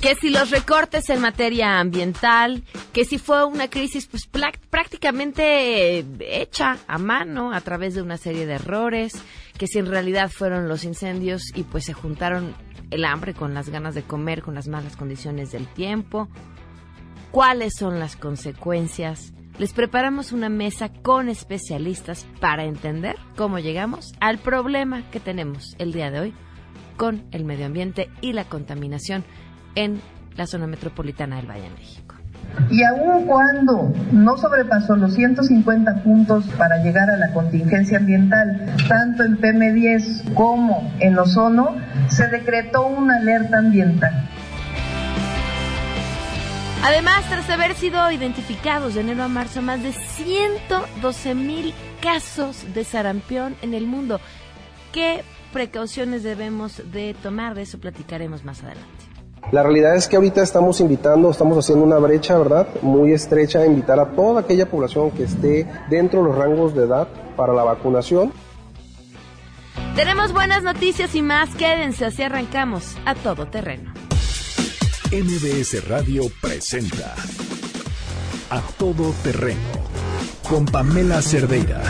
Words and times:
que 0.00 0.14
si 0.14 0.30
los 0.30 0.50
recortes 0.50 1.10
en 1.10 1.20
materia 1.20 1.78
ambiental, 1.78 2.64
que 2.94 3.04
si 3.04 3.18
fue 3.18 3.44
una 3.44 3.68
crisis 3.68 4.06
pues 4.06 4.26
prácticamente 4.70 5.98
eh, 5.98 6.06
hecha 6.20 6.78
a 6.86 6.96
mano 6.96 7.52
a 7.52 7.60
través 7.60 7.94
de 7.94 8.00
una 8.00 8.16
serie 8.16 8.46
de 8.46 8.54
errores, 8.54 9.12
que 9.58 9.66
si 9.66 9.78
en 9.78 9.86
realidad 9.86 10.30
fueron 10.30 10.68
los 10.68 10.84
incendios 10.84 11.42
y 11.54 11.64
pues 11.64 11.84
se 11.84 11.92
juntaron 11.92 12.54
el 12.90 13.04
hambre 13.04 13.34
con 13.34 13.54
las 13.54 13.68
ganas 13.68 13.94
de 13.94 14.02
comer, 14.02 14.42
con 14.42 14.54
las 14.54 14.68
malas 14.68 14.96
condiciones 14.96 15.52
del 15.52 15.66
tiempo, 15.66 16.28
cuáles 17.30 17.74
son 17.78 17.98
las 17.98 18.16
consecuencias. 18.16 19.32
Les 19.58 19.72
preparamos 19.72 20.32
una 20.32 20.48
mesa 20.48 20.88
con 20.88 21.28
especialistas 21.28 22.26
para 22.40 22.64
entender 22.64 23.16
cómo 23.36 23.58
llegamos 23.58 24.12
al 24.20 24.38
problema 24.38 25.08
que 25.10 25.20
tenemos 25.20 25.74
el 25.78 25.92
día 25.92 26.10
de 26.10 26.20
hoy 26.20 26.34
con 26.96 27.26
el 27.30 27.44
medio 27.44 27.66
ambiente 27.66 28.10
y 28.20 28.32
la 28.32 28.44
contaminación 28.44 29.24
en 29.74 30.00
la 30.36 30.46
zona 30.46 30.66
metropolitana 30.66 31.36
del 31.36 31.50
Valle 31.50 31.66
de. 31.70 31.99
Y 32.70 32.84
aun 32.84 33.26
cuando 33.26 33.92
no 34.12 34.36
sobrepasó 34.36 34.96
los 34.96 35.14
150 35.14 36.02
puntos 36.02 36.44
para 36.56 36.82
llegar 36.82 37.10
a 37.10 37.16
la 37.16 37.32
contingencia 37.32 37.98
ambiental, 37.98 38.74
tanto 38.88 39.24
en 39.24 39.38
PM10 39.38 40.34
como 40.34 40.92
en 41.00 41.18
ozono, 41.18 41.76
se 42.08 42.28
decretó 42.28 42.86
una 42.86 43.16
alerta 43.16 43.58
ambiental. 43.58 44.28
Además, 46.82 47.24
tras 47.28 47.50
haber 47.50 47.74
sido 47.74 48.10
identificados 48.10 48.94
de 48.94 49.02
enero 49.02 49.22
a 49.22 49.28
marzo 49.28 49.60
más 49.60 49.82
de 49.82 49.92
112 49.92 51.34
mil 51.34 51.74
casos 52.00 52.72
de 52.72 52.84
sarampión 52.84 53.54
en 53.60 53.74
el 53.74 53.86
mundo, 53.86 54.18
¿qué 54.90 55.22
precauciones 55.52 56.22
debemos 56.22 56.82
de 56.90 57.14
tomar? 57.22 57.54
De 57.54 57.62
eso 57.62 57.78
platicaremos 57.78 58.44
más 58.44 58.62
adelante. 58.62 59.09
La 59.52 59.62
realidad 59.64 59.96
es 59.96 60.06
que 60.06 60.16
ahorita 60.16 60.42
estamos 60.42 60.80
invitando, 60.80 61.30
estamos 61.30 61.58
haciendo 61.58 61.84
una 61.84 61.98
brecha, 61.98 62.38
¿verdad? 62.38 62.68
Muy 62.82 63.12
estrecha 63.12 63.60
a 63.60 63.66
invitar 63.66 63.98
a 63.98 64.10
toda 64.12 64.42
aquella 64.42 64.70
población 64.70 65.10
que 65.10 65.24
esté 65.24 65.66
dentro 65.88 66.22
de 66.22 66.28
los 66.28 66.38
rangos 66.38 66.74
de 66.74 66.84
edad 66.84 67.08
para 67.36 67.52
la 67.52 67.64
vacunación. 67.64 68.32
Tenemos 69.96 70.32
buenas 70.32 70.62
noticias 70.62 71.14
y 71.16 71.22
más. 71.22 71.54
Quédense, 71.56 72.04
así 72.04 72.22
arrancamos 72.22 72.96
a 73.04 73.14
todo 73.16 73.48
terreno. 73.48 73.92
MBS 75.12 75.88
Radio 75.88 76.22
presenta 76.40 77.16
A 78.50 78.60
Todo 78.78 79.12
Terreno 79.24 79.58
con 80.48 80.64
Pamela 80.66 81.20
Cerdeira. 81.20 81.82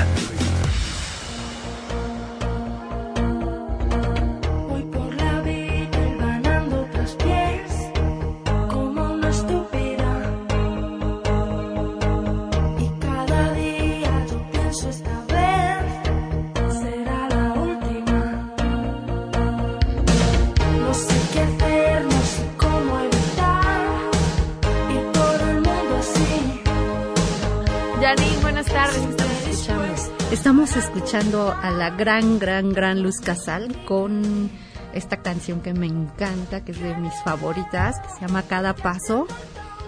Escuchando 31.10 31.52
a 31.60 31.72
la 31.72 31.90
gran, 31.90 32.38
gran, 32.38 32.72
gran 32.72 33.02
Luz 33.02 33.16
Casal 33.20 33.84
con 33.84 34.48
esta 34.94 35.16
canción 35.16 35.60
que 35.60 35.74
me 35.74 35.86
encanta, 35.86 36.64
que 36.64 36.70
es 36.70 36.80
de 36.80 36.94
mis 36.94 37.12
favoritas, 37.24 37.98
que 37.98 38.08
se 38.14 38.20
llama 38.20 38.44
Cada 38.44 38.76
Paso. 38.76 39.26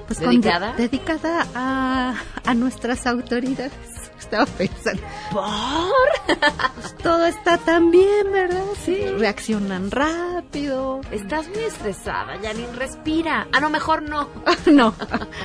Pues 0.08 0.18
¿Dedicada? 0.18 0.72
dedicada 0.72 1.46
a, 1.54 2.16
a 2.44 2.54
nuestras 2.54 3.06
autoridades. 3.06 3.72
Estaba 4.18 4.46
pensando. 4.46 5.00
¿Por? 5.30 6.38
Pues 6.74 6.96
todo 6.96 7.26
está 7.26 7.56
tan 7.56 7.92
bien, 7.92 8.32
¿verdad? 8.32 8.64
Sí. 8.84 8.96
Reaccionan 9.16 9.92
rápido. 9.92 11.02
Estás 11.12 11.48
muy 11.48 11.62
estresada, 11.64 12.36
Janine. 12.42 12.72
Respira. 12.74 13.46
A 13.52 13.60
lo 13.60 13.70
mejor 13.70 14.02
no. 14.02 14.28
no. 14.66 14.94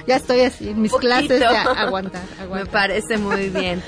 Ya 0.08 0.16
estoy 0.16 0.42
así 0.42 0.70
en 0.70 0.82
mis 0.82 0.94
clases. 0.94 1.40
Ya, 1.40 1.62
aguantar, 1.64 2.24
Me 2.52 2.66
parece 2.66 3.18
muy 3.18 3.50
bien. 3.50 3.84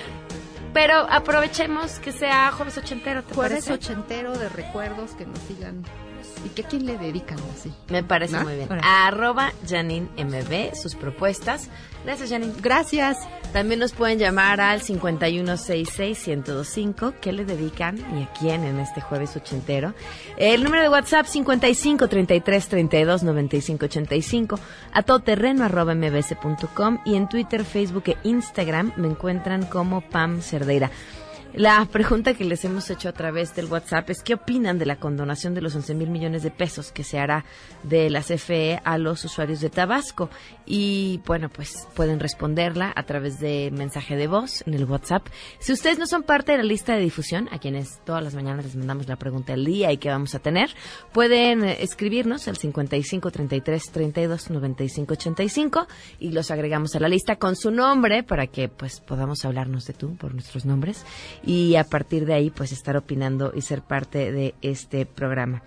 Pero 0.74 0.96
aprovechemos 1.10 2.00
que 2.00 2.12
sea 2.12 2.52
jueves 2.52 2.78
ochentero, 2.78 3.24
¿te 3.24 3.34
jueves 3.34 3.70
ochentero 3.70 4.38
de 4.38 4.50
recuerdos 4.50 5.12
que 5.12 5.26
nos 5.26 5.40
sigan 5.40 5.84
¿Y 6.46 6.50
qué 6.50 6.64
quién 6.64 6.86
le 6.86 6.98
dedican 6.98 7.40
así? 7.54 7.74
Me 7.90 8.04
parece 8.04 8.40
muy 8.40 8.56
bien. 8.56 8.70
Arroba 8.84 9.52
Janine 9.68 10.08
MB, 10.18 10.76
sus 10.76 10.96
propuestas. 10.96 11.70
Gracias, 12.06 12.30
Janine. 12.30 12.54
Gracias. 12.62 13.18
También 13.52 13.80
nos 13.80 13.94
pueden 13.94 14.20
llamar 14.20 14.62
al 14.62 14.82
5166-1025. 14.82 17.16
¿Qué 17.20 17.34
le 17.34 17.46
dedican 17.46 17.98
y 18.18 18.22
a 18.24 18.32
quién 18.40 18.64
en 18.64 18.80
este 18.80 19.02
jueves 19.02 19.36
ochentero? 19.36 19.96
El 20.38 20.64
número 20.64 20.84
de 20.84 20.90
WhatsApp 20.90 21.26
55 21.26 22.08
33 22.08 22.68
32 22.68 23.24
95 23.24 23.86
85. 23.86 24.60
A 24.94 25.02
todoterreno 25.04 25.66
arroba 25.66 25.96
mbs.com. 25.96 27.00
Y 27.06 27.16
en 27.16 27.28
Twitter, 27.28 27.66
Facebook 27.66 28.04
e 28.08 28.18
Instagram 28.24 28.94
me 28.96 29.08
encuentran 29.08 29.66
como 29.66 30.02
Pam 30.02 30.42
Cerdeira. 30.42 30.92
La 31.54 31.84
pregunta 31.92 32.36
que 32.36 32.46
les 32.46 32.64
hemos 32.64 32.90
hecho 32.92 33.10
a 33.10 33.12
través 33.12 33.56
del 33.56 33.66
WhatsApp 33.66 34.12
es 34.12 34.22
qué 34.22 34.36
opinan 34.36 34.78
de 34.78 34.86
la 34.86 34.98
condonación 34.98 35.56
de 35.56 35.62
los 35.62 35.76
11 35.76 35.96
mil 35.96 36.10
millones 36.10 36.44
de 36.44 36.52
pesos 36.52 36.92
que 36.92 37.04
se 37.04 37.20
hará 37.20 37.44
de 37.84 38.10
la 38.12 38.22
CFE 38.22 38.80
a 38.84 39.00
los 39.00 39.26
usuarios 39.26 39.60
de 39.60 39.72
Tabasco. 39.72 40.30
Y 40.68 41.22
bueno, 41.26 41.50
pues 41.50 41.88
pueden 41.96 42.20
responderla 42.20 42.94
a 42.96 43.04
través 43.04 43.40
de 43.40 43.72
mensaje 43.74 44.16
de 44.16 44.28
voz 44.28 44.64
en 44.68 44.76
el 44.76 44.86
WhatsApp. 44.86 45.26
Si 45.58 45.74
ustedes 45.74 45.98
no 45.98 46.06
son 46.06 46.22
parte 46.22 46.52
de 46.52 46.60
la 46.60 46.64
lista 46.64 46.96
de 46.96 47.02
difusión, 47.02 47.50
a 47.52 47.58
quienes 47.58 48.00
todas 48.06 48.24
las 48.24 48.36
mañanas 48.36 48.66
les 48.66 48.76
mandamos 48.76 49.08
la 49.08 49.16
pregunta 49.16 49.54
del 49.54 49.66
día 49.66 49.92
y 49.92 49.98
que 49.98 50.10
vamos 50.10 50.36
a 50.36 50.40
tener, 50.40 50.70
pueden 51.12 51.64
eh, 51.64 51.78
escribirnos 51.82 52.48
al 52.48 52.58
55 52.58 53.32
33 53.32 53.84
32 53.92 54.52
95 54.52 55.14
85 55.14 55.88
y 56.20 56.32
los 56.32 56.52
agregamos 56.52 56.96
a 56.96 57.00
la 57.00 57.10
lista 57.10 57.38
con 57.38 57.56
su 57.56 57.72
nombre 57.72 58.22
para 58.22 58.46
que 58.46 58.70
pues 58.70 59.02
podamos 59.02 59.44
hablarnos 59.46 59.86
de 59.86 59.94
tú 59.94 60.16
por 60.16 60.34
nuestros 60.34 60.66
nombres 60.66 61.04
y 61.44 61.76
a 61.76 61.84
partir 61.84 62.26
de 62.26 62.34
ahí 62.34 62.50
pues 62.50 62.72
estar 62.72 62.98
opinando 62.98 63.52
y 63.56 63.62
ser 63.62 63.82
parte 63.82 64.32
de 64.32 64.56
este 64.62 65.06
programa. 65.06 65.64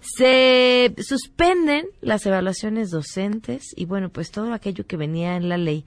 Se 0.00 0.94
suspenden 0.98 1.86
las 2.00 2.24
evaluaciones 2.26 2.90
docentes 2.90 3.72
y 3.76 3.84
bueno 3.84 4.08
pues 4.08 4.30
todo 4.30 4.52
aquello 4.52 4.86
que 4.86 4.96
venía 4.96 5.36
en 5.36 5.48
la 5.48 5.58
ley 5.58 5.84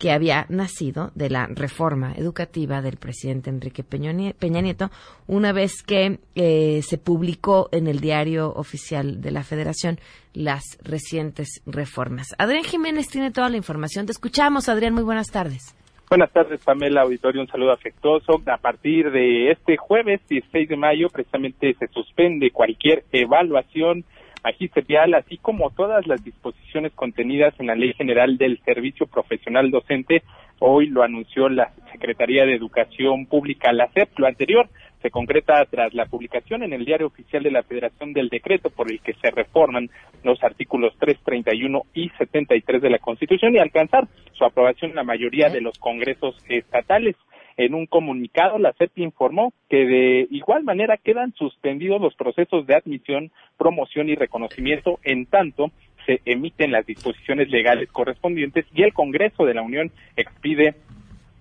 que 0.00 0.12
había 0.12 0.46
nacido 0.48 1.12
de 1.14 1.28
la 1.28 1.46
reforma 1.46 2.14
educativa 2.16 2.80
del 2.80 2.96
presidente 2.96 3.50
Enrique 3.50 3.84
Peña 3.84 4.12
Nieto, 4.12 4.90
una 5.26 5.52
vez 5.52 5.82
que 5.82 6.20
eh, 6.34 6.80
se 6.82 6.96
publicó 6.96 7.68
en 7.70 7.86
el 7.86 8.00
diario 8.00 8.50
oficial 8.54 9.20
de 9.20 9.30
la 9.30 9.44
Federación 9.44 10.00
las 10.32 10.78
recientes 10.82 11.60
reformas. 11.66 12.28
Adrián 12.38 12.64
Jiménez 12.64 13.08
tiene 13.08 13.30
toda 13.30 13.50
la 13.50 13.58
información. 13.58 14.06
Te 14.06 14.12
escuchamos, 14.12 14.70
Adrián. 14.70 14.94
Muy 14.94 15.02
buenas 15.02 15.26
tardes. 15.26 15.74
Buenas 16.10 16.32
tardes, 16.32 16.60
Pamela 16.64 17.02
Auditorio. 17.02 17.40
Un 17.40 17.46
saludo 17.46 17.70
afectuoso. 17.70 18.42
A 18.46 18.56
partir 18.56 19.12
de 19.12 19.52
este 19.52 19.76
jueves, 19.76 20.20
16 20.28 20.68
de 20.68 20.76
mayo, 20.76 21.08
precisamente 21.08 21.72
se 21.78 21.86
suspende 21.86 22.50
cualquier 22.50 23.04
evaluación 23.12 24.04
magisterial, 24.42 25.14
así 25.14 25.36
como 25.36 25.70
todas 25.70 26.08
las 26.08 26.24
disposiciones 26.24 26.90
contenidas 26.96 27.54
en 27.60 27.68
la 27.68 27.76
Ley 27.76 27.92
General 27.92 28.36
del 28.38 28.60
Servicio 28.64 29.06
Profesional 29.06 29.70
Docente. 29.70 30.24
Hoy 30.58 30.88
lo 30.88 31.04
anunció 31.04 31.48
la 31.48 31.70
Secretaría 31.92 32.44
de 32.44 32.56
Educación 32.56 33.26
Pública, 33.26 33.72
la 33.72 33.86
SEP. 33.92 34.18
Lo 34.18 34.26
anterior 34.26 34.68
se 35.02 35.10
concreta 35.10 35.64
tras 35.66 35.94
la 35.94 36.06
publicación 36.06 36.62
en 36.62 36.72
el 36.72 36.84
Diario 36.84 37.06
Oficial 37.06 37.42
de 37.42 37.50
la 37.50 37.62
Federación 37.62 38.12
del 38.12 38.28
decreto 38.28 38.70
por 38.70 38.90
el 38.90 39.00
que 39.00 39.14
se 39.14 39.30
reforman 39.30 39.90
los 40.22 40.42
artículos 40.42 40.94
331 40.98 41.82
y 41.94 42.10
73 42.10 42.82
de 42.82 42.90
la 42.90 42.98
Constitución 42.98 43.54
y 43.54 43.58
alcanzar 43.58 44.08
su 44.32 44.44
aprobación 44.44 44.90
en 44.90 44.96
la 44.96 45.04
mayoría 45.04 45.48
de 45.48 45.60
los 45.60 45.78
congresos 45.78 46.36
estatales. 46.48 47.16
En 47.56 47.74
un 47.74 47.86
comunicado, 47.86 48.58
la 48.58 48.72
CEP 48.72 48.98
informó 48.98 49.52
que 49.68 49.84
de 49.84 50.26
igual 50.30 50.64
manera 50.64 50.96
quedan 50.96 51.34
suspendidos 51.34 52.00
los 52.00 52.14
procesos 52.14 52.66
de 52.66 52.74
admisión, 52.74 53.32
promoción 53.58 54.08
y 54.08 54.14
reconocimiento 54.14 54.98
en 55.02 55.26
tanto 55.26 55.70
se 56.06 56.20
emiten 56.24 56.72
las 56.72 56.86
disposiciones 56.86 57.50
legales 57.50 57.90
correspondientes 57.90 58.64
y 58.74 58.82
el 58.82 58.94
Congreso 58.94 59.44
de 59.44 59.54
la 59.54 59.62
Unión 59.62 59.92
expide 60.16 60.74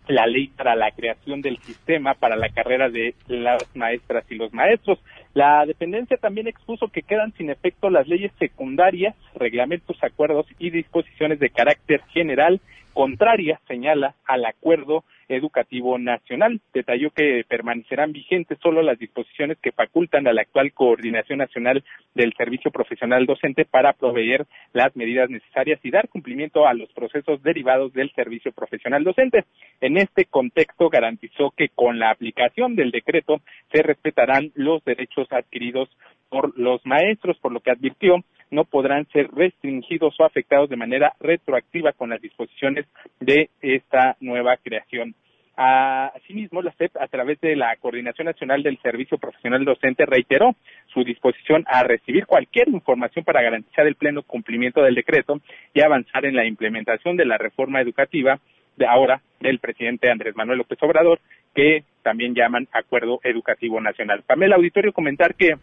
la 0.09 0.25
ley 0.25 0.47
para 0.47 0.75
la 0.75 0.91
creación 0.91 1.41
del 1.41 1.57
sistema 1.59 2.15
para 2.15 2.35
la 2.35 2.49
carrera 2.49 2.89
de 2.89 3.13
las 3.27 3.63
maestras 3.75 4.25
y 4.29 4.35
los 4.35 4.51
maestros. 4.53 4.99
La 5.35 5.65
dependencia 5.65 6.17
también 6.17 6.47
expuso 6.47 6.87
que 6.87 7.03
quedan 7.03 7.31
sin 7.33 7.51
efecto 7.51 7.91
las 7.91 8.07
leyes 8.07 8.31
secundarias, 8.39 9.15
reglamentos, 9.35 10.03
acuerdos 10.03 10.47
y 10.57 10.71
disposiciones 10.71 11.39
de 11.39 11.51
carácter 11.51 12.01
general 12.11 12.59
contrarias, 12.99 13.61
señala, 13.65 14.15
al 14.25 14.43
acuerdo 14.43 15.05
educativo 15.29 15.97
nacional. 15.97 16.59
Detalló 16.73 17.11
que 17.11 17.45
permanecerán 17.47 18.11
vigentes 18.11 18.59
solo 18.61 18.81
las 18.81 18.99
disposiciones 18.99 19.57
que 19.59 19.71
facultan 19.71 20.27
a 20.27 20.33
la 20.33 20.41
actual 20.41 20.73
Coordinación 20.73 21.39
Nacional 21.39 21.81
del 22.13 22.33
Servicio 22.33 22.71
Profesional 22.71 23.25
Docente 23.25 23.63
para 23.63 23.93
proveer 23.93 24.47
las 24.73 24.93
medidas 24.97 25.29
necesarias 25.29 25.79
y 25.81 25.91
dar 25.91 26.09
cumplimiento 26.09 26.67
a 26.67 26.73
los 26.73 26.91
procesos 26.91 27.41
derivados 27.41 27.93
del 27.93 28.11
servicio 28.11 28.51
profesional 28.51 29.05
docente. 29.05 29.45
En 29.79 29.95
este 29.95 30.25
contexto 30.25 30.89
garantizó 30.89 31.51
que 31.51 31.69
con 31.69 31.99
la 31.99 32.11
aplicación 32.11 32.75
del 32.75 32.91
decreto 32.91 33.39
se 33.71 33.81
respetarán 33.81 34.51
los 34.55 34.83
derechos 34.83 35.31
adquiridos 35.31 35.87
por 36.27 36.59
los 36.59 36.85
maestros, 36.85 37.37
por 37.37 37.53
lo 37.53 37.61
que 37.61 37.71
advirtió 37.71 38.25
no 38.51 38.65
podrán 38.65 39.07
ser 39.11 39.29
restringidos 39.31 40.15
o 40.19 40.25
afectados 40.25 40.69
de 40.69 40.75
manera 40.75 41.13
retroactiva 41.19 41.93
con 41.93 42.09
las 42.09 42.21
disposiciones 42.21 42.85
de 43.19 43.49
esta 43.61 44.17
nueva 44.19 44.57
creación. 44.57 45.15
Asimismo, 45.61 46.61
la 46.61 46.71
SEP, 46.71 46.95
a 46.95 47.07
través 47.07 47.41
de 47.41 47.53
la 47.57 47.75
Coordinación 47.75 48.27
Nacional 48.27 48.63
del 48.63 48.77
Servicio 48.81 49.17
Profesional 49.17 49.65
Docente, 49.65 50.05
reiteró 50.05 50.55
su 50.87 51.03
disposición 51.03 51.65
a 51.67 51.83
recibir 51.83 52.25
cualquier 52.25 52.69
información 52.69 53.25
para 53.25 53.41
garantizar 53.41 53.85
el 53.85 53.95
pleno 53.95 54.23
cumplimiento 54.23 54.81
del 54.81 54.95
decreto 54.95 55.41
y 55.73 55.81
avanzar 55.81 56.23
en 56.23 56.37
la 56.37 56.45
implementación 56.45 57.17
de 57.17 57.25
la 57.25 57.37
reforma 57.37 57.81
educativa 57.81 58.39
de 58.77 58.85
ahora 58.85 59.21
del 59.41 59.59
presidente 59.59 60.09
Andrés 60.09 60.33
Manuel 60.33 60.59
López 60.59 60.81
Obrador, 60.81 61.19
que 61.53 61.83
también 62.03 62.33
llaman 62.33 62.69
Acuerdo 62.71 63.19
Educativo 63.23 63.81
Nacional. 63.81 64.23
Pamela 64.25 64.55
Auditorio 64.55 64.93
comentar 64.93 65.35
que 65.35 65.55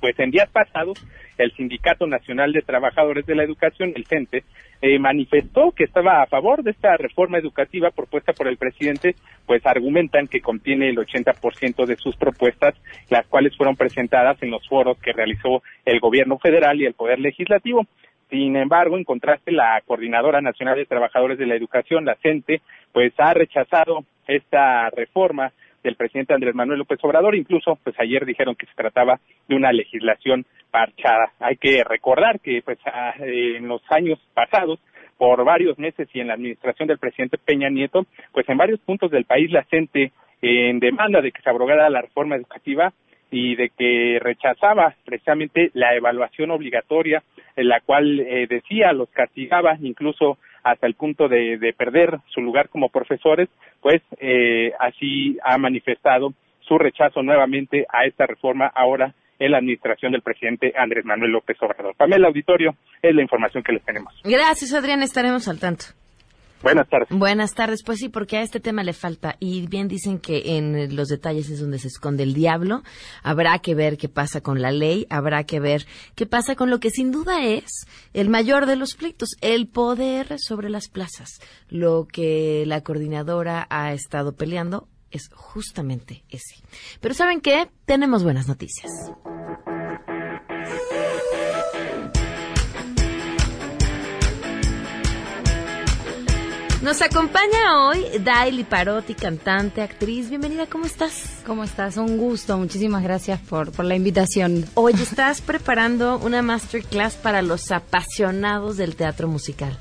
pues 0.00 0.18
en 0.18 0.30
días 0.30 0.48
pasados, 0.50 1.04
el 1.38 1.52
Sindicato 1.52 2.06
Nacional 2.06 2.52
de 2.52 2.62
Trabajadores 2.62 3.26
de 3.26 3.34
la 3.34 3.44
Educación, 3.44 3.92
el 3.94 4.06
CENTE, 4.06 4.44
eh, 4.82 4.98
manifestó 4.98 5.72
que 5.72 5.84
estaba 5.84 6.22
a 6.22 6.26
favor 6.26 6.62
de 6.62 6.72
esta 6.72 6.96
reforma 6.96 7.38
educativa 7.38 7.90
propuesta 7.90 8.32
por 8.32 8.48
el 8.48 8.56
presidente, 8.56 9.16
pues 9.46 9.64
argumentan 9.66 10.28
que 10.28 10.40
contiene 10.40 10.90
el 10.90 10.96
80% 10.96 11.86
de 11.86 11.96
sus 11.96 12.16
propuestas, 12.16 12.74
las 13.10 13.26
cuales 13.26 13.56
fueron 13.56 13.76
presentadas 13.76 14.42
en 14.42 14.50
los 14.50 14.66
foros 14.68 14.98
que 14.98 15.12
realizó 15.12 15.62
el 15.84 16.00
gobierno 16.00 16.38
federal 16.38 16.80
y 16.80 16.86
el 16.86 16.94
Poder 16.94 17.18
Legislativo. 17.18 17.86
Sin 18.30 18.56
embargo, 18.56 18.96
en 18.96 19.04
contraste, 19.04 19.52
la 19.52 19.80
Coordinadora 19.86 20.40
Nacional 20.40 20.76
de 20.76 20.86
Trabajadores 20.86 21.38
de 21.38 21.46
la 21.46 21.54
Educación, 21.54 22.04
la 22.04 22.16
CENTE, 22.16 22.62
pues 22.92 23.12
ha 23.18 23.34
rechazado 23.34 24.04
esta 24.26 24.90
reforma 24.90 25.52
del 25.84 25.94
presidente 25.94 26.34
Andrés 26.34 26.54
Manuel 26.56 26.80
López 26.80 26.98
Obrador. 27.02 27.36
Incluso, 27.36 27.78
pues 27.84 27.94
ayer 28.00 28.26
dijeron 28.26 28.56
que 28.56 28.66
se 28.66 28.74
trataba 28.74 29.20
de 29.46 29.54
una 29.54 29.70
legislación 29.72 30.44
parchada. 30.72 31.32
Hay 31.38 31.56
que 31.56 31.84
recordar 31.84 32.40
que, 32.40 32.62
pues, 32.62 32.78
en 33.18 33.68
los 33.68 33.82
años 33.90 34.18
pasados, 34.34 34.80
por 35.16 35.44
varios 35.44 35.78
meses 35.78 36.08
y 36.12 36.20
en 36.20 36.28
la 36.28 36.34
administración 36.34 36.88
del 36.88 36.98
presidente 36.98 37.38
Peña 37.38 37.70
Nieto, 37.70 38.04
pues 38.32 38.48
en 38.48 38.56
varios 38.56 38.80
puntos 38.80 39.10
del 39.10 39.24
país 39.24 39.50
la 39.50 39.62
gente 39.64 40.12
en 40.42 40.80
demanda 40.80 41.20
de 41.20 41.32
que 41.32 41.40
se 41.40 41.50
abrogara 41.50 41.88
la 41.88 42.02
reforma 42.02 42.36
educativa 42.36 42.92
y 43.30 43.56
de 43.56 43.70
que 43.70 44.18
rechazaba 44.20 44.94
precisamente 45.04 45.70
la 45.74 45.94
evaluación 45.94 46.50
obligatoria, 46.50 47.22
en 47.56 47.68
la 47.68 47.80
cual 47.80 48.20
eh, 48.20 48.46
decía 48.48 48.92
los 48.92 49.08
castigaba 49.10 49.76
incluso 49.80 50.38
hasta 50.64 50.86
el 50.86 50.94
punto 50.94 51.28
de, 51.28 51.74
perder 51.76 52.18
su 52.28 52.40
lugar 52.40 52.68
como 52.68 52.88
profesores, 52.88 53.48
pues 53.80 54.02
eh, 54.18 54.72
así 54.80 55.38
ha 55.44 55.58
manifestado 55.58 56.32
su 56.60 56.78
rechazo 56.78 57.22
nuevamente 57.22 57.86
a 57.92 58.06
esta 58.06 58.26
reforma 58.26 58.66
ahora 58.74 59.14
en 59.38 59.50
la 59.50 59.58
administración 59.58 60.12
del 60.12 60.22
presidente 60.22 60.72
Andrés 60.76 61.04
Manuel 61.04 61.32
López 61.32 61.56
Obrador. 61.60 61.94
Pamela 61.96 62.28
Auditorio, 62.28 62.74
es 63.02 63.14
la 63.14 63.22
información 63.22 63.62
que 63.62 63.72
les 63.72 63.84
tenemos. 63.84 64.14
Gracias, 64.24 64.72
Adrián, 64.72 65.02
estaremos 65.02 65.48
al 65.48 65.60
tanto. 65.60 65.84
Buenas 66.64 66.88
tardes. 66.88 67.08
Buenas 67.10 67.52
tardes, 67.52 67.82
pues 67.82 67.98
sí, 67.98 68.08
porque 68.08 68.38
a 68.38 68.42
este 68.42 68.58
tema 68.58 68.82
le 68.82 68.94
falta. 68.94 69.36
Y 69.38 69.66
bien 69.66 69.86
dicen 69.86 70.18
que 70.18 70.56
en 70.56 70.96
los 70.96 71.08
detalles 71.08 71.50
es 71.50 71.60
donde 71.60 71.78
se 71.78 71.88
esconde 71.88 72.22
el 72.22 72.32
diablo. 72.32 72.82
Habrá 73.22 73.58
que 73.58 73.74
ver 73.74 73.98
qué 73.98 74.08
pasa 74.08 74.40
con 74.40 74.62
la 74.62 74.72
ley, 74.72 75.06
habrá 75.10 75.44
que 75.44 75.60
ver 75.60 75.84
qué 76.14 76.24
pasa 76.24 76.56
con 76.56 76.70
lo 76.70 76.80
que 76.80 76.88
sin 76.88 77.12
duda 77.12 77.44
es 77.44 77.86
el 78.14 78.30
mayor 78.30 78.64
de 78.64 78.76
los 78.76 78.94
pleitos, 78.94 79.36
el 79.42 79.68
poder 79.68 80.38
sobre 80.38 80.70
las 80.70 80.88
plazas. 80.88 81.38
Lo 81.68 82.08
que 82.10 82.64
la 82.66 82.80
coordinadora 82.80 83.66
ha 83.68 83.92
estado 83.92 84.34
peleando 84.34 84.88
es 85.10 85.28
justamente 85.34 86.24
ese. 86.30 86.64
Pero 87.02 87.12
¿saben 87.12 87.42
qué? 87.42 87.68
Tenemos 87.84 88.24
buenas 88.24 88.48
noticias. 88.48 88.90
Nos 96.84 97.00
acompaña 97.00 97.88
hoy 97.88 98.04
Daily 98.20 98.62
Parotti, 98.62 99.14
cantante, 99.14 99.80
actriz. 99.80 100.28
Bienvenida, 100.28 100.66
¿cómo 100.66 100.84
estás? 100.84 101.40
¿Cómo 101.46 101.64
estás? 101.64 101.96
Un 101.96 102.18
gusto, 102.18 102.58
muchísimas 102.58 103.02
gracias 103.02 103.40
por, 103.40 103.72
por 103.72 103.86
la 103.86 103.96
invitación. 103.96 104.66
Hoy 104.74 104.92
estás 104.92 105.40
preparando 105.40 106.18
una 106.18 106.42
masterclass 106.42 107.14
para 107.14 107.40
los 107.40 107.72
apasionados 107.72 108.76
del 108.76 108.96
teatro 108.96 109.28
musical. 109.28 109.78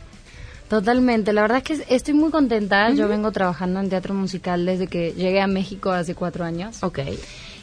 Totalmente, 0.70 1.34
la 1.34 1.42
verdad 1.42 1.58
es 1.58 1.64
que 1.82 1.94
estoy 1.94 2.14
muy 2.14 2.32
contenta. 2.32 2.90
Yo 2.92 3.10
vengo 3.10 3.34
trabajando 3.34 3.82
en 3.82 3.90
teatro 3.90 4.14
musical 4.14 4.66
desde 4.66 4.88
que 4.88 5.12
llegué 5.12 5.42
a 5.42 5.48
México 5.48 5.92
hace 5.92 6.16
cuatro 6.16 6.46
años. 6.46 6.82
Ok 6.84 7.00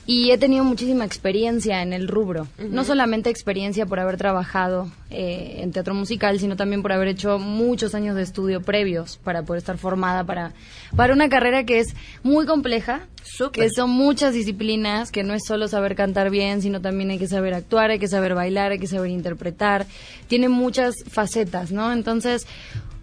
y 0.06 0.30
he 0.30 0.38
tenido 0.38 0.64
muchísima 0.64 1.04
experiencia 1.04 1.82
en 1.82 1.92
el 1.92 2.08
rubro. 2.08 2.48
No 2.58 2.84
solamente 2.84 3.30
experiencia 3.30 3.86
por 3.86 4.00
haber 4.00 4.16
trabajado 4.16 4.90
eh, 5.10 5.58
en 5.58 5.72
teatro 5.72 5.94
musical, 5.94 6.40
sino 6.40 6.56
también 6.56 6.82
por 6.82 6.92
haber 6.92 7.08
hecho 7.08 7.38
muchos 7.38 7.94
años 7.94 8.16
de 8.16 8.22
estudio 8.22 8.60
previos 8.60 9.18
para 9.18 9.42
poder 9.42 9.58
estar 9.58 9.78
formada 9.78 10.24
para, 10.24 10.52
para 10.96 11.12
una 11.12 11.28
carrera 11.28 11.64
que 11.64 11.78
es 11.78 11.94
muy 12.22 12.46
compleja, 12.46 13.06
que 13.52 13.70
son 13.70 13.90
muchas 13.90 14.34
disciplinas, 14.34 15.12
que 15.12 15.22
no 15.22 15.34
es 15.34 15.44
solo 15.46 15.68
saber 15.68 15.94
cantar 15.94 16.30
bien, 16.30 16.62
sino 16.62 16.80
también 16.80 17.10
hay 17.10 17.18
que 17.18 17.28
saber 17.28 17.54
actuar, 17.54 17.90
hay 17.90 17.98
que 17.98 18.08
saber 18.08 18.34
bailar, 18.34 18.72
hay 18.72 18.78
que 18.78 18.86
saber 18.86 19.10
interpretar. 19.10 19.86
Tiene 20.26 20.48
muchas 20.48 20.94
facetas, 21.08 21.70
¿no? 21.70 21.92
Entonces, 21.92 22.46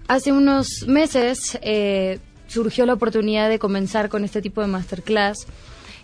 hace 0.08 0.32
unos 0.32 0.86
meses 0.88 1.58
eh, 1.62 2.20
surgió 2.48 2.86
la 2.86 2.94
oportunidad 2.94 3.50
de 3.50 3.60
comenzar 3.60 4.10
con 4.10 4.26
este 4.26 4.42
tipo 4.42 4.62
de 4.62 4.68
masterclass 4.68 5.48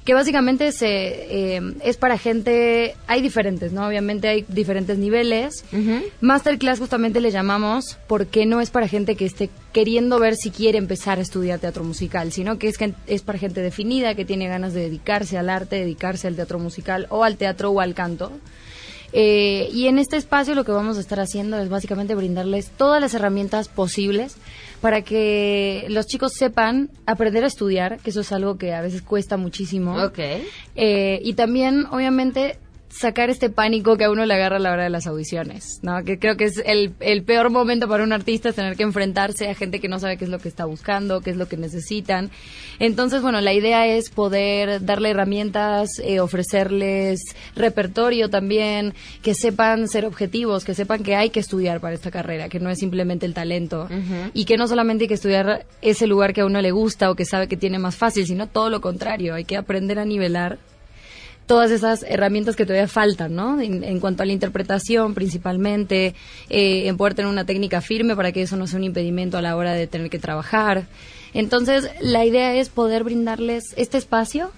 que 0.06 0.14
básicamente 0.14 0.72
se, 0.72 1.56
eh, 1.56 1.62
es 1.84 1.98
para 1.98 2.18
gente, 2.18 2.96
hay 3.08 3.22
diferentes, 3.22 3.72
¿no? 3.72 3.88
Obviamente 3.88 4.28
hay 4.28 4.46
diferentes 4.48 4.98
niveles. 4.98 5.64
Masterclass 6.20 6.80
justamente 6.80 7.22
le 7.22 7.32
llamamos 7.32 7.98
porque 8.08 8.46
no 8.46 8.60
es 8.60 8.70
para 8.70 8.88
gente 8.88 9.16
que 9.16 9.25
esté 9.25 9.50
queriendo 9.72 10.20
ver 10.20 10.36
si 10.36 10.51
quiere 10.51 10.77
empezar 10.77 11.20
a 11.20 11.22
estudiar 11.22 11.60
teatro 11.60 11.84
musical, 11.84 12.32
sino 12.32 12.58
que 12.60 12.68
es, 12.68 12.77
es 13.08 13.22
para 13.22 13.39
gente 13.39 13.62
definida, 13.62 14.16
que 14.16 14.25
tiene 14.25 14.48
ganas 14.48 14.74
de 14.74 14.82
dedicarse 14.82 15.38
al 15.38 15.50
arte, 15.50 15.77
dedicarse 15.77 16.27
al 16.27 16.36
teatro 16.36 16.60
musical 16.60 17.08
o 17.10 17.24
al 17.24 17.38
teatro 17.38 17.72
o 17.72 17.80
al 17.80 17.94
canto. 17.94 18.32
Eh, 19.16 19.70
y 19.72 19.88
en 19.88 20.00
este 20.00 20.18
espacio 20.18 20.56
lo 20.56 20.66
que 20.66 20.72
vamos 20.72 20.98
a 20.98 21.00
estar 21.00 21.20
haciendo 21.20 21.60
es 21.60 21.70
básicamente 21.70 22.16
brindarles 22.16 22.72
todas 22.72 23.00
las 23.00 23.13
herramientas 23.13 23.68
posibles 23.68 24.38
para 24.84 25.02
que 25.02 25.86
los 25.88 26.08
chicos 26.08 26.34
sepan 26.34 26.90
aprender 27.06 27.46
a 27.46 27.48
estudiar, 27.48 28.00
que 28.00 28.10
eso 28.10 28.20
es 28.20 28.34
algo 28.34 28.58
que 28.58 28.74
a 28.74 28.82
veces 28.82 29.02
cuesta 29.02 29.38
muchísimo. 29.38 29.96
Ok. 30.04 30.20
Eh, 30.75 31.22
y 31.24 31.36
también, 31.36 31.86
obviamente, 31.86 32.58
sacar 32.94 33.30
este 33.30 33.50
pánico 33.50 33.98
que 33.98 34.04
a 34.04 34.12
uno 34.12 34.26
le 34.26 34.34
agarra 34.34 34.58
a 34.58 34.60
la 34.60 34.72
hora 34.72 34.84
de 34.84 34.90
las 34.90 35.08
audiciones, 35.08 35.80
¿no? 35.82 36.04
Que 36.04 36.20
creo 36.20 36.38
que 36.38 36.46
es 36.46 36.62
el, 36.66 36.94
el, 37.00 37.24
peor 37.24 37.50
momento 37.50 37.88
para 37.88 38.04
un 38.04 38.14
artista 38.14 38.50
es 38.50 38.56
tener 38.56 38.76
que 38.76 38.84
enfrentarse 38.84 39.50
a 39.50 39.56
gente 39.56 39.80
que 39.80 39.88
no 39.88 40.00
sabe 40.00 40.18
qué 40.18 40.26
es 40.26 40.30
lo 40.30 40.40
que 40.40 40.48
está 40.48 40.66
buscando, 40.66 41.22
qué 41.22 41.32
es 41.32 41.38
lo 41.38 41.48
que 41.48 41.58
necesitan. 41.58 42.30
Entonces, 42.80 43.22
bueno, 43.22 43.42
la 43.42 43.54
idea 43.54 43.88
es 43.88 44.10
poder 44.10 44.86
darle 44.86 45.10
herramientas, 45.10 46.00
eh, 46.04 46.20
ofrecerles 46.20 47.22
repertorio 47.56 48.30
también, 48.30 48.94
que 49.22 49.34
sepan 49.34 49.88
ser 49.88 50.06
objetivos, 50.06 50.64
que 50.64 50.76
sepan 50.76 51.04
que 51.04 51.16
hay 51.16 51.32
que 51.32 51.40
estudiar 51.40 51.80
para 51.80 51.96
esta 51.96 52.12
carrera, 52.12 52.50
que 52.50 52.60
no 52.60 52.70
es 52.70 52.80
simplemente 52.80 53.26
el 53.26 53.34
talento 53.34 53.88
y 54.34 54.46
que 54.46 54.58
no 54.58 54.68
solamente 54.68 55.06
hay 55.06 55.08
que 55.08 55.14
estudiar 55.16 55.66
ese 55.82 56.08
lugar 56.08 56.34
que 56.34 56.42
a 56.42 56.46
uno 56.46 56.62
le 56.62 56.72
gusta 56.72 57.10
o 57.10 57.16
que 57.16 57.26
sabe 57.26 57.48
que 57.48 57.58
tiene 57.58 57.80
más 57.80 57.96
fácil, 57.96 58.26
sino 58.28 58.48
todo 58.48 58.70
lo 58.70 58.82
contrario, 58.82 59.34
hay 59.34 59.46
que 59.46 59.58
aprender 59.58 60.00
a 60.00 60.06
nivelar 60.06 60.60
todas 61.46 61.72
esas 61.72 62.04
herramientas 62.04 62.56
que 62.56 62.66
todavía 62.66 62.88
faltan, 62.88 63.36
¿no? 63.36 63.60
En, 63.60 64.00
cuanto 64.00 64.24
a 64.24 64.26
la 64.26 64.34
interpretación, 64.34 65.14
principalmente, 65.14 66.16
eh, 66.50 66.88
en 66.88 66.98
poder 66.98 67.16
tener 67.16 67.30
una 67.30 67.46
técnica 67.46 67.82
firme 67.82 68.16
para 68.16 68.32
que 68.32 68.42
eso 68.42 68.56
no 68.56 68.68
sea 68.68 68.78
un 68.78 68.86
impedimento 68.86 69.38
a 69.38 69.42
la 69.42 69.56
hora 69.56 69.74
de 69.74 69.88
tener 69.88 70.10
que 70.10 70.20
trabajar. 70.20 70.86
Entonces, 71.34 71.90
la 72.02 72.26
idea 72.26 72.54
es 72.56 72.70
poder 72.70 73.04
brindarles 73.04 73.74
este 73.76 73.98
espacio 73.98 74.52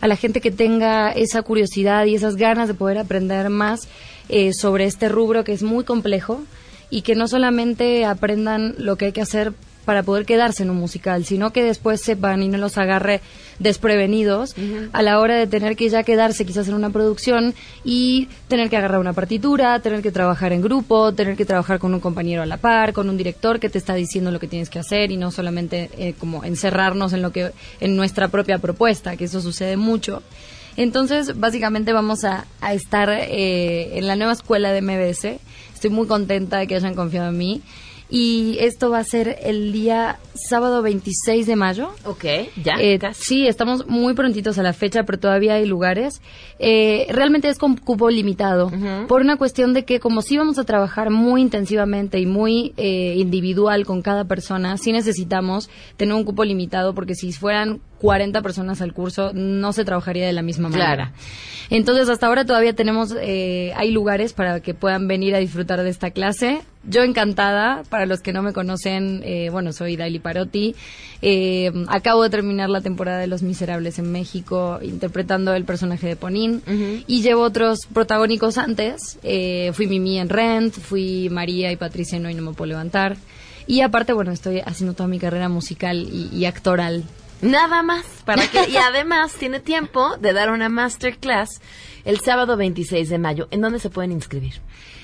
a 0.00 0.06
la 0.06 0.16
gente 0.16 0.40
que 0.40 0.50
tenga 0.50 1.10
esa 1.10 1.42
curiosidad 1.42 2.06
y 2.06 2.14
esas 2.14 2.36
ganas 2.36 2.68
de 2.68 2.74
poder 2.74 2.98
aprender 2.98 3.50
más 3.50 3.88
eh, 4.28 4.52
sobre 4.52 4.84
este 4.84 5.08
rubro 5.08 5.42
que 5.42 5.52
es 5.52 5.62
muy 5.62 5.84
complejo 5.84 6.42
y 6.90 7.02
que 7.02 7.14
no 7.14 7.26
solamente 7.26 8.04
aprendan 8.04 8.74
lo 8.78 8.96
que 8.96 9.06
hay 9.06 9.12
que 9.12 9.20
hacer 9.20 9.52
para 9.88 10.02
poder 10.02 10.26
quedarse 10.26 10.64
en 10.64 10.68
un 10.68 10.76
musical, 10.76 11.24
sino 11.24 11.50
que 11.50 11.62
después 11.62 12.02
sepan 12.02 12.42
y 12.42 12.48
no 12.48 12.58
los 12.58 12.76
agarre 12.76 13.22
desprevenidos 13.58 14.54
a 14.92 15.00
la 15.00 15.18
hora 15.18 15.36
de 15.36 15.46
tener 15.46 15.76
que 15.76 15.88
ya 15.88 16.02
quedarse 16.02 16.44
quizás 16.44 16.68
en 16.68 16.74
una 16.74 16.90
producción 16.90 17.54
y 17.84 18.28
tener 18.48 18.68
que 18.68 18.76
agarrar 18.76 19.00
una 19.00 19.14
partitura, 19.14 19.80
tener 19.80 20.02
que 20.02 20.12
trabajar 20.12 20.52
en 20.52 20.60
grupo, 20.60 21.14
tener 21.14 21.38
que 21.38 21.46
trabajar 21.46 21.78
con 21.78 21.94
un 21.94 22.00
compañero 22.00 22.42
a 22.42 22.44
la 22.44 22.58
par, 22.58 22.92
con 22.92 23.08
un 23.08 23.16
director 23.16 23.60
que 23.60 23.70
te 23.70 23.78
está 23.78 23.94
diciendo 23.94 24.30
lo 24.30 24.38
que 24.38 24.46
tienes 24.46 24.68
que 24.68 24.78
hacer 24.78 25.10
y 25.10 25.16
no 25.16 25.30
solamente 25.30 25.88
eh, 25.96 26.12
como 26.20 26.44
encerrarnos 26.44 27.14
en 27.14 27.22
lo 27.22 27.32
que 27.32 27.52
en 27.80 27.96
nuestra 27.96 28.28
propia 28.28 28.58
propuesta, 28.58 29.16
que 29.16 29.24
eso 29.24 29.40
sucede 29.40 29.78
mucho. 29.78 30.22
Entonces, 30.76 31.40
básicamente 31.40 31.94
vamos 31.94 32.24
a, 32.24 32.44
a 32.60 32.74
estar 32.74 33.08
eh, 33.08 33.96
en 33.96 34.06
la 34.06 34.16
nueva 34.16 34.34
escuela 34.34 34.70
de 34.70 34.82
MBS. 34.82 35.40
Estoy 35.72 35.88
muy 35.88 36.06
contenta 36.06 36.58
de 36.58 36.66
que 36.66 36.74
hayan 36.74 36.94
confiado 36.94 37.30
en 37.30 37.38
mí 37.38 37.62
y 38.10 38.56
esto 38.60 38.90
va 38.90 38.98
a 38.98 39.04
ser 39.04 39.38
el 39.42 39.72
día 39.72 40.18
sábado 40.34 40.82
26 40.82 41.46
de 41.46 41.56
mayo. 41.56 41.90
Ok, 42.04 42.24
ya. 42.62 42.74
Eh, 42.80 42.98
sí, 43.12 43.46
estamos 43.46 43.86
muy 43.86 44.14
prontitos 44.14 44.58
a 44.58 44.62
la 44.62 44.72
fecha, 44.72 45.04
pero 45.04 45.18
todavía 45.18 45.54
hay 45.54 45.66
lugares. 45.66 46.22
Eh, 46.58 47.06
realmente 47.10 47.48
es 47.48 47.58
con 47.58 47.76
cupo 47.76 48.08
limitado, 48.08 48.70
por 49.08 49.20
una 49.20 49.36
cuestión 49.36 49.74
de 49.74 49.84
que 49.84 50.00
como 50.00 50.22
sí 50.22 50.38
vamos 50.38 50.58
a 50.58 50.64
trabajar 50.64 51.10
muy 51.10 51.42
intensivamente 51.42 52.18
y 52.18 52.26
muy 52.26 52.72
eh, 52.76 53.14
individual 53.16 53.84
con 53.84 54.02
cada 54.02 54.24
persona, 54.24 54.76
sí 54.78 54.92
necesitamos 54.92 55.68
tener 55.96 56.14
un 56.14 56.24
cupo 56.24 56.44
limitado, 56.44 56.94
porque 56.94 57.14
si 57.14 57.32
fueran 57.32 57.80
40 58.00 58.42
personas 58.42 58.80
al 58.80 58.92
curso, 58.92 59.32
no 59.34 59.72
se 59.72 59.84
trabajaría 59.84 60.26
de 60.26 60.32
la 60.32 60.42
misma 60.42 60.68
manera. 60.68 60.94
Claro. 60.94 61.12
Entonces, 61.70 62.08
hasta 62.08 62.26
ahora 62.26 62.46
todavía 62.46 62.72
tenemos, 62.72 63.14
eh, 63.20 63.72
hay 63.76 63.90
lugares 63.90 64.32
para 64.32 64.60
que 64.60 64.72
puedan 64.72 65.06
venir 65.06 65.34
a 65.34 65.38
disfrutar 65.38 65.82
de 65.82 65.90
esta 65.90 66.10
clase. 66.10 66.62
Yo 66.84 67.02
encantada, 67.02 67.82
para 67.90 68.06
los 68.06 68.20
que 68.20 68.32
no 68.32 68.42
me 68.42 68.54
conocen, 68.54 69.20
eh, 69.24 69.50
bueno, 69.50 69.72
soy 69.72 69.96
Daily 69.96 70.18
Parotti. 70.18 70.74
Eh, 71.20 71.70
acabo 71.88 72.22
de 72.22 72.30
terminar 72.30 72.70
la 72.70 72.80
temporada 72.80 73.18
de 73.18 73.26
Los 73.26 73.42
Miserables 73.42 73.98
en 73.98 74.10
México, 74.10 74.78
interpretando 74.80 75.52
el 75.54 75.64
personaje 75.64 76.06
de 76.06 76.16
Ponín. 76.16 76.62
Y 77.06 77.20
llevo 77.20 77.42
otros 77.42 77.80
protagónicos 77.92 78.56
antes. 78.56 79.18
Eh, 79.22 79.70
fui 79.74 79.88
Mimi 79.88 80.18
en 80.18 80.30
Rent, 80.30 80.72
fui 80.72 81.28
María 81.30 81.70
y 81.70 81.76
Patricia 81.76 82.16
en 82.16 82.24
Hoy 82.24 82.34
No 82.34 82.42
Me 82.42 82.52
Puedo 82.54 82.68
Levantar. 82.68 83.16
Y 83.66 83.82
aparte, 83.82 84.14
bueno, 84.14 84.32
estoy 84.32 84.60
haciendo 84.60 84.94
toda 84.94 85.08
mi 85.08 85.18
carrera 85.18 85.50
musical 85.50 86.08
y, 86.10 86.34
y 86.34 86.46
actoral 86.46 87.04
Nada 87.42 87.82
más. 87.82 88.04
Para 88.24 88.46
que, 88.48 88.68
y 88.68 88.76
además 88.76 89.34
tiene 89.34 89.60
tiempo 89.60 90.16
de 90.16 90.32
dar 90.32 90.50
una 90.50 90.68
masterclass 90.68 91.60
el 92.04 92.18
sábado 92.20 92.56
26 92.56 93.08
de 93.08 93.18
mayo. 93.18 93.46
¿En 93.50 93.60
dónde 93.60 93.78
se 93.78 93.90
pueden 93.90 94.10
inscribir? 94.12 94.54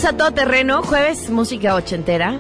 A 0.06 0.18
todo 0.18 0.34
terreno, 0.34 0.84
jueves 0.84 1.30
música 1.30 1.76
ochentera. 1.76 2.38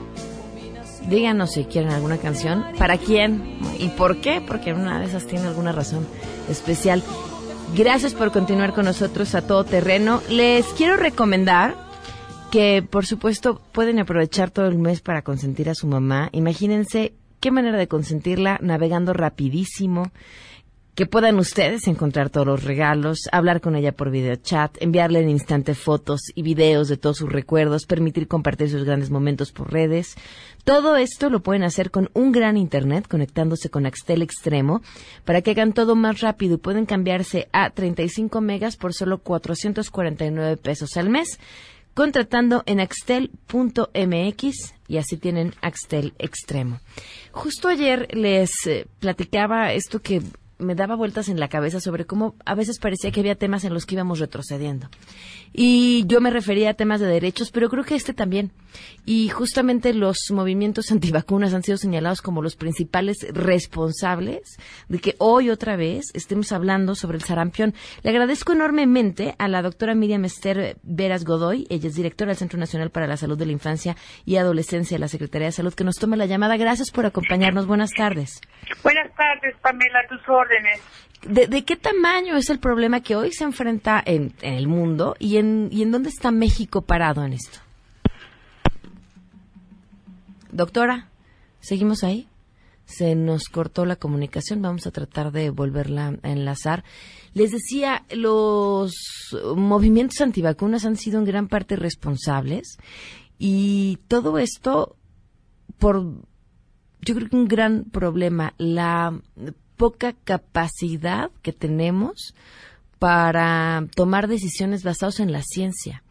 Díganos 1.08 1.54
si 1.54 1.64
quieren 1.64 1.92
alguna 1.92 2.18
canción, 2.18 2.66
para 2.78 2.98
quién 2.98 3.58
y 3.80 3.88
por 3.88 4.20
qué, 4.20 4.44
porque 4.46 4.74
una 4.74 5.00
de 5.00 5.06
esas 5.06 5.26
tiene 5.28 5.48
alguna 5.48 5.72
razón 5.72 6.06
especial. 6.50 7.02
Gracias 7.74 8.14
por 8.16 8.34
continuar 8.34 8.74
con 8.74 8.84
nosotros 8.84 9.34
a 9.34 9.48
todo 9.48 9.64
terreno. 9.64 10.22
Les 10.30 10.66
quiero 10.74 10.98
recomendar 10.98 11.76
que, 12.52 12.86
por 12.88 13.06
supuesto, 13.06 13.62
pueden 13.72 13.98
aprovechar 13.98 14.52
todo 14.52 14.68
el 14.68 14.78
mes 14.78 15.00
para 15.00 15.22
consentir 15.22 15.70
a 15.70 15.76
su 15.76 15.88
mamá. 15.88 16.28
Imagínense 16.34 17.14
qué 17.40 17.50
manera 17.50 17.78
de 17.78 17.88
consentirla 17.88 18.60
navegando 18.62 19.14
rapidísimo 19.14 20.12
que 20.96 21.08
puedan 21.08 21.40
ustedes 21.40 21.88
encontrar 21.88 22.30
todos 22.30 22.46
los 22.46 22.64
regalos, 22.64 23.28
hablar 23.32 23.62
con 23.62 23.76
ella 23.76 23.94
por 23.94 24.12
videochat, 24.12 24.78
enviarle 24.80 25.22
en 25.22 25.30
instante 25.30 25.74
fotos 25.74 26.22
y 26.36 26.44
videos 26.44 26.88
de 26.88 26.98
todos 26.98 27.18
sus 27.18 27.32
recuerdos, 27.32 27.86
permitir 27.86 28.28
compartir 28.28 28.70
sus 28.70 28.84
grandes 28.84 29.10
momentos 29.10 29.52
por 29.52 29.74
redes. 29.74 30.16
Todo 30.64 30.96
esto 30.96 31.30
lo 31.32 31.42
pueden 31.42 31.64
hacer 31.64 31.90
con 31.90 32.10
un 32.14 32.32
gran 32.32 32.58
internet 32.58 33.08
conectándose 33.08 33.70
con 33.70 33.88
Axtel 33.88 34.22
Extremo 34.22 34.82
para 35.26 35.42
que 35.42 35.52
hagan 35.52 35.74
todo 35.74 35.96
más 35.96 36.22
rápido 36.22 36.56
y 36.56 36.60
pueden 36.60 36.86
cambiarse 36.86 37.48
a 37.52 37.72
35 37.72 38.40
megas 38.42 38.78
por 38.78 38.94
solo 38.94 39.18
449 39.18 40.58
pesos 40.58 40.96
al 40.98 41.10
mes 41.10 41.40
contratando 41.94 42.64
en 42.66 42.80
axtel.mx 42.80 44.54
y 44.88 44.98
así 44.98 45.18
tienen 45.18 45.54
Axtel 45.62 46.14
Extremo. 46.18 46.80
Justo 47.32 47.68
ayer 47.68 48.08
les 48.16 48.52
eh, 48.66 48.88
platicaba 49.00 49.74
esto 49.74 50.02
que 50.02 50.22
me 50.64 50.76
daba 50.76 50.96
vueltas 50.96 51.30
en 51.30 51.40
la 51.40 51.48
cabeza 51.48 51.80
sobre 51.80 52.06
cómo 52.06 52.36
a 52.46 52.56
veces 52.56 52.80
parecía 52.80 53.12
que 53.12 53.20
había 53.20 53.36
temas 53.36 53.64
en 53.64 53.74
los 53.74 53.86
que 53.86 53.96
íbamos 53.96 54.20
retrocediendo. 54.20 54.90
Y 55.54 56.06
yo 56.08 56.20
me 56.20 56.32
refería 56.32 56.72
a 56.72 56.74
temas 56.74 57.00
de 57.00 57.08
derechos, 57.08 57.52
pero 57.52 57.70
creo 57.70 57.84
que 57.84 57.96
este 57.96 58.14
también. 58.14 58.52
Y 59.06 59.30
justamente 59.30 59.94
los 59.94 60.18
movimientos 60.32 60.92
antivacunas 60.92 61.54
han 61.54 61.64
sido 61.64 61.78
señalados 61.78 62.22
como 62.22 62.42
los 62.42 62.56
principales 62.56 63.28
responsables 63.32 64.58
de 64.88 65.00
que 65.00 65.16
hoy 65.20 65.50
otra 65.50 65.76
vez 65.76 66.12
estemos 66.14 66.52
hablando 66.52 66.96
sobre 66.96 67.18
el 67.18 67.24
sarampión. 67.24 67.74
Le 68.02 68.10
agradezco 68.10 68.54
enormemente 68.54 69.36
a 69.38 69.48
la 69.48 69.62
doctora 69.62 69.94
Miriam 69.94 70.26
Esther 70.26 70.78
Veras 70.82 71.24
Godoy, 71.24 71.68
ella 71.70 71.88
es 71.88 71.96
directora 71.96 72.30
del 72.30 72.38
Centro 72.38 72.60
Nacional 72.60 72.90
para 72.90 73.08
la 73.08 73.18
Salud 73.18 73.38
de 73.38 73.46
la 73.46 73.52
Infancia 73.52 73.96
y 74.26 74.38
Adolescencia 74.38 74.96
de 74.96 75.00
la 75.00 75.08
Secretaría 75.08 75.48
de 75.48 75.52
Salud, 75.52 75.74
que 75.74 75.84
nos 75.84 75.98
tome 75.98 76.18
la 76.18 76.26
llamada. 76.26 76.58
Gracias 76.58 76.92
por 76.92 77.06
acompañarnos. 77.06 77.68
Buenas 77.68 77.92
tardes. 77.92 78.42
Buenas 78.82 79.14
tardes, 79.16 79.56
Pamela, 79.62 80.00
tus 80.10 80.22
órdenes. 80.28 80.53
¿De, 81.28 81.64
qué 81.64 81.78
tamaño 81.78 82.36
es 82.36 82.50
el 82.50 82.60
problema 82.60 83.02
que 83.02 83.16
hoy 83.16 83.32
se 83.32 83.46
enfrenta 83.46 84.04
en, 84.06 84.34
el 84.42 84.68
mundo 84.68 85.16
y 85.20 85.38
en, 85.38 85.70
y 85.72 85.82
en 85.82 85.92
dónde 85.92 86.10
está 86.10 86.32
México 86.32 86.82
parado 86.82 87.24
en 87.24 87.34
esto? 87.34 87.60
Doctora, 90.52 91.08
¿seguimos 91.62 92.04
ahí? 92.04 92.28
Se 92.86 93.16
nos 93.16 93.46
cortó 93.46 93.86
la 93.86 93.96
comunicación, 93.96 94.62
vamos 94.62 94.86
a 94.86 94.92
tratar 94.92 95.32
de 95.32 95.50
volverla 95.50 96.18
a 96.22 96.30
enlazar. 96.30 96.84
Les 97.34 97.52
decía, 97.52 98.04
los 98.12 98.94
movimientos 99.56 100.20
antivacunas 100.20 100.86
han 100.86 100.98
sido 100.98 101.20
en 101.20 101.26
gran 101.26 101.48
parte 101.48 101.78
responsables 101.78 102.78
y 103.40 104.00
todo 104.10 104.38
esto 104.38 104.98
por, 105.80 106.04
yo 107.02 107.16
creo 107.16 107.30
que 107.30 107.36
un 107.36 107.48
gran 107.48 107.86
problema, 107.86 108.54
la 108.58 109.20
poca 109.84 110.14
capacidad 110.14 111.30
que 111.42 111.52
tenemos 111.52 112.34
para 113.00 113.86
tomar 113.94 114.30
decisiones 114.30 114.82
basadas 114.82 115.20
en 115.20 115.34
la 115.34 115.42
ciencia 115.42 116.04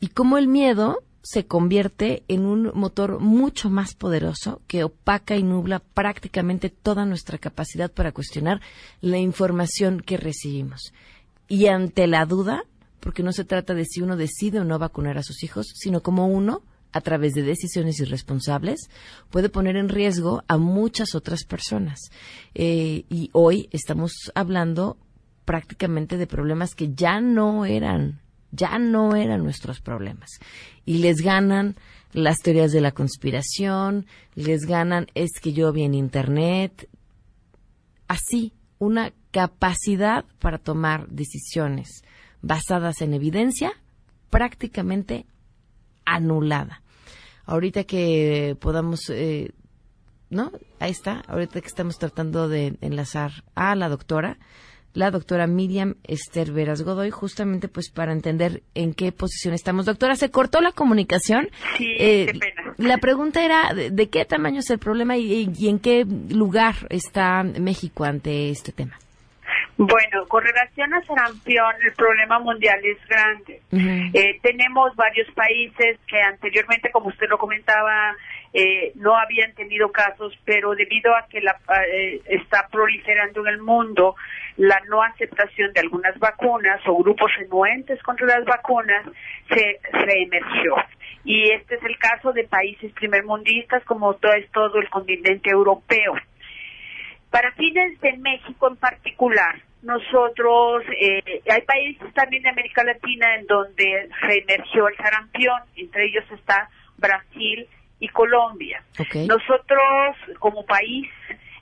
y 0.00 0.06
cómo 0.06 0.38
el 0.38 0.48
miedo 0.48 1.02
se 1.20 1.44
convierte 1.44 2.22
en 2.28 2.46
un 2.46 2.70
motor 2.72 3.20
mucho 3.20 3.68
más 3.68 3.94
poderoso 3.94 4.62
que 4.66 4.82
opaca 4.82 5.36
y 5.36 5.42
nubla 5.42 5.80
prácticamente 5.80 6.70
toda 6.70 7.04
nuestra 7.04 7.36
capacidad 7.36 7.90
para 7.92 8.12
cuestionar 8.12 8.62
la 9.02 9.18
información 9.18 10.00
que 10.00 10.16
recibimos. 10.16 10.94
Y 11.48 11.66
ante 11.66 12.06
la 12.06 12.24
duda, 12.24 12.62
porque 12.98 13.22
no 13.22 13.34
se 13.34 13.44
trata 13.44 13.74
de 13.74 13.84
si 13.84 14.00
uno 14.00 14.16
decide 14.16 14.58
o 14.60 14.64
no 14.64 14.78
vacunar 14.78 15.18
a 15.18 15.22
sus 15.22 15.42
hijos, 15.42 15.66
sino 15.74 16.00
como 16.00 16.28
uno, 16.28 16.62
a 16.92 17.00
través 17.00 17.34
de 17.34 17.42
decisiones 17.42 18.00
irresponsables, 18.00 18.90
puede 19.30 19.48
poner 19.48 19.76
en 19.76 19.88
riesgo 19.88 20.42
a 20.48 20.56
muchas 20.56 21.14
otras 21.14 21.44
personas. 21.44 22.10
Eh, 22.54 23.04
y 23.08 23.30
hoy 23.32 23.68
estamos 23.72 24.12
hablando 24.34 24.96
prácticamente 25.44 26.16
de 26.16 26.26
problemas 26.26 26.74
que 26.74 26.94
ya 26.94 27.20
no 27.20 27.64
eran, 27.64 28.20
ya 28.50 28.78
no 28.78 29.16
eran 29.16 29.42
nuestros 29.42 29.80
problemas. 29.80 30.30
Y 30.84 30.98
les 30.98 31.18
ganan 31.18 31.76
las 32.12 32.38
teorías 32.38 32.72
de 32.72 32.80
la 32.80 32.92
conspiración, 32.92 34.06
les 34.34 34.62
ganan 34.66 35.06
es 35.14 35.40
que 35.40 35.52
yo 35.52 35.72
vi 35.72 35.82
en 35.82 35.94
Internet. 35.94 36.88
Así, 38.08 38.54
una 38.78 39.12
capacidad 39.30 40.24
para 40.38 40.58
tomar 40.58 41.08
decisiones 41.08 42.02
basadas 42.40 43.02
en 43.02 43.14
evidencia 43.14 43.72
prácticamente 44.30 45.26
anulada. 46.14 46.82
Ahorita 47.44 47.84
que 47.84 48.56
podamos, 48.60 49.08
eh, 49.10 49.52
¿no? 50.30 50.52
Ahí 50.80 50.90
está, 50.90 51.22
ahorita 51.26 51.60
que 51.60 51.66
estamos 51.66 51.98
tratando 51.98 52.48
de 52.48 52.76
enlazar 52.80 53.44
a 53.54 53.74
la 53.74 53.88
doctora, 53.88 54.38
la 54.94 55.10
doctora 55.10 55.46
Miriam 55.46 55.94
Esther 56.04 56.52
Veras 56.52 56.82
Godoy, 56.82 57.10
justamente 57.10 57.68
pues 57.68 57.90
para 57.90 58.12
entender 58.12 58.62
en 58.74 58.94
qué 58.94 59.12
posición 59.12 59.54
estamos. 59.54 59.86
Doctora, 59.86 60.16
¿se 60.16 60.30
cortó 60.30 60.60
la 60.60 60.72
comunicación? 60.72 61.48
Sí, 61.76 61.86
eh, 61.98 62.26
qué 62.26 62.38
pena. 62.38 62.74
La 62.76 62.98
pregunta 62.98 63.44
era 63.44 63.72
de, 63.74 64.08
qué 64.08 64.24
tamaño 64.24 64.60
es 64.60 64.70
el 64.70 64.78
problema 64.78 65.16
y 65.16 65.68
en 65.68 65.78
qué 65.78 66.04
lugar 66.04 66.74
está 66.90 67.42
México 67.42 68.04
ante 68.04 68.50
este 68.50 68.72
tema. 68.72 68.98
Bueno, 69.78 70.26
con 70.26 70.42
relación 70.42 70.92
a 70.92 71.00
sarampión, 71.04 71.72
el 71.86 71.92
problema 71.92 72.40
mundial 72.40 72.80
es 72.82 72.98
grande. 73.06 73.62
Eh, 74.12 74.40
tenemos 74.42 74.96
varios 74.96 75.30
países 75.30 76.00
que 76.08 76.20
anteriormente, 76.20 76.90
como 76.90 77.10
usted 77.10 77.28
lo 77.28 77.38
comentaba, 77.38 78.16
eh, 78.52 78.90
no 78.96 79.16
habían 79.16 79.54
tenido 79.54 79.92
casos, 79.92 80.36
pero 80.44 80.74
debido 80.74 81.14
a 81.14 81.28
que 81.28 81.40
la, 81.40 81.56
eh, 81.92 82.20
está 82.26 82.66
proliferando 82.72 83.42
en 83.42 83.54
el 83.54 83.62
mundo 83.62 84.16
la 84.56 84.80
no 84.88 85.00
aceptación 85.00 85.72
de 85.72 85.78
algunas 85.78 86.18
vacunas 86.18 86.80
o 86.84 86.96
grupos 86.96 87.30
renuentes 87.36 88.02
contra 88.02 88.26
las 88.26 88.44
vacunas, 88.44 89.06
se 89.48 89.78
reemergió. 89.92 90.74
Y 91.22 91.52
este 91.52 91.76
es 91.76 91.84
el 91.84 91.96
caso 91.98 92.32
de 92.32 92.42
países 92.48 92.92
primermundistas 92.94 93.84
como 93.84 94.14
todo, 94.14 94.32
es 94.32 94.50
todo 94.50 94.80
el 94.80 94.90
continente 94.90 95.50
europeo. 95.50 96.14
Para 97.30 97.52
fines 97.52 98.00
de 98.00 98.16
México 98.16 98.68
en 98.68 98.76
particular, 98.76 99.67
nosotros, 99.82 100.84
eh, 101.00 101.42
hay 101.48 101.62
países 101.62 102.12
también 102.14 102.42
de 102.42 102.50
América 102.50 102.82
Latina 102.82 103.36
en 103.36 103.46
donde 103.46 104.08
se 104.26 104.38
emergió 104.38 104.88
el 104.88 104.96
sarampión, 104.96 105.60
entre 105.76 106.06
ellos 106.06 106.24
está 106.32 106.68
Brasil 106.96 107.66
y 108.00 108.08
Colombia. 108.08 108.82
Nosotros, 109.26 110.16
como 110.38 110.64
país, 110.64 111.08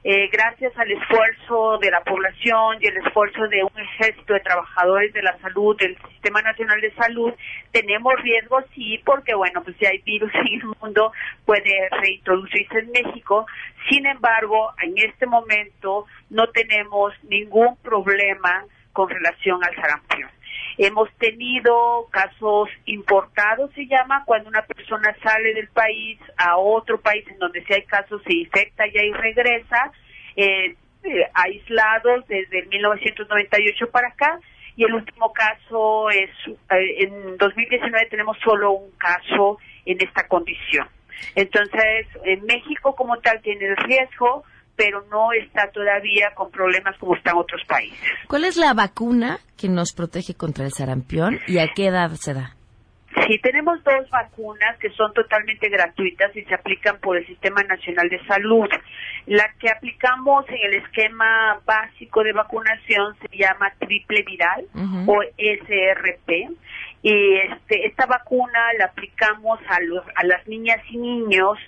eh, 0.08 0.28
gracias 0.30 0.72
al 0.78 0.88
esfuerzo 0.88 1.78
de 1.78 1.90
la 1.90 2.00
población 2.04 2.76
y 2.80 2.86
el 2.86 2.96
esfuerzo 2.98 3.48
de 3.48 3.64
un 3.64 3.76
ejército 3.76 4.34
de 4.34 4.38
trabajadores 4.38 5.12
de 5.12 5.20
la 5.20 5.36
salud, 5.38 5.76
del 5.76 5.98
Sistema 6.12 6.40
Nacional 6.42 6.80
de 6.80 6.94
Salud, 6.94 7.34
tenemos 7.72 8.14
riesgos, 8.22 8.62
sí, 8.72 9.00
porque, 9.04 9.34
bueno, 9.34 9.64
pues 9.64 9.76
si 9.78 9.84
hay 9.84 9.98
virus 9.98 10.32
en 10.36 10.60
el 10.60 10.66
mundo, 10.80 11.10
puede 11.44 11.88
reintroducirse 11.90 12.78
en 12.78 12.92
México. 12.92 13.46
Sin 13.90 14.06
embargo, 14.06 14.72
en 14.80 14.96
este 14.96 15.26
momento 15.26 16.06
no 16.30 16.46
tenemos 16.50 17.12
ningún 17.24 17.76
problema 17.78 18.64
con 18.92 19.08
relación 19.10 19.58
al 19.64 19.74
sarampión. 19.74 20.30
Hemos 20.78 21.10
tenido 21.14 22.06
casos 22.10 22.68
importados, 22.84 23.70
se 23.74 23.86
llama, 23.86 24.24
cuando 24.26 24.48
una 24.48 24.62
persona 24.62 25.16
sale 25.22 25.54
del 25.54 25.68
país 25.68 26.18
a 26.36 26.58
otro 26.58 27.00
país 27.00 27.24
en 27.28 27.38
donde 27.38 27.64
si 27.64 27.72
hay 27.72 27.82
casos 27.82 28.22
se 28.26 28.34
infecta 28.34 28.86
y 28.86 28.98
ahí 28.98 29.12
regresa, 29.12 29.92
eh, 30.36 30.74
eh 31.02 31.30
aislados 31.34 32.26
desde 32.28 32.66
1998 32.66 33.90
para 33.90 34.08
acá. 34.08 34.38
Y 34.76 34.84
el 34.84 34.92
último 34.92 35.32
caso 35.32 36.10
es, 36.10 36.30
eh, 36.70 37.04
en 37.04 37.38
2019 37.38 38.06
tenemos 38.10 38.36
solo 38.44 38.72
un 38.72 38.90
caso 38.98 39.58
en 39.86 39.98
esta 40.02 40.28
condición. 40.28 40.86
Entonces, 41.34 42.06
en 42.24 42.44
México 42.44 42.94
como 42.94 43.16
tal 43.18 43.40
tiene 43.40 43.66
el 43.66 43.76
riesgo, 43.76 44.44
pero 44.76 45.04
no 45.10 45.32
está 45.32 45.70
todavía 45.70 46.32
con 46.34 46.50
problemas 46.50 46.96
como 46.98 47.16
están 47.16 47.36
otros 47.36 47.62
países. 47.66 47.98
¿Cuál 48.28 48.44
es 48.44 48.56
la 48.56 48.74
vacuna 48.74 49.38
que 49.56 49.68
nos 49.68 49.92
protege 49.92 50.34
contra 50.34 50.64
el 50.64 50.72
sarampión 50.72 51.40
y 51.46 51.58
a 51.58 51.68
qué 51.74 51.86
edad 51.86 52.10
se 52.12 52.34
da? 52.34 52.56
Sí, 53.26 53.38
tenemos 53.42 53.82
dos 53.82 54.08
vacunas 54.10 54.78
que 54.78 54.90
son 54.90 55.12
totalmente 55.14 55.68
gratuitas 55.68 56.36
y 56.36 56.42
se 56.44 56.54
aplican 56.54 56.98
por 57.00 57.16
el 57.16 57.26
Sistema 57.26 57.62
Nacional 57.62 58.08
de 58.08 58.24
Salud. 58.26 58.68
La 59.26 59.44
que 59.58 59.70
aplicamos 59.70 60.44
en 60.48 60.58
el 60.66 60.74
esquema 60.82 61.58
básico 61.64 62.22
de 62.22 62.32
vacunación 62.32 63.16
se 63.20 63.36
llama 63.36 63.72
triple 63.80 64.22
viral 64.22 64.66
o 65.06 65.22
SRP 65.22 66.50
este, 67.08 67.86
esta 67.86 68.06
vacuna 68.06 68.72
la 68.78 68.86
aplicamos 68.86 69.60
a, 69.68 69.80
los, 69.80 70.04
a 70.16 70.24
las 70.24 70.46
niñas 70.48 70.80
y 70.90 70.96
niños 70.96 71.58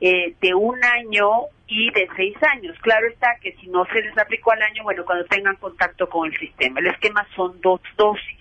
eh, 0.00 0.34
de 0.40 0.54
un 0.54 0.82
año 0.84 1.46
y 1.68 1.90
de 1.92 2.08
seis 2.16 2.36
años. 2.42 2.76
Claro 2.80 3.06
está 3.06 3.36
que 3.40 3.52
si 3.60 3.68
no 3.68 3.84
se 3.86 4.02
les 4.02 4.16
aplicó 4.18 4.52
al 4.52 4.62
año, 4.62 4.82
bueno, 4.82 5.04
cuando 5.04 5.24
tengan 5.26 5.56
contacto 5.56 6.08
con 6.08 6.26
el 6.26 6.38
sistema. 6.38 6.80
El 6.80 6.88
esquema 6.88 7.26
son 7.36 7.60
dos 7.60 7.80
dosis. 7.96 8.38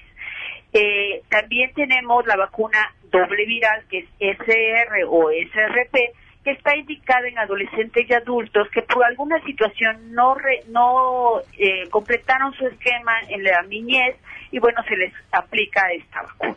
Eh, 0.73 1.21
también 1.29 1.73
tenemos 1.73 2.25
la 2.25 2.35
vacuna 2.35 2.93
doble 3.11 3.45
viral, 3.45 3.85
que 3.89 3.99
es 3.99 4.05
SR 4.19 5.03
o 5.07 5.29
SRP, 5.29 5.95
que 6.47 6.53
está 6.53 6.77
indicada 6.77 7.27
en 7.27 7.37
adolescentes 7.37 8.09
y 8.09 8.13
adultos 8.13 8.69
que 8.69 8.81
por 8.81 9.03
alguna 9.03 9.37
situación 9.43 10.13
no, 10.13 10.37
no 10.69 11.41
eh, 11.57 11.89
completaron 11.89 12.53
su 12.53 12.65
esquema 12.67 13.19
en 13.27 13.43
la 13.43 13.63
niñez 13.63 14.15
y 14.51 14.59
bueno, 14.59 14.81
se 14.87 14.95
les 14.95 15.13
aplica 15.33 15.91
esta 15.91 16.21
vacuna. 16.21 16.55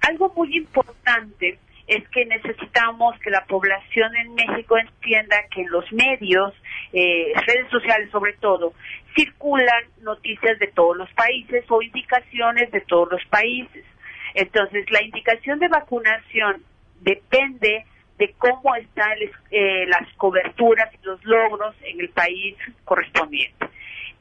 Algo 0.00 0.32
muy 0.34 0.56
importante 0.56 1.60
es 1.86 2.08
que 2.08 2.24
necesitamos 2.26 3.16
que 3.20 3.30
la 3.30 3.44
población 3.44 4.16
en 4.16 4.34
México 4.34 4.76
entienda 4.78 5.36
que 5.48 5.60
en 5.60 5.70
los 5.70 5.84
medios, 5.92 6.52
eh, 6.92 7.34
redes 7.46 7.70
sociales 7.70 8.10
sobre 8.10 8.32
todo, 8.32 8.72
circulan 9.14 9.84
noticias 10.02 10.58
de 10.58 10.66
todos 10.74 10.96
los 10.96 11.12
países 11.12 11.64
o 11.68 11.80
indicaciones 11.80 12.68
de 12.72 12.80
todos 12.80 13.12
los 13.12 13.24
países. 13.26 13.84
Entonces, 14.34 14.90
la 14.90 15.04
indicación 15.04 15.60
de 15.60 15.68
vacunación 15.68 16.64
depende 17.00 17.86
de 18.18 18.32
cómo 18.38 18.74
están 18.76 19.18
eh, 19.50 19.86
las 19.86 20.12
coberturas 20.16 20.92
y 20.94 21.06
los 21.06 21.22
logros 21.24 21.74
en 21.82 22.00
el 22.00 22.08
país 22.10 22.56
correspondiente. 22.84 23.68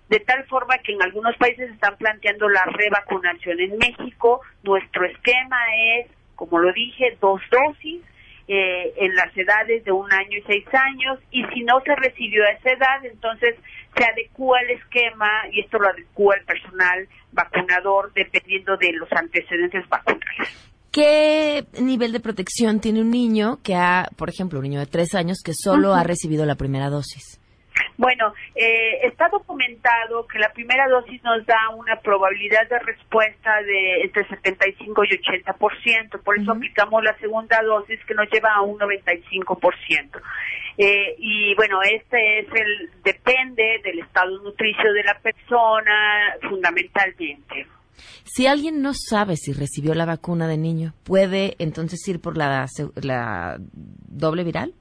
de 0.10 0.20
tal 0.20 0.44
forma 0.46 0.78
que 0.80 0.92
en 0.92 1.02
algunos 1.02 1.36
países 1.38 1.72
están 1.72 1.98
planteando 1.98 2.48
la 2.48 2.64
revacunación. 2.66 3.60
En 3.60 3.78
México, 3.78 4.42
nuestro 4.62 5.06
esquema 5.06 5.58
es, 5.98 6.08
como 6.36 6.60
lo 6.60 6.72
dije, 6.72 7.18
dos 7.20 7.42
dosis 7.50 8.02
eh, 8.48 8.94
en 8.98 9.16
las 9.16 9.36
edades 9.36 9.84
de 9.86 9.92
un 9.92 10.12
año 10.12 10.38
y 10.38 10.42
seis 10.42 10.66
años, 10.74 11.20
y 11.32 11.46
si 11.46 11.64
no 11.64 11.80
se 11.82 11.96
recibió 11.96 12.44
a 12.44 12.52
esa 12.52 12.72
edad, 12.72 13.06
entonces 13.06 13.56
se 13.96 14.04
adecúa 14.04 14.60
el 14.62 14.72
esquema 14.72 15.48
y 15.52 15.62
esto 15.62 15.80
lo 15.80 15.88
adecúa 15.88 16.36
el 16.36 16.46
personal 16.46 17.08
vacunador 17.32 18.12
dependiendo 18.14 18.76
de 18.78 18.92
los 18.94 19.12
antecedentes 19.14 19.88
vacunales. 19.88 20.73
¿Qué 20.94 21.66
nivel 21.82 22.12
de 22.12 22.20
protección 22.20 22.80
tiene 22.80 23.02
un 23.02 23.10
niño 23.10 23.58
que 23.64 23.74
ha, 23.74 24.10
por 24.16 24.30
ejemplo, 24.30 24.60
un 24.60 24.66
niño 24.66 24.80
de 24.80 24.86
tres 24.86 25.16
años 25.16 25.42
que 25.44 25.54
solo 25.56 25.96
ha 25.96 26.04
recibido 26.04 26.46
la 26.46 26.54
primera 26.54 26.92
dosis? 26.92 27.42
Bueno, 27.98 28.32
eh, 28.54 29.00
está 29.08 29.28
documentado 29.30 30.28
que 30.28 30.38
la 30.38 30.54
primera 30.54 30.88
dosis 30.88 31.24
nos 31.24 31.44
da 31.48 31.70
una 31.76 32.00
probabilidad 32.00 32.70
de 32.70 32.78
respuesta 32.78 33.60
de 33.64 34.04
entre 34.04 34.28
75 34.28 35.04
y 35.06 35.08
80%, 35.18 36.22
por 36.22 36.38
eso 36.38 36.52
aplicamos 36.52 37.04
la 37.04 37.18
segunda 37.18 37.60
dosis 37.64 38.00
que 38.06 38.14
nos 38.14 38.30
lleva 38.30 38.54
a 38.54 38.62
un 38.62 38.78
95%. 38.78 40.22
Eh, 40.78 41.16
y 41.18 41.56
bueno, 41.56 41.80
este 41.82 42.42
es 42.42 42.48
el, 42.54 42.92
depende 43.04 43.82
del 43.84 43.98
estado 43.98 44.38
nutricio 44.44 44.94
de 44.94 45.04
la 45.06 45.18
persona 45.20 46.36
fundamentalmente. 46.48 47.66
Si 48.26 48.48
alguien 48.48 48.82
no 48.82 48.94
sabe 48.94 49.36
si 49.36 49.54
recibió 49.54 49.94
la 49.94 50.06
vacuna 50.06 50.48
de 50.48 50.58
niño, 50.58 50.94
¿puede 51.04 51.56
entonces 51.60 52.08
ir 52.08 52.20
por 52.20 52.38
la, 52.38 52.68
la 52.96 53.58
doble 53.60 54.44
viral? 54.44 54.74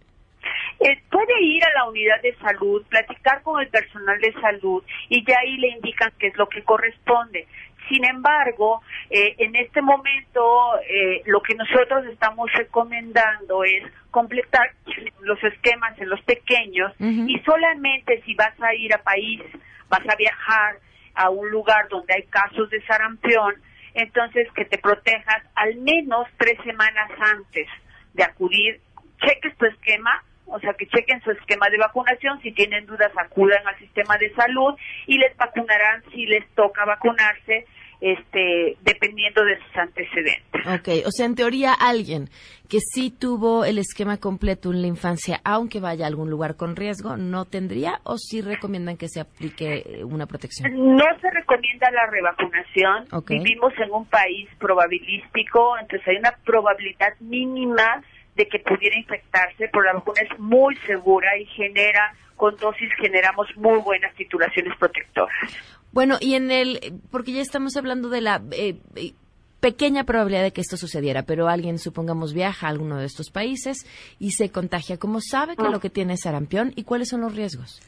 Eh, 0.80 1.00
puede 1.10 1.40
ir 1.40 1.64
a 1.64 1.72
la 1.74 1.88
unidad 1.88 2.20
de 2.22 2.34
salud, 2.38 2.84
platicar 2.88 3.42
con 3.42 3.60
el 3.60 3.68
personal 3.68 4.18
de 4.20 4.32
salud 4.32 4.82
y 5.08 5.24
ya 5.24 5.36
ahí 5.38 5.56
le 5.58 5.68
indican 5.68 6.12
qué 6.18 6.26
es 6.26 6.36
lo 6.36 6.48
que 6.48 6.64
corresponde. 6.64 7.46
Sin 7.88 8.04
embargo, 8.04 8.80
eh, 9.08 9.36
en 9.38 9.54
este 9.54 9.80
momento 9.80 10.40
eh, 10.88 11.22
lo 11.26 11.40
que 11.40 11.54
nosotros 11.54 12.06
estamos 12.06 12.52
recomendando 12.54 13.62
es 13.62 13.84
completar 14.10 14.72
los 15.20 15.42
esquemas 15.44 15.96
en 16.00 16.08
los 16.08 16.20
pequeños 16.22 16.92
y 16.98 17.38
solamente 17.44 18.20
si 18.22 18.34
vas 18.34 18.54
a 18.60 18.74
ir 18.74 18.92
a 18.92 18.98
país, 18.98 19.40
vas 19.88 20.02
a 20.08 20.16
viajar 20.16 20.76
a 21.14 21.30
un 21.30 21.50
lugar 21.50 21.88
donde 21.88 22.14
hay 22.14 22.24
casos 22.24 22.70
de 22.70 22.82
sarampión, 22.86 23.54
entonces 23.94 24.48
que 24.54 24.64
te 24.64 24.78
protejas 24.78 25.42
al 25.54 25.76
menos 25.76 26.26
tres 26.38 26.58
semanas 26.64 27.10
antes 27.20 27.66
de 28.14 28.24
acudir, 28.24 28.80
cheques 29.18 29.56
tu 29.56 29.66
esquema 29.66 30.22
o 30.46 30.60
sea, 30.60 30.74
que 30.74 30.86
chequen 30.86 31.20
su 31.22 31.30
esquema 31.30 31.68
de 31.70 31.78
vacunación, 31.78 32.40
si 32.42 32.52
tienen 32.52 32.84
dudas 32.86 33.10
acudan 33.16 33.66
al 33.66 33.78
sistema 33.78 34.18
de 34.18 34.32
salud 34.34 34.74
y 35.06 35.16
les 35.18 35.34
vacunarán 35.36 36.02
si 36.12 36.26
les 36.26 36.46
toca 36.54 36.84
vacunarse, 36.84 37.66
este, 38.02 38.76
dependiendo 38.82 39.44
de 39.44 39.56
sus 39.58 39.76
antecedentes. 39.76 40.66
Ok, 40.66 41.06
o 41.06 41.10
sea, 41.12 41.24
en 41.24 41.36
teoría 41.36 41.72
alguien 41.72 42.28
que 42.68 42.80
sí 42.80 43.10
tuvo 43.10 43.64
el 43.64 43.78
esquema 43.78 44.16
completo 44.16 44.72
en 44.72 44.82
la 44.82 44.88
infancia, 44.88 45.40
aunque 45.44 45.78
vaya 45.78 46.04
a 46.04 46.08
algún 46.08 46.28
lugar 46.28 46.56
con 46.56 46.74
riesgo, 46.74 47.16
¿no 47.16 47.44
tendría 47.44 48.00
o 48.02 48.18
sí 48.18 48.40
recomiendan 48.40 48.96
que 48.96 49.08
se 49.08 49.20
aplique 49.20 49.84
eh, 49.86 50.04
una 50.04 50.26
protección? 50.26 50.96
No 50.96 51.04
se 51.20 51.30
recomienda 51.30 51.92
la 51.92 52.06
revacunación. 52.10 53.06
Vivimos 53.28 53.72
en 53.78 53.92
un 53.92 54.04
país 54.06 54.48
probabilístico, 54.58 55.78
entonces 55.78 56.08
hay 56.08 56.16
una 56.16 56.34
probabilidad 56.44 57.14
mínima 57.20 58.02
de 58.34 58.48
que 58.48 58.58
pudiera 58.58 58.96
infectarse, 58.98 59.68
pero 59.70 59.84
la 59.84 59.92
vacuna 59.92 60.22
es 60.22 60.38
muy 60.40 60.74
segura 60.86 61.36
y 61.38 61.44
genera, 61.46 62.14
con 62.34 62.56
dosis 62.56 62.90
generamos 63.00 63.46
muy 63.56 63.78
buenas 63.78 64.12
titulaciones 64.16 64.76
protectoras. 64.76 65.78
Bueno, 65.92 66.16
y 66.20 66.34
en 66.34 66.50
el, 66.50 67.00
porque 67.10 67.32
ya 67.32 67.42
estamos 67.42 67.76
hablando 67.76 68.08
de 68.08 68.20
la 68.22 68.42
eh, 68.52 68.78
eh, 68.96 69.12
pequeña 69.60 70.04
probabilidad 70.04 70.42
de 70.42 70.52
que 70.52 70.60
esto 70.60 70.76
sucediera, 70.76 71.22
pero 71.22 71.48
alguien, 71.48 71.78
supongamos, 71.78 72.32
viaja 72.32 72.66
a 72.66 72.70
alguno 72.70 72.96
de 72.98 73.06
estos 73.06 73.30
países 73.30 73.86
y 74.18 74.32
se 74.32 74.50
contagia, 74.50 74.96
¿cómo 74.96 75.20
sabe 75.20 75.56
que 75.56 75.68
lo 75.68 75.80
que 75.80 75.90
tiene 75.90 76.14
es 76.14 76.22
sarampión 76.22 76.72
y 76.76 76.84
cuáles 76.84 77.10
son 77.10 77.20
los 77.20 77.34
riesgos? 77.34 77.80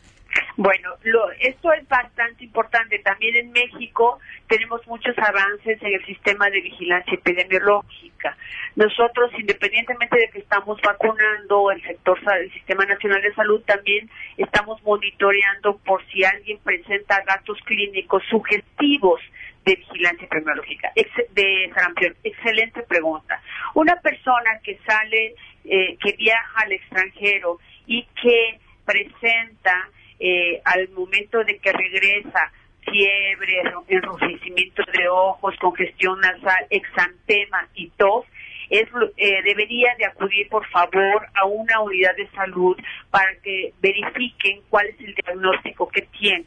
Bueno, 0.57 0.95
lo, 1.03 1.31
esto 1.33 1.73
es 1.73 1.87
bastante 1.89 2.45
importante. 2.45 2.99
También 3.01 3.37
en 3.37 3.53
México 3.53 4.21
tenemos 4.49 4.87
muchos 4.87 5.17
avances 5.19 5.83
en 5.83 5.95
el 5.95 6.07
sistema 6.07 6.49
de 6.49 6.61
vigilancia 6.61 7.15
epidemiológica. 7.15 8.37
Nosotros, 8.77 9.33
independientemente 9.37 10.17
de 10.17 10.31
que 10.31 10.39
estamos 10.39 10.81
vacunando 10.81 11.71
el 11.73 11.83
sector 11.83 12.21
del 12.25 12.53
Sistema 12.53 12.85
Nacional 12.85 13.23
de 13.23 13.35
Salud, 13.35 13.63
también 13.67 14.09
estamos 14.37 14.81
monitoreando 14.85 15.77
por 15.79 16.05
si 16.07 16.25
alguien 16.25 16.59
presenta 16.59 17.23
datos 17.27 17.59
clínicos 17.65 18.23
sugestivos 18.31 19.21
de 19.65 19.75
vigilancia 19.77 20.27
epidemiológica, 20.27 20.93
de 20.95 21.71
sarampión. 21.75 22.15
Excelente 22.23 22.83
pregunta. 22.83 23.41
Una 23.75 23.97
persona 23.97 24.61
que 24.63 24.79
sale, 24.87 25.35
eh, 25.65 25.97
que 26.01 26.13
viaja 26.13 26.61
al 26.61 26.73
extranjero 26.73 27.59
y 27.87 28.07
que 28.21 28.61
presenta 28.85 29.89
eh, 30.27 30.63
al 30.65 30.89
momento 30.89 31.45
de 31.45 31.59
que 31.59 31.71
regresa 31.71 32.51
fiebre, 32.81 33.63
enrojecimiento 33.89 34.83
de 34.91 35.07
ojos, 35.07 35.55
congestión 35.61 36.19
nasal, 36.19 36.67
exantema 36.71 37.69
y 37.75 37.91
tos, 37.91 38.25
es, 38.71 38.89
eh, 39.19 39.43
debería 39.45 39.91
de 39.99 40.07
acudir 40.07 40.49
por 40.49 40.67
favor 40.71 41.27
a 41.35 41.45
una 41.45 41.81
unidad 41.83 42.17
de 42.17 42.27
salud 42.31 42.75
para 43.11 43.37
que 43.43 43.75
verifiquen 43.83 44.63
cuál 44.71 44.87
es 44.87 45.01
el 45.01 45.15
diagnóstico 45.15 45.89
que 45.89 46.09
tiene. 46.19 46.47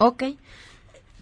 Ok. 0.00 0.24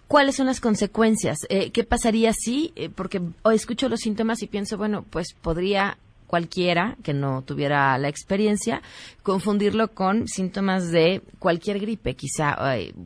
¿Cuáles 0.08 0.36
son 0.36 0.46
las 0.46 0.62
consecuencias? 0.62 1.36
Eh, 1.50 1.72
¿Qué 1.72 1.84
pasaría 1.84 2.32
si, 2.32 2.72
porque 2.96 3.20
hoy 3.42 3.54
escucho 3.54 3.90
los 3.90 4.00
síntomas 4.00 4.42
y 4.42 4.46
pienso, 4.46 4.78
bueno, 4.78 5.04
pues 5.10 5.34
podría 5.34 5.98
cualquiera 6.34 6.96
que 7.04 7.14
no 7.14 7.42
tuviera 7.42 7.96
la 7.96 8.08
experiencia, 8.08 8.82
confundirlo 9.22 9.94
con 9.94 10.26
síntomas 10.26 10.90
de 10.90 11.20
cualquier 11.38 11.78
gripe, 11.78 12.16
quizá, 12.16 12.56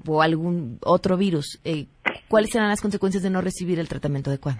o 0.06 0.22
algún 0.22 0.78
otro 0.82 1.18
virus. 1.18 1.60
Eh, 1.62 1.88
¿Cuáles 2.26 2.48
serán 2.52 2.70
las 2.70 2.80
consecuencias 2.80 3.22
de 3.22 3.28
no 3.28 3.42
recibir 3.42 3.78
el 3.80 3.86
tratamiento 3.86 4.30
adecuado? 4.30 4.58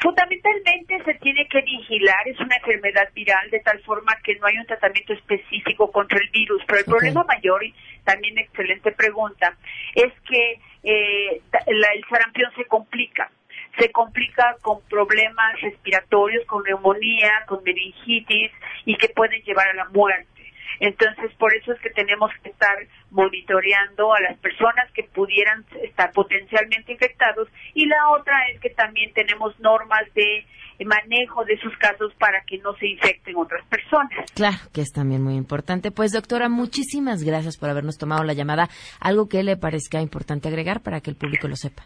Fundamentalmente 0.00 1.02
se 1.04 1.14
tiene 1.14 1.48
que 1.50 1.62
vigilar, 1.62 2.28
es 2.28 2.38
una 2.38 2.54
enfermedad 2.58 3.08
viral 3.12 3.50
de 3.50 3.58
tal 3.58 3.80
forma 3.82 4.12
que 4.22 4.36
no 4.36 4.46
hay 4.46 4.56
un 4.56 4.66
tratamiento 4.66 5.12
específico 5.14 5.90
contra 5.90 6.18
el 6.22 6.30
virus, 6.30 6.62
pero 6.68 6.78
el 6.78 6.84
problema 6.84 7.24
mayor, 7.24 7.64
y 7.64 7.74
también 8.04 8.38
excelente 8.38 8.92
pregunta, 8.92 9.56
es 9.96 10.12
que 10.28 10.60
eh, 10.84 11.42
el 11.66 12.04
sarampión 12.08 12.52
se 12.54 12.66
complica 12.66 13.32
se 13.78 13.90
complica 13.90 14.56
con 14.62 14.80
problemas 14.88 15.60
respiratorios, 15.60 16.46
con 16.46 16.62
neumonía, 16.62 17.44
con 17.46 17.62
meningitis 17.64 18.52
y 18.84 18.96
que 18.96 19.08
pueden 19.08 19.42
llevar 19.42 19.68
a 19.68 19.74
la 19.74 19.84
muerte. 19.86 20.28
Entonces, 20.80 21.32
por 21.38 21.54
eso 21.54 21.72
es 21.72 21.80
que 21.80 21.90
tenemos 21.90 22.30
que 22.42 22.50
estar 22.50 22.76
monitoreando 23.10 24.12
a 24.12 24.20
las 24.20 24.38
personas 24.38 24.90
que 24.92 25.04
pudieran 25.04 25.64
estar 25.82 26.12
potencialmente 26.12 26.92
infectados 26.92 27.48
y 27.74 27.86
la 27.86 28.10
otra 28.10 28.48
es 28.52 28.60
que 28.60 28.70
también 28.70 29.12
tenemos 29.12 29.58
normas 29.60 30.02
de 30.14 30.44
manejo 30.84 31.44
de 31.44 31.56
sus 31.60 31.76
casos 31.78 32.12
para 32.18 32.42
que 32.42 32.58
no 32.58 32.74
se 32.76 32.88
infecten 32.88 33.36
otras 33.36 33.64
personas. 33.68 34.30
Claro, 34.34 34.56
que 34.72 34.80
es 34.80 34.90
también 34.92 35.22
muy 35.22 35.34
importante. 35.34 35.92
Pues 35.92 36.12
doctora, 36.12 36.48
muchísimas 36.48 37.22
gracias 37.22 37.56
por 37.56 37.70
habernos 37.70 37.96
tomado 37.96 38.24
la 38.24 38.32
llamada. 38.32 38.68
Algo 39.00 39.28
que 39.28 39.44
le 39.44 39.56
parezca 39.56 40.00
importante 40.00 40.48
agregar 40.48 40.82
para 40.82 41.00
que 41.00 41.10
el 41.10 41.16
público 41.16 41.46
lo 41.46 41.54
sepa. 41.54 41.84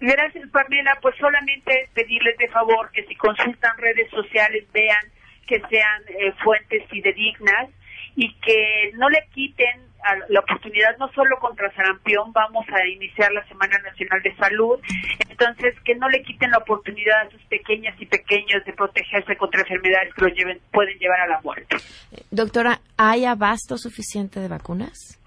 Gracias, 0.00 0.48
Pamela. 0.50 0.98
Pues 1.00 1.14
solamente 1.16 1.88
pedirles 1.94 2.36
de 2.38 2.48
favor 2.48 2.90
que 2.92 3.04
si 3.06 3.14
consultan 3.16 3.76
redes 3.78 4.10
sociales 4.10 4.64
vean 4.72 5.04
que 5.46 5.60
sean 5.70 6.02
eh, 6.08 6.32
fuentes 6.42 6.82
fidedignas 6.90 7.70
y 8.16 8.34
que 8.40 8.90
no 8.94 9.08
le 9.08 9.24
quiten 9.32 9.86
la 10.28 10.40
oportunidad 10.40 10.96
no 10.98 11.10
solo 11.12 11.36
contra 11.40 11.72
sarampión, 11.74 12.32
vamos 12.32 12.64
a 12.68 12.86
iniciar 12.86 13.32
la 13.32 13.46
Semana 13.48 13.76
Nacional 13.78 14.22
de 14.22 14.34
Salud, 14.36 14.78
entonces 15.28 15.74
que 15.84 15.94
no 15.96 16.08
le 16.08 16.22
quiten 16.22 16.50
la 16.50 16.58
oportunidad 16.58 17.26
a 17.26 17.30
sus 17.30 17.42
pequeñas 17.44 17.94
y 18.00 18.06
pequeños 18.06 18.64
de 18.64 18.72
protegerse 18.72 19.36
contra 19.36 19.62
enfermedades 19.62 20.14
que 20.14 20.24
los 20.24 20.34
lleven, 20.34 20.60
pueden 20.70 20.96
llevar 20.98 21.20
a 21.20 21.26
la 21.26 21.40
muerte. 21.40 21.76
Doctora, 22.30 22.80
¿hay 22.96 23.24
abasto 23.24 23.78
suficiente 23.78 24.40
de 24.40 24.48
vacunas? 24.48 25.18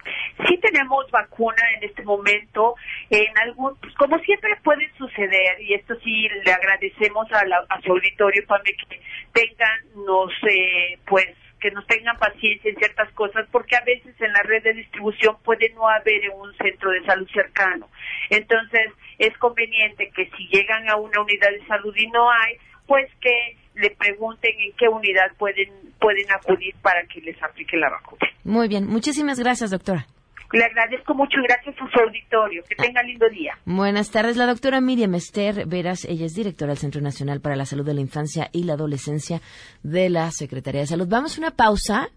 Tenemos 0.71 1.09
vacuna 1.11 1.61
en 1.77 1.89
este 1.89 2.03
momento, 2.03 2.75
en 3.09 3.37
algún, 3.39 3.75
pues, 3.77 3.93
como 3.95 4.19
siempre 4.19 4.55
puede 4.63 4.89
suceder, 4.97 5.61
y 5.61 5.73
esto 5.73 5.95
sí 6.03 6.27
le 6.45 6.51
agradecemos 6.51 7.27
a, 7.31 7.81
su 7.81 7.91
auditorio 7.91 8.45
para 8.47 8.63
que 8.63 8.99
tengan, 9.33 10.05
no 10.05 10.27
sé, 10.41 10.99
pues 11.07 11.27
que 11.59 11.71
nos 11.71 11.85
tengan 11.87 12.17
paciencia 12.17 12.69
en 12.69 12.77
ciertas 12.77 13.11
cosas, 13.13 13.45
porque 13.51 13.75
a 13.75 13.83
veces 13.83 14.15
en 14.21 14.31
la 14.31 14.43
red 14.43 14.63
de 14.63 14.73
distribución 14.73 15.37
puede 15.43 15.69
no 15.71 15.89
haber 15.89 16.29
un 16.29 16.55
centro 16.55 16.91
de 16.91 17.03
salud 17.03 17.27
cercano. 17.33 17.89
Entonces, 18.29 18.91
es 19.17 19.37
conveniente 19.39 20.09
que 20.15 20.29
si 20.37 20.47
llegan 20.47 20.89
a 20.89 20.95
una 20.95 21.21
unidad 21.21 21.49
de 21.49 21.65
salud 21.67 21.93
y 21.97 22.07
no 22.07 22.31
hay, 22.31 22.57
pues 22.87 23.09
que 23.19 23.57
le 23.75 23.89
pregunten 23.91 24.51
en 24.59 24.71
qué 24.73 24.87
unidad 24.87 25.31
pueden 25.37 25.69
pueden 25.99 26.31
acudir 26.31 26.73
para 26.81 27.05
que 27.05 27.21
les 27.21 27.41
aplique 27.43 27.77
la 27.77 27.89
vacuna. 27.89 28.27
Muy 28.43 28.67
bien, 28.67 28.87
muchísimas 28.87 29.39
gracias, 29.39 29.71
doctora. 29.71 30.07
Le 30.51 30.63
agradezco 30.63 31.13
mucho 31.13 31.39
y 31.39 31.43
gracias 31.43 31.75
a 31.75 31.91
su 31.91 31.99
auditorio. 31.99 32.63
Que 32.67 32.75
tenga 32.75 33.03
lindo 33.03 33.29
día. 33.29 33.53
Buenas 33.65 34.09
tardes, 34.09 34.35
la 34.35 34.47
doctora 34.47 34.81
Miriam 34.81 35.13
Esther 35.13 35.67
Veras. 35.67 36.05
Ella 36.05 36.25
es 36.25 36.33
directora 36.33 36.69
del 36.69 36.79
Centro 36.79 37.01
Nacional 37.01 37.39
para 37.39 37.55
la 37.55 37.65
Salud 37.65 37.85
de 37.85 37.93
la 37.93 38.01
Infancia 38.01 38.49
y 38.51 38.63
la 38.63 38.73
Adolescencia 38.73 39.41
de 39.83 40.09
la 40.09 40.31
Secretaría 40.31 40.81
de 40.81 40.87
Salud. 40.87 41.07
Vamos 41.07 41.37
a 41.37 41.41
una 41.41 41.51
pausa 41.51 42.09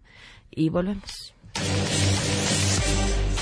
y 0.50 0.70
volvemos. 0.70 1.34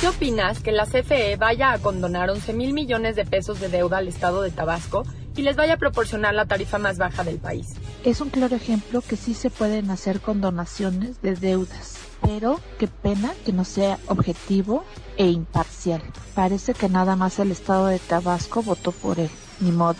¿Qué 0.00 0.09
opinas 0.09 0.62
que 0.62 0.72
la 0.72 0.87
CFE 0.87 1.37
vaya 1.37 1.72
a 1.72 1.79
condonar 1.79 2.31
11 2.31 2.55
mil 2.55 2.72
millones 2.72 3.16
de 3.16 3.26
pesos 3.26 3.61
de 3.61 3.68
deuda 3.68 3.98
al 3.98 4.09
Estado 4.09 4.40
de 4.40 4.50
Tabasco 4.50 5.05
y 5.37 5.42
les 5.42 5.57
vaya 5.57 5.74
a 5.74 5.76
proporcionar 5.76 6.35
la 6.35 6.46
tarifa 6.46 6.79
más 6.79 6.96
baja 6.96 7.22
del 7.22 7.38
país? 7.38 7.76
Es 8.03 8.22
un 8.22 8.31
claro 8.31 8.57
ejemplo 8.57 9.03
que 9.03 9.16
sí 9.16 9.35
se 9.35 9.50
pueden 9.50 9.90
hacer 9.90 10.20
condonaciones 10.20 11.20
de 11.20 11.35
deudas, 11.35 12.10
pero 12.22 12.61
qué 12.78 12.87
pena 12.87 13.35
que 13.44 13.52
no 13.52 13.64
sea 13.64 13.98
objetivo 14.06 14.85
e 15.16 15.26
imparcial. 15.26 16.02
Parece 16.35 16.74
que 16.74 16.88
nada 16.88 17.16
más 17.16 17.38
el 17.38 17.50
Estado 17.50 17.87
de 17.87 17.98
Tabasco 17.98 18.62
votó 18.62 18.92
por 18.92 19.18
él, 19.18 19.30
ni 19.61 19.70
modo. 19.70 19.98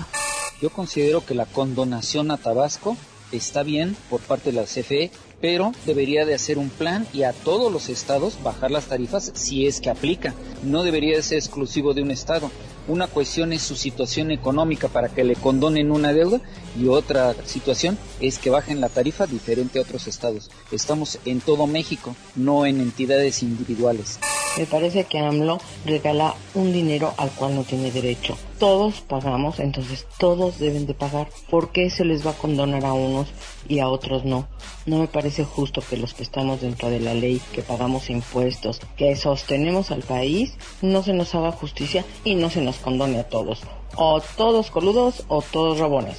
Yo 0.61 0.71
considero 0.71 1.25
que 1.25 1.35
la 1.35 1.47
condonación 1.47 2.31
a 2.31 2.37
Tabasco 2.37 2.97
está 3.33 3.63
bien 3.63 3.97
por 4.09 4.21
parte 4.21 4.51
de 4.51 4.57
la 4.57 4.65
CFE, 4.65 5.11
pero 5.41 5.73
debería 5.87 6.27
de 6.27 6.35
hacer 6.35 6.59
un 6.59 6.69
plan 6.69 7.07
y 7.13 7.23
a 7.23 7.33
todos 7.33 7.73
los 7.73 7.89
estados 7.89 8.43
bajar 8.43 8.71
las 8.71 8.87
tarifas 8.87 9.33
si 9.35 9.67
es 9.67 9.81
que 9.81 9.91
aplica. 9.91 10.35
No 10.63 10.83
debería 10.83 11.17
de 11.17 11.23
ser 11.23 11.39
exclusivo 11.39 11.95
de 11.95 12.03
un 12.03 12.11
estado. 12.11 12.51
Una 12.89 13.07
cuestión 13.07 13.53
es 13.53 13.63
su 13.63 13.77
situación 13.77 14.31
económica 14.31 14.89
para 14.89 15.09
que 15.09 15.25
le 15.25 15.37
condonen 15.37 15.93
una 15.93 16.13
deuda 16.13 16.41
y 16.79 16.89
otra 16.89 17.35
situación 17.45 17.99
es 18.21 18.39
que 18.39 18.51
bajen 18.51 18.81
la 18.81 18.89
tarifa 18.89 19.27
diferente 19.27 19.79
a 19.79 19.83
otros 19.83 20.07
estados. 20.07 20.51
Estamos 20.73 21.19
en 21.25 21.41
todo 21.41 21.67
México, 21.67 22.17
no 22.35 22.67
en 22.67 22.81
entidades 22.81 23.43
individuales. 23.43 24.19
Me 24.59 24.67
parece 24.67 25.05
que 25.05 25.19
AMLO 25.19 25.59
regala 25.87 26.35
un 26.55 26.73
dinero 26.73 27.15
al 27.17 27.31
cual 27.31 27.55
no 27.55 27.63
tiene 27.63 27.91
derecho. 27.91 28.37
Todos 28.59 29.01
pagamos, 29.01 29.61
entonces 29.61 30.07
todos 30.19 30.59
deben 30.59 30.87
de 30.87 30.95
pagar. 30.95 31.29
¿Por 31.49 31.71
qué 31.71 31.89
se 31.89 32.05
les 32.05 32.27
va 32.27 32.33
a 32.33 32.37
condonar 32.39 32.85
a 32.85 32.93
unos 32.93 33.29
y 33.69 33.79
a 33.79 33.89
otros 33.89 34.25
no? 34.25 34.49
No 34.87 34.99
me 34.99 35.07
parece 35.07 35.45
justo 35.45 35.83
que 35.89 35.97
los 35.97 36.15
que 36.15 36.25
estamos 36.25 36.61
dentro 36.61 36.91
de 36.91 37.01
la 37.01 37.15
ley, 37.15 37.41
que 37.53 37.63
pagamos 37.63 38.11
impuestos, 38.11 38.81
que 38.97 39.15
sostenemos 39.17 39.91
al 39.93 40.03
país, 40.03 40.55
no 40.83 41.03
se 41.03 41.13
nos 41.13 41.35
haga 41.35 41.53
justicia 41.53 42.05
y 42.25 42.35
no 42.35 42.51
se 42.51 42.61
nos 42.61 42.77
condone 42.77 43.21
a 43.21 43.29
todos. 43.29 43.61
O 43.95 44.21
todos 44.37 44.71
coludos 44.71 45.25
o 45.29 45.43
todos 45.43 45.79
rabones. 45.79 46.19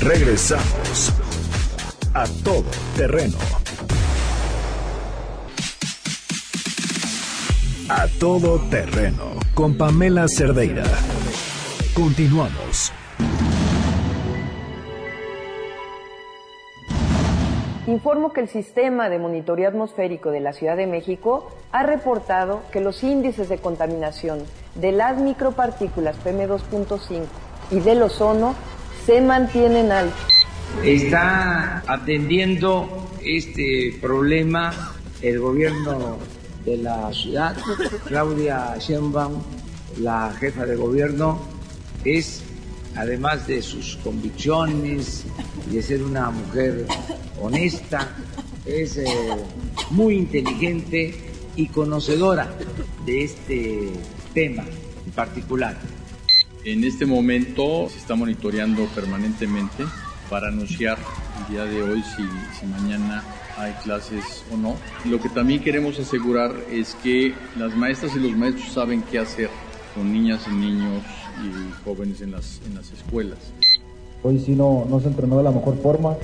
Regresamos 0.00 1.12
a 2.14 2.26
todo 2.42 2.64
terreno. 2.96 3.36
A 7.92 8.06
todo 8.20 8.60
terreno 8.70 9.32
con 9.52 9.76
Pamela 9.76 10.28
Cerdeira. 10.28 10.84
Continuamos. 11.92 12.92
Informo 17.88 18.32
que 18.32 18.42
el 18.42 18.48
sistema 18.48 19.08
de 19.08 19.18
monitoreo 19.18 19.68
atmosférico 19.68 20.30
de 20.30 20.38
la 20.38 20.52
Ciudad 20.52 20.76
de 20.76 20.86
México 20.86 21.50
ha 21.72 21.82
reportado 21.82 22.62
que 22.70 22.80
los 22.80 23.02
índices 23.02 23.48
de 23.48 23.58
contaminación 23.58 24.38
de 24.76 24.92
las 24.92 25.18
micropartículas 25.18 26.14
PM2.5 26.24 27.24
y 27.72 27.80
del 27.80 28.02
ozono 28.02 28.54
se 29.04 29.20
mantienen 29.20 29.90
altos. 29.90 30.28
Está 30.84 31.82
atendiendo 31.88 33.08
este 33.24 33.98
problema 34.00 34.92
el 35.22 35.40
gobierno 35.40 36.18
de 36.64 36.76
la 36.76 37.12
ciudad, 37.12 37.56
Claudia 38.06 38.76
Sheinbaum, 38.78 39.40
la 39.98 40.32
jefa 40.38 40.66
de 40.66 40.76
gobierno, 40.76 41.40
es, 42.04 42.42
además 42.96 43.46
de 43.46 43.62
sus 43.62 43.96
convicciones 44.02 45.24
y 45.70 45.74
de 45.76 45.82
ser 45.82 46.02
una 46.02 46.30
mujer 46.30 46.86
honesta, 47.40 48.08
es 48.66 48.96
eh, 48.98 49.06
muy 49.90 50.16
inteligente 50.16 51.14
y 51.56 51.66
conocedora 51.68 52.52
de 53.06 53.24
este 53.24 53.90
tema 54.34 54.64
en 55.04 55.12
particular. 55.12 55.76
En 56.64 56.84
este 56.84 57.06
momento 57.06 57.88
se 57.90 57.98
está 57.98 58.14
monitoreando 58.14 58.84
permanentemente 58.94 59.84
para 60.28 60.48
anunciar 60.48 60.98
el 61.38 61.54
día 61.54 61.64
de 61.64 61.82
hoy 61.82 62.02
si, 62.02 62.22
si 62.58 62.66
mañana 62.66 63.24
hay 63.60 63.72
clases 63.84 64.44
o 64.52 64.56
no. 64.56 64.74
Lo 65.04 65.20
que 65.20 65.28
también 65.28 65.62
queremos 65.62 65.98
asegurar 65.98 66.52
es 66.70 66.94
que 67.02 67.34
las 67.58 67.76
maestras 67.76 68.16
y 68.16 68.20
los 68.20 68.32
maestros 68.36 68.72
saben 68.72 69.02
qué 69.02 69.18
hacer 69.18 69.50
con 69.94 70.12
niñas 70.12 70.46
y 70.48 70.54
niños 70.54 71.02
y 71.44 71.84
jóvenes 71.84 72.20
en 72.20 72.32
las, 72.32 72.60
en 72.66 72.74
las 72.74 72.90
escuelas. 72.92 73.38
Hoy 74.22 74.38
sí 74.38 74.52
no, 74.52 74.86
no 74.88 75.00
se 75.00 75.08
entrenó 75.08 75.38
de 75.38 75.44
la 75.44 75.50
mejor 75.50 75.76
forma, 75.78 76.16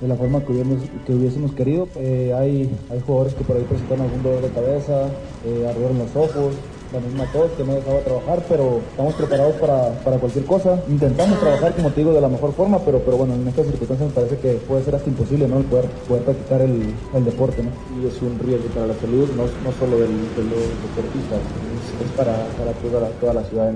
de 0.00 0.08
la 0.08 0.16
forma 0.16 0.40
que 0.44 0.52
hubiésemos, 0.52 0.78
que 1.06 1.14
hubiésemos 1.14 1.52
querido. 1.52 1.88
Eh, 1.96 2.32
hay, 2.36 2.70
hay 2.90 3.00
jugadores 3.06 3.34
que 3.34 3.44
por 3.44 3.56
ahí 3.56 3.64
presentan 3.64 4.00
algún 4.00 4.22
dolor 4.22 4.42
de 4.42 4.48
cabeza, 4.48 5.06
eh, 5.44 5.74
en 5.90 5.98
los 5.98 6.16
ojos, 6.16 6.54
la 6.92 7.00
misma 7.00 7.24
tos 7.32 7.50
que 7.52 7.64
no 7.64 7.74
dejaba 7.74 8.00
trabajar, 8.00 8.42
pero 8.48 8.80
estamos 8.90 9.14
preparados 9.14 9.56
para, 9.56 9.90
para, 10.04 10.18
cualquier 10.18 10.44
cosa. 10.44 10.82
Intentamos 10.88 11.38
trabajar, 11.40 11.74
como 11.74 11.90
te 11.90 12.00
digo, 12.00 12.12
de 12.12 12.20
la 12.20 12.28
mejor 12.28 12.52
forma, 12.52 12.78
pero, 12.80 13.00
pero 13.00 13.16
bueno, 13.16 13.34
en 13.34 13.48
estas 13.48 13.66
circunstancias 13.66 14.08
me 14.08 14.14
parece 14.14 14.38
que 14.38 14.52
puede 14.68 14.84
ser 14.84 14.94
hasta 14.94 15.08
imposible, 15.08 15.48
¿no? 15.48 15.58
El 15.58 15.64
poder, 15.64 15.86
poder 16.06 16.22
practicar 16.24 16.60
el, 16.60 16.94
el 17.14 17.24
deporte, 17.24 17.62
¿no? 17.62 17.70
Y 18.00 18.06
es 18.06 18.20
un 18.20 18.38
riesgo 18.38 18.68
para 18.74 18.86
la 18.86 18.94
salud, 18.94 19.28
no, 19.36 19.44
no 19.44 19.72
solo 19.78 19.98
del, 19.98 20.12
de 20.36 20.44
los 20.44 20.64
deportistas, 20.84 21.40
es, 21.40 22.06
es 22.06 22.12
para, 22.16 22.34
para 22.58 22.72
toda, 22.72 23.00
la, 23.00 23.08
toda 23.20 23.34
la 23.34 23.44
ciudad. 23.44 23.72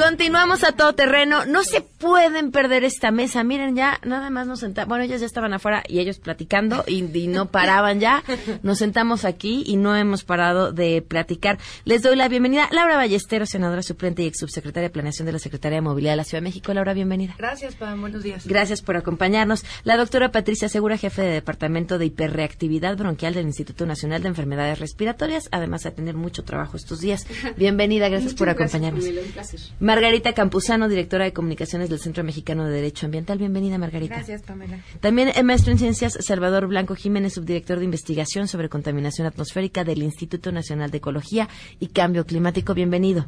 Continuamos 0.00 0.64
a 0.64 0.72
todo 0.72 0.94
terreno. 0.94 1.44
No 1.44 1.62
se 1.62 1.82
pueden 1.82 2.52
perder 2.52 2.84
esta 2.84 3.10
mesa. 3.10 3.44
Miren, 3.44 3.76
ya 3.76 4.00
nada 4.02 4.30
más 4.30 4.46
nos 4.46 4.60
sentamos. 4.60 4.88
Bueno, 4.88 5.04
ellos 5.04 5.20
ya 5.20 5.26
estaban 5.26 5.52
afuera 5.52 5.82
y 5.86 5.98
ellos 5.98 6.18
platicando 6.18 6.84
y, 6.86 7.04
y, 7.16 7.26
no 7.26 7.50
paraban 7.50 8.00
ya. 8.00 8.22
Nos 8.62 8.78
sentamos 8.78 9.26
aquí 9.26 9.62
y 9.66 9.76
no 9.76 9.94
hemos 9.94 10.24
parado 10.24 10.72
de 10.72 11.02
platicar. 11.02 11.58
Les 11.84 12.00
doy 12.00 12.16
la 12.16 12.28
bienvenida. 12.28 12.66
Laura 12.72 12.96
Ballestero, 12.96 13.44
senadora 13.44 13.82
suplente 13.82 14.22
y 14.22 14.26
ex 14.26 14.38
subsecretaria 14.38 14.88
de 14.88 14.92
Planeación 14.92 15.26
de 15.26 15.32
la 15.32 15.38
Secretaría 15.38 15.76
de 15.76 15.82
Movilidad 15.82 16.12
de 16.12 16.16
la 16.16 16.24
Ciudad 16.24 16.40
de 16.40 16.48
México. 16.48 16.72
Laura, 16.72 16.94
bienvenida. 16.94 17.34
Gracias, 17.36 17.74
Pam. 17.74 18.00
Buenos 18.00 18.22
días. 18.22 18.46
Gracias 18.46 18.80
por 18.80 18.96
acompañarnos. 18.96 19.66
La 19.84 19.98
doctora 19.98 20.32
Patricia 20.32 20.70
Segura, 20.70 20.96
jefe 20.96 21.20
de 21.20 21.32
Departamento 21.32 21.98
de 21.98 22.06
Hiperreactividad 22.06 22.96
Bronquial 22.96 23.34
del 23.34 23.44
Instituto 23.44 23.84
Nacional 23.84 24.22
de 24.22 24.28
Enfermedades 24.28 24.78
Respiratorias. 24.78 25.50
Además, 25.52 25.84
a 25.84 25.90
tener 25.90 26.14
mucho 26.14 26.42
trabajo 26.42 26.78
estos 26.78 27.00
días. 27.00 27.26
Bienvenida. 27.58 28.08
Gracias 28.08 28.32
por 28.32 28.48
acompañarnos. 28.48 29.04
Gracias, 29.04 29.26
un 29.26 29.32
placer. 29.32 29.60
Margarita 29.90 30.34
Campuzano, 30.34 30.88
directora 30.88 31.24
de 31.24 31.32
comunicaciones 31.32 31.90
del 31.90 31.98
Centro 31.98 32.22
Mexicano 32.22 32.64
de 32.64 32.70
Derecho 32.70 33.06
Ambiental. 33.06 33.38
Bienvenida, 33.38 33.76
Margarita. 33.76 34.14
Gracias, 34.14 34.42
Pamela. 34.42 34.78
También 35.00 35.32
el 35.34 35.42
maestro 35.42 35.72
en 35.72 35.78
ciencias 35.78 36.16
Salvador 36.20 36.68
Blanco 36.68 36.94
Jiménez, 36.94 37.32
subdirector 37.32 37.80
de 37.80 37.86
investigación 37.86 38.46
sobre 38.46 38.68
contaminación 38.68 39.26
atmosférica 39.26 39.82
del 39.82 40.04
Instituto 40.04 40.52
Nacional 40.52 40.92
de 40.92 40.98
Ecología 40.98 41.48
y 41.80 41.88
Cambio 41.88 42.24
Climático. 42.24 42.72
Bienvenido. 42.72 43.26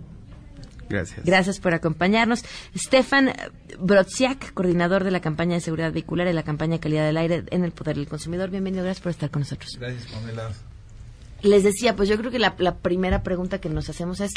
Gracias. 0.89 1.27
Gracias 1.27 1.59
por 1.59 1.75
acompañarnos. 1.75 2.45
Stefan 2.77 3.33
Brodziak, 3.81 4.55
coordinador 4.55 5.03
de 5.03 5.11
la 5.11 5.21
campaña 5.21 5.55
de 5.55 5.61
seguridad 5.63 5.93
vehicular 5.93 6.29
y 6.29 6.33
la 6.33 6.45
campaña 6.45 6.75
de 6.75 6.79
calidad 6.79 7.05
del 7.05 7.17
aire 7.17 7.43
en 7.51 7.65
el 7.65 7.73
Poder 7.73 7.97
del 7.97 8.07
Consumidor. 8.07 8.51
Bienvenido, 8.51 8.85
gracias 8.85 9.03
por 9.03 9.11
estar 9.11 9.31
con 9.33 9.41
nosotros. 9.41 9.73
Gracias, 9.81 10.07
Pamela. 10.13 10.53
Les 11.43 11.65
decía, 11.65 11.97
pues 11.97 12.09
yo 12.09 12.17
creo 12.19 12.31
que 12.31 12.39
la, 12.39 12.55
la 12.59 12.77
primera 12.77 13.25
pregunta 13.25 13.61
que 13.61 13.69
nos 13.69 13.89
hacemos 13.89 14.21
es, 14.21 14.31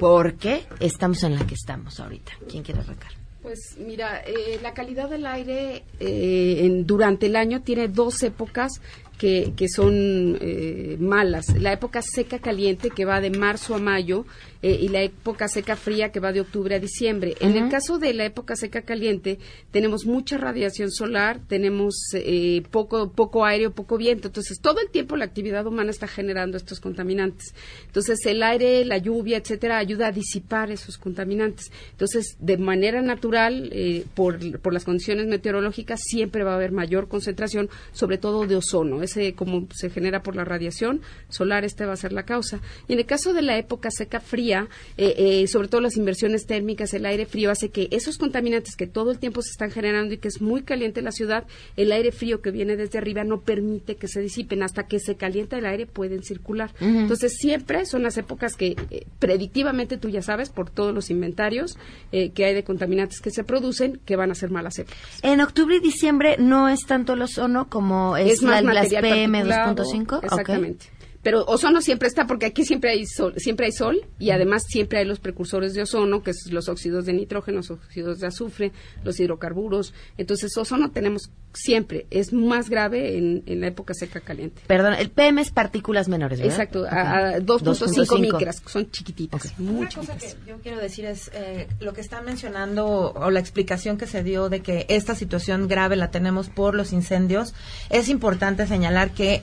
¿por 0.00 0.34
qué 0.36 0.64
estamos 0.80 1.22
en 1.24 1.34
la 1.34 1.46
que 1.46 1.54
estamos 1.54 2.00
ahorita? 2.00 2.32
¿Quién 2.48 2.62
quiere 2.62 2.80
arrancar? 2.80 3.12
Pues 3.42 3.76
mira, 3.78 4.22
eh, 4.26 4.58
la 4.62 4.72
calidad 4.72 5.10
del 5.10 5.26
aire 5.26 5.84
eh, 6.00 6.60
en, 6.64 6.86
durante 6.86 7.26
el 7.26 7.36
año 7.36 7.60
tiene 7.60 7.88
dos 7.88 8.22
épocas 8.22 8.80
que, 9.20 9.52
que 9.54 9.68
son 9.68 10.38
eh, 10.40 10.96
malas. 10.98 11.54
La 11.60 11.74
época 11.74 12.00
seca 12.00 12.38
caliente 12.38 12.88
que 12.88 13.04
va 13.04 13.20
de 13.20 13.28
marzo 13.28 13.74
a 13.74 13.78
mayo 13.78 14.24
eh, 14.62 14.78
y 14.80 14.88
la 14.88 15.02
época 15.02 15.46
seca 15.46 15.76
fría 15.76 16.10
que 16.10 16.20
va 16.20 16.32
de 16.32 16.40
octubre 16.40 16.74
a 16.74 16.78
diciembre. 16.78 17.34
En 17.40 17.54
el 17.54 17.68
caso 17.68 17.98
de 17.98 18.14
la 18.14 18.24
época 18.24 18.56
seca 18.56 18.80
caliente 18.80 19.38
tenemos 19.72 20.06
mucha 20.06 20.38
radiación 20.38 20.90
solar, 20.90 21.38
tenemos 21.48 21.96
eh, 22.14 22.62
poco 22.70 23.12
poco 23.12 23.44
aire 23.44 23.66
o 23.66 23.72
poco 23.72 23.98
viento. 23.98 24.28
Entonces 24.28 24.58
todo 24.58 24.80
el 24.80 24.88
tiempo 24.88 25.16
la 25.16 25.26
actividad 25.26 25.66
humana 25.66 25.90
está 25.90 26.06
generando 26.06 26.56
estos 26.56 26.80
contaminantes. 26.80 27.54
Entonces 27.88 28.24
el 28.24 28.42
aire, 28.42 28.86
la 28.86 28.96
lluvia, 28.96 29.36
etcétera, 29.36 29.76
ayuda 29.76 30.06
a 30.06 30.12
disipar 30.12 30.70
esos 30.70 30.96
contaminantes. 30.96 31.70
Entonces 31.90 32.38
de 32.38 32.56
manera 32.56 33.02
natural 33.02 33.70
por, 34.14 34.62
por 34.62 34.72
las 34.72 34.84
condiciones 34.84 35.26
meteorológicas 35.26 36.00
siempre 36.02 36.42
va 36.42 36.52
a 36.52 36.56
haber 36.56 36.72
mayor 36.72 37.06
concentración, 37.06 37.68
sobre 37.92 38.16
todo 38.16 38.46
de 38.46 38.56
ozono 38.56 39.02
se, 39.10 39.34
como 39.34 39.66
se 39.74 39.90
genera 39.90 40.22
por 40.22 40.36
la 40.36 40.44
radiación 40.44 41.00
solar, 41.28 41.64
este 41.64 41.84
va 41.84 41.92
a 41.92 41.96
ser 41.96 42.12
la 42.12 42.24
causa. 42.24 42.60
Y 42.88 42.94
en 42.94 43.00
el 43.00 43.06
caso 43.06 43.32
de 43.32 43.42
la 43.42 43.58
época 43.58 43.90
seca 43.90 44.20
fría, 44.20 44.68
eh, 44.96 45.14
eh, 45.16 45.46
sobre 45.46 45.68
todo 45.68 45.80
las 45.80 45.96
inversiones 45.96 46.46
térmicas, 46.46 46.94
el 46.94 47.06
aire 47.06 47.26
frío 47.26 47.50
hace 47.50 47.70
que 47.70 47.88
esos 47.90 48.18
contaminantes 48.18 48.76
que 48.76 48.86
todo 48.86 49.10
el 49.10 49.18
tiempo 49.18 49.42
se 49.42 49.50
están 49.50 49.70
generando 49.70 50.14
y 50.14 50.18
que 50.18 50.28
es 50.28 50.40
muy 50.40 50.62
caliente 50.62 51.02
la 51.02 51.12
ciudad, 51.12 51.44
el 51.76 51.92
aire 51.92 52.12
frío 52.12 52.40
que 52.40 52.50
viene 52.50 52.76
desde 52.76 52.98
arriba 52.98 53.24
no 53.24 53.40
permite 53.40 53.96
que 53.96 54.08
se 54.08 54.20
disipen. 54.20 54.62
Hasta 54.62 54.86
que 54.86 54.98
se 54.98 55.16
calienta 55.16 55.58
el 55.58 55.66
aire 55.66 55.86
pueden 55.86 56.22
circular. 56.22 56.72
Entonces 56.80 57.36
siempre 57.38 57.86
son 57.86 58.02
las 58.02 58.16
épocas 58.16 58.54
que 58.54 58.76
eh, 58.90 59.06
predictivamente 59.18 59.96
tú 59.96 60.08
ya 60.08 60.22
sabes 60.22 60.50
por 60.50 60.70
todos 60.70 60.94
los 60.94 61.10
inventarios 61.10 61.76
que 62.10 62.44
hay 62.44 62.54
de 62.54 62.64
contaminantes 62.64 63.20
que 63.20 63.30
se 63.30 63.44
producen 63.44 64.00
que 64.04 64.16
van 64.16 64.30
a 64.30 64.34
ser 64.34 64.50
malas 64.50 64.78
épocas. 64.78 64.98
En 65.22 65.40
octubre 65.40 65.76
y 65.76 65.80
diciembre 65.80 66.36
no 66.38 66.68
es 66.68 66.86
tanto 66.86 67.14
el 67.14 67.22
ozono 67.22 67.68
como 67.68 68.16
es, 68.16 68.42
más 68.42 68.62
la, 68.62 68.72
material 68.72 68.99
Particulado, 69.00 69.74
2.5. 69.84 70.20
Exactamente. 70.24 70.99
Pero 71.22 71.44
ozono 71.44 71.82
siempre 71.82 72.08
está 72.08 72.26
porque 72.26 72.46
aquí 72.46 72.64
siempre 72.64 72.90
hay 72.90 73.04
sol, 73.06 73.34
siempre 73.36 73.66
hay 73.66 73.72
sol 73.72 74.00
y 74.18 74.30
además 74.30 74.64
siempre 74.66 75.00
hay 75.00 75.04
los 75.04 75.20
precursores 75.20 75.74
de 75.74 75.82
ozono, 75.82 76.22
que 76.22 76.30
es 76.30 76.50
los 76.50 76.68
óxidos 76.68 77.04
de 77.04 77.12
nitrógeno, 77.12 77.58
los 77.58 77.70
óxidos 77.70 78.20
de 78.20 78.26
azufre, 78.26 78.72
los 79.04 79.20
hidrocarburos. 79.20 79.92
Entonces, 80.16 80.56
ozono 80.56 80.90
tenemos 80.90 81.30
siempre. 81.52 82.06
Es 82.10 82.32
más 82.32 82.70
grave 82.70 83.18
en, 83.18 83.42
en 83.46 83.60
la 83.60 83.66
época 83.66 83.92
seca 83.92 84.20
caliente. 84.20 84.62
Perdón, 84.66 84.94
el 84.94 85.10
PM 85.10 85.42
es 85.42 85.50
partículas 85.50 86.08
menores, 86.08 86.38
¿verdad? 86.38 86.54
Exacto, 86.54 86.82
Ok. 86.82 86.88
a, 86.92 87.18
a 87.28 87.38
2.5 87.38 88.06
2.5. 88.06 88.20
micras, 88.20 88.62
son 88.66 88.90
chiquititas, 88.90 89.58
muy 89.58 89.80
Una 89.80 89.90
cosa 89.90 90.16
que 90.16 90.28
yo 90.46 90.58
quiero 90.62 90.78
decir 90.78 91.04
es 91.04 91.30
eh, 91.34 91.68
lo 91.80 91.92
que 91.92 92.00
están 92.00 92.24
mencionando 92.24 93.12
o 93.12 93.30
la 93.30 93.40
explicación 93.40 93.98
que 93.98 94.06
se 94.06 94.22
dio 94.22 94.48
de 94.48 94.60
que 94.60 94.86
esta 94.88 95.14
situación 95.14 95.68
grave 95.68 95.96
la 95.96 96.10
tenemos 96.10 96.48
por 96.48 96.74
los 96.74 96.92
incendios. 96.92 97.52
Es 97.90 98.08
importante 98.08 98.66
señalar 98.66 99.10
que 99.10 99.42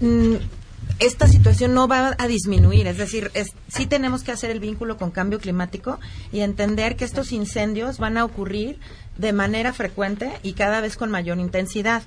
mm, 0.00 0.34
esta 0.98 1.26
situación 1.26 1.74
no 1.74 1.88
va 1.88 2.14
a 2.16 2.26
disminuir, 2.26 2.86
es 2.86 2.98
decir, 2.98 3.30
es, 3.34 3.52
sí 3.68 3.86
tenemos 3.86 4.22
que 4.22 4.32
hacer 4.32 4.50
el 4.50 4.60
vínculo 4.60 4.96
con 4.96 5.10
cambio 5.10 5.40
climático 5.40 5.98
y 6.32 6.40
entender 6.40 6.96
que 6.96 7.04
estos 7.04 7.32
incendios 7.32 7.98
van 7.98 8.16
a 8.16 8.24
ocurrir 8.24 8.78
de 9.18 9.32
manera 9.32 9.72
frecuente 9.72 10.32
y 10.42 10.54
cada 10.54 10.80
vez 10.80 10.96
con 10.96 11.10
mayor 11.10 11.38
intensidad. 11.38 12.02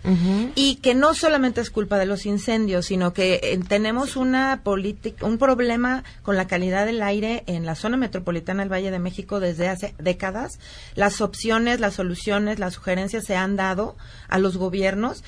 Y 0.56 0.76
que 0.76 0.93
no 0.93 1.13
solamente 1.13 1.62
es 1.62 1.70
culpa 1.70 1.98
de 1.98 2.06
los 2.06 2.26
incendios, 2.26 2.88
sino 2.88 3.13
que 3.13 3.39
eh, 3.41 3.60
tenemos 3.67 4.15
una 4.15 4.62
política, 4.63 5.26
un 5.26 5.38
problema 5.38 6.04
con 6.22 6.36
la 6.36 6.48
calidad 6.48 6.86
del 6.86 7.02
aire 7.02 7.43
en 7.48 7.65
la 7.65 7.76
zona 7.76 7.98
metropolitana 7.98 8.63
del 8.63 8.72
Valle 8.72 8.91
de 8.91 9.00
México 9.00 9.39
desde 9.39 9.70
hace 9.70 9.96
décadas. 9.98 10.60
Las 10.96 11.22
opciones, 11.22 11.80
las 11.80 11.96
soluciones, 11.96 12.60
las 12.60 12.74
sugerencias 12.74 13.26
se 13.26 13.36
han 13.36 13.56
dado 13.56 13.96
a 14.28 14.38
los 14.39 14.58
gobiernos. 14.58 15.24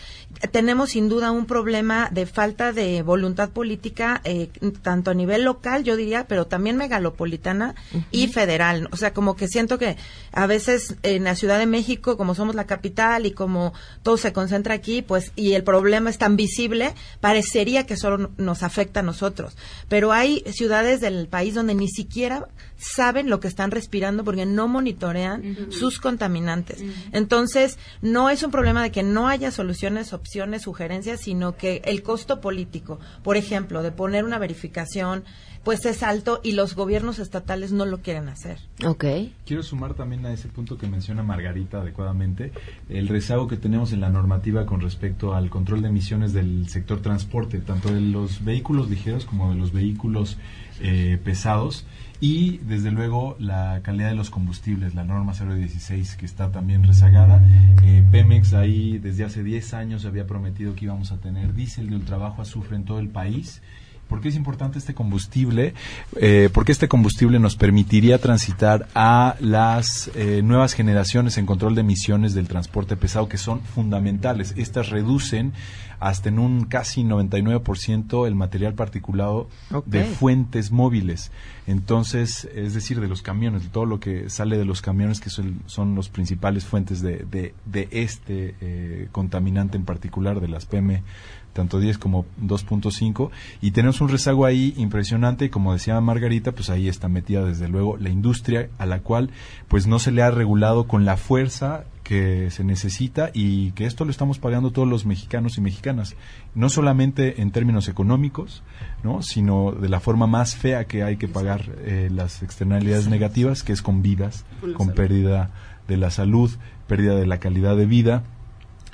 Tenemos 0.51 0.91
sin 0.91 1.09
duda 1.09 1.31
un 1.31 1.45
problema 1.45 2.09
de 2.11 2.25
falta 2.25 2.73
de 2.73 3.01
voluntad 3.01 3.49
política, 3.49 4.21
eh, 4.23 4.49
tanto 4.81 5.11
a 5.11 5.13
nivel 5.13 5.43
local, 5.43 5.83
yo 5.83 5.95
diría, 5.95 6.25
pero 6.27 6.47
también 6.47 6.77
megalopolitana 6.77 7.75
y 8.11 8.27
federal. 8.27 8.89
O 8.91 8.97
sea, 8.97 9.13
como 9.13 9.35
que 9.35 9.47
siento 9.47 9.77
que 9.77 9.97
a 10.31 10.45
veces 10.45 10.95
en 11.03 11.23
la 11.23 11.35
Ciudad 11.35 11.59
de 11.59 11.68
México, 11.69 12.17
como 12.17 12.35
somos 12.35 12.55
la 12.55 12.65
capital 12.65 13.25
y 13.25 13.31
como 13.31 13.73
todo 14.03 14.17
se 14.17 14.33
concentra 14.33 14.73
aquí, 14.73 15.01
pues, 15.01 15.31
y 15.35 15.53
el 15.53 15.63
problema 15.63 16.09
es 16.09 16.17
tan 16.17 16.35
visible, 16.35 16.93
parecería 17.21 17.85
que 17.85 17.97
solo 17.97 18.31
nos 18.37 18.63
afecta 18.63 18.99
a 18.99 19.03
nosotros. 19.03 19.55
Pero 19.87 20.11
hay 20.11 20.43
ciudades 20.51 21.01
del 21.01 21.27
país 21.27 21.53
donde 21.53 21.75
ni 21.75 21.87
siquiera 21.87 22.47
saben 22.77 23.29
lo 23.29 23.39
que 23.39 23.47
están 23.47 23.71
respirando 23.71 24.23
porque 24.23 24.45
no 24.45 24.67
monitorean 24.67 25.71
sus 25.71 25.99
contaminantes. 25.99 26.81
Entonces, 27.11 27.77
no 28.01 28.29
es 28.29 28.43
un 28.43 28.51
problema 28.51 28.81
de 28.81 28.91
que 28.91 29.03
no 29.03 29.27
haya 29.27 29.51
soluciones, 29.51 30.13
opciones, 30.13 30.63
sugerencias, 30.63 31.21
sino 31.21 31.55
que 31.57 31.81
el 31.85 32.03
costo 32.03 32.41
político, 32.41 32.99
por 33.23 33.37
ejemplo, 33.37 33.83
de 33.83 33.91
poner 33.91 34.23
una 34.23 34.39
verificación, 34.39 35.23
pues 35.63 35.85
es 35.85 36.03
alto 36.03 36.39
y 36.43 36.53
los 36.53 36.75
gobiernos 36.75 37.19
estatales 37.19 37.71
no 37.71 37.85
lo 37.85 37.99
quieren 37.99 38.29
hacer. 38.29 38.59
Ok. 38.85 39.05
Quiero 39.45 39.63
sumar 39.63 39.93
también 39.93 40.25
a 40.25 40.33
ese 40.33 40.47
punto 40.47 40.77
que 40.77 40.87
menciona 40.87 41.23
Margarita 41.23 41.81
adecuadamente, 41.81 42.51
el 42.89 43.07
rezago 43.07 43.47
que 43.47 43.57
tenemos 43.57 43.91
en 43.93 44.01
la 44.01 44.09
normativa 44.09 44.65
con 44.65 44.81
respecto 44.81 45.33
al 45.33 45.49
control 45.49 45.81
de 45.81 45.89
emisiones 45.89 46.33
del 46.33 46.69
sector 46.69 47.01
transporte, 47.01 47.59
tanto 47.59 47.93
de 47.93 48.01
los 48.01 48.43
vehículos 48.43 48.89
ligeros 48.89 49.25
como 49.25 49.49
de 49.49 49.55
los 49.55 49.71
vehículos 49.71 50.37
eh, 50.81 51.19
pesados 51.23 51.85
y 52.21 52.57
desde 52.59 52.91
luego 52.91 53.35
la 53.39 53.79
calidad 53.81 54.09
de 54.09 54.15
los 54.15 54.29
combustibles, 54.29 54.93
la 54.93 55.03
norma 55.03 55.33
016 55.33 56.15
que 56.17 56.25
está 56.25 56.51
también 56.51 56.83
rezagada. 56.83 57.41
Eh, 57.83 58.03
Pemex 58.11 58.53
ahí 58.53 58.97
desde 58.97 59.23
hace 59.23 59.43
10 59.43 59.73
años 59.73 60.05
había 60.05 60.27
prometido 60.27 60.75
que 60.75 60.85
íbamos 60.85 61.11
a 61.11 61.17
tener 61.17 61.53
diésel 61.53 61.89
de 61.89 61.95
ultrabajo 61.95 62.41
azufre 62.41 62.75
en 62.75 62.83
todo 62.83 62.99
el 62.99 63.09
país. 63.09 63.61
¿Por 64.09 64.21
qué 64.21 64.29
es 64.29 64.35
importante 64.35 64.79
este 64.79 64.95
combustible? 64.95 65.75
Eh, 66.17 66.49
porque 66.51 66.71
este 66.71 66.87
combustible 66.87 67.39
nos 67.39 67.55
permitiría 67.55 68.17
transitar 68.17 68.87
a 68.95 69.35
las 69.39 70.09
eh, 70.15 70.41
nuevas 70.43 70.73
generaciones 70.73 71.37
en 71.37 71.45
control 71.45 71.75
de 71.75 71.81
emisiones 71.81 72.33
del 72.33 72.47
transporte 72.47 72.97
pesado 72.97 73.29
que 73.29 73.37
son 73.37 73.61
fundamentales. 73.61 74.55
Estas 74.57 74.89
reducen 74.89 75.53
hasta 75.99 76.29
en 76.29 76.39
un 76.39 76.65
casi 76.65 77.03
99% 77.03 78.25
el 78.25 78.35
material 78.35 78.73
particulado 78.73 79.49
de 79.85 80.05
fuentes 80.05 80.71
móviles. 80.71 81.31
Entonces, 81.67 82.49
es 82.55 82.73
decir, 82.73 82.99
de 83.01 83.07
los 83.07 83.21
camiones, 83.21 83.63
de 83.63 83.69
todo 83.69 83.85
lo 83.85 83.99
que 83.99 84.29
sale 84.29 84.57
de 84.57 84.65
los 84.65 84.81
camiones, 84.81 85.19
que 85.19 85.29
son, 85.29 85.61
son 85.65 85.95
los 85.95 86.09
principales 86.09 86.65
fuentes 86.65 87.01
de, 87.01 87.25
de, 87.29 87.53
de 87.65 87.89
este 87.91 88.55
eh, 88.61 89.07
contaminante 89.11 89.77
en 89.77 89.85
particular, 89.85 90.39
de 90.39 90.47
las 90.47 90.65
PM 90.65 91.03
tanto 91.53 91.79
10 91.79 91.97
como 91.97 92.25
2.5 92.41 93.29
y 93.61 93.71
tenemos 93.71 94.01
un 94.01 94.09
rezago 94.09 94.45
ahí 94.45 94.73
impresionante 94.77 95.45
y 95.45 95.49
como 95.49 95.73
decía 95.73 95.99
Margarita 95.99 96.51
pues 96.51 96.69
ahí 96.69 96.87
está 96.87 97.07
metida 97.07 97.43
desde 97.43 97.67
luego 97.67 97.97
la 97.97 98.09
industria 98.09 98.69
a 98.77 98.85
la 98.85 98.99
cual 98.99 99.29
pues 99.67 99.87
no 99.87 99.99
se 99.99 100.11
le 100.11 100.21
ha 100.21 100.31
regulado 100.31 100.87
con 100.87 101.05
la 101.05 101.17
fuerza 101.17 101.85
que 102.03 102.49
se 102.49 102.63
necesita 102.63 103.29
y 103.33 103.71
que 103.71 103.85
esto 103.85 104.03
lo 104.03 104.11
estamos 104.11 104.39
pagando 104.39 104.71
todos 104.71 104.87
los 104.87 105.05
mexicanos 105.05 105.57
y 105.57 105.61
mexicanas 105.61 106.15
no 106.55 106.69
solamente 106.69 107.41
en 107.41 107.51
términos 107.51 107.87
económicos 107.87 108.63
no 109.03 109.21
sino 109.21 109.71
de 109.71 109.89
la 109.89 109.99
forma 109.99 110.27
más 110.27 110.55
fea 110.55 110.85
que 110.85 111.03
hay 111.03 111.17
que 111.17 111.27
pagar 111.27 111.65
eh, 111.79 112.09
las 112.11 112.41
externalidades 112.41 113.07
negativas 113.07 113.63
que 113.63 113.73
es 113.73 113.81
con 113.81 114.01
vidas 114.01 114.45
Con 114.75 114.89
pérdida 114.93 115.51
de 115.87 115.97
la 115.97 116.09
salud 116.09 116.51
pérdida 116.87 117.15
de 117.15 117.27
la 117.27 117.39
calidad 117.39 117.75
de 117.75 117.85
vida 117.85 118.23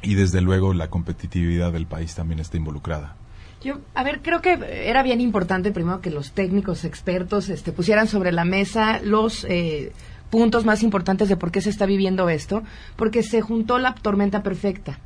y 0.06 0.16
desde 0.16 0.42
luego 0.42 0.74
la 0.74 0.90
competitividad 0.90 1.74
del 1.74 1.88
país 1.88 2.16
también 2.16 2.40
está 2.40 2.58
involucrada. 2.58 3.16
Yo, 3.64 3.80
a 3.96 4.04
ver, 4.04 4.22
creo 4.22 4.42
que 4.42 4.60
era 4.88 5.02
bien 5.02 5.20
importante 5.20 5.72
primero 5.72 6.00
que 6.00 6.12
los 6.12 6.32
técnicos 6.32 6.86
expertos 6.86 7.50
este, 7.50 7.72
pusieran 7.72 8.08
sobre 8.08 8.32
la 8.32 8.46
mesa 8.46 9.00
los 9.02 9.44
eh, 9.50 9.92
puntos 10.30 10.66
más 10.66 10.84
importantes 10.84 11.30
de 11.30 11.38
por 11.38 11.52
qué 11.52 11.62
se 11.62 11.72
está 11.72 11.88
viviendo 11.88 12.30
esto, 12.30 12.62
porque 12.96 13.24
se 13.24 13.42
juntó 13.42 13.80
la 13.80 13.96
tormenta 13.96 14.44
perfecta 14.44 15.00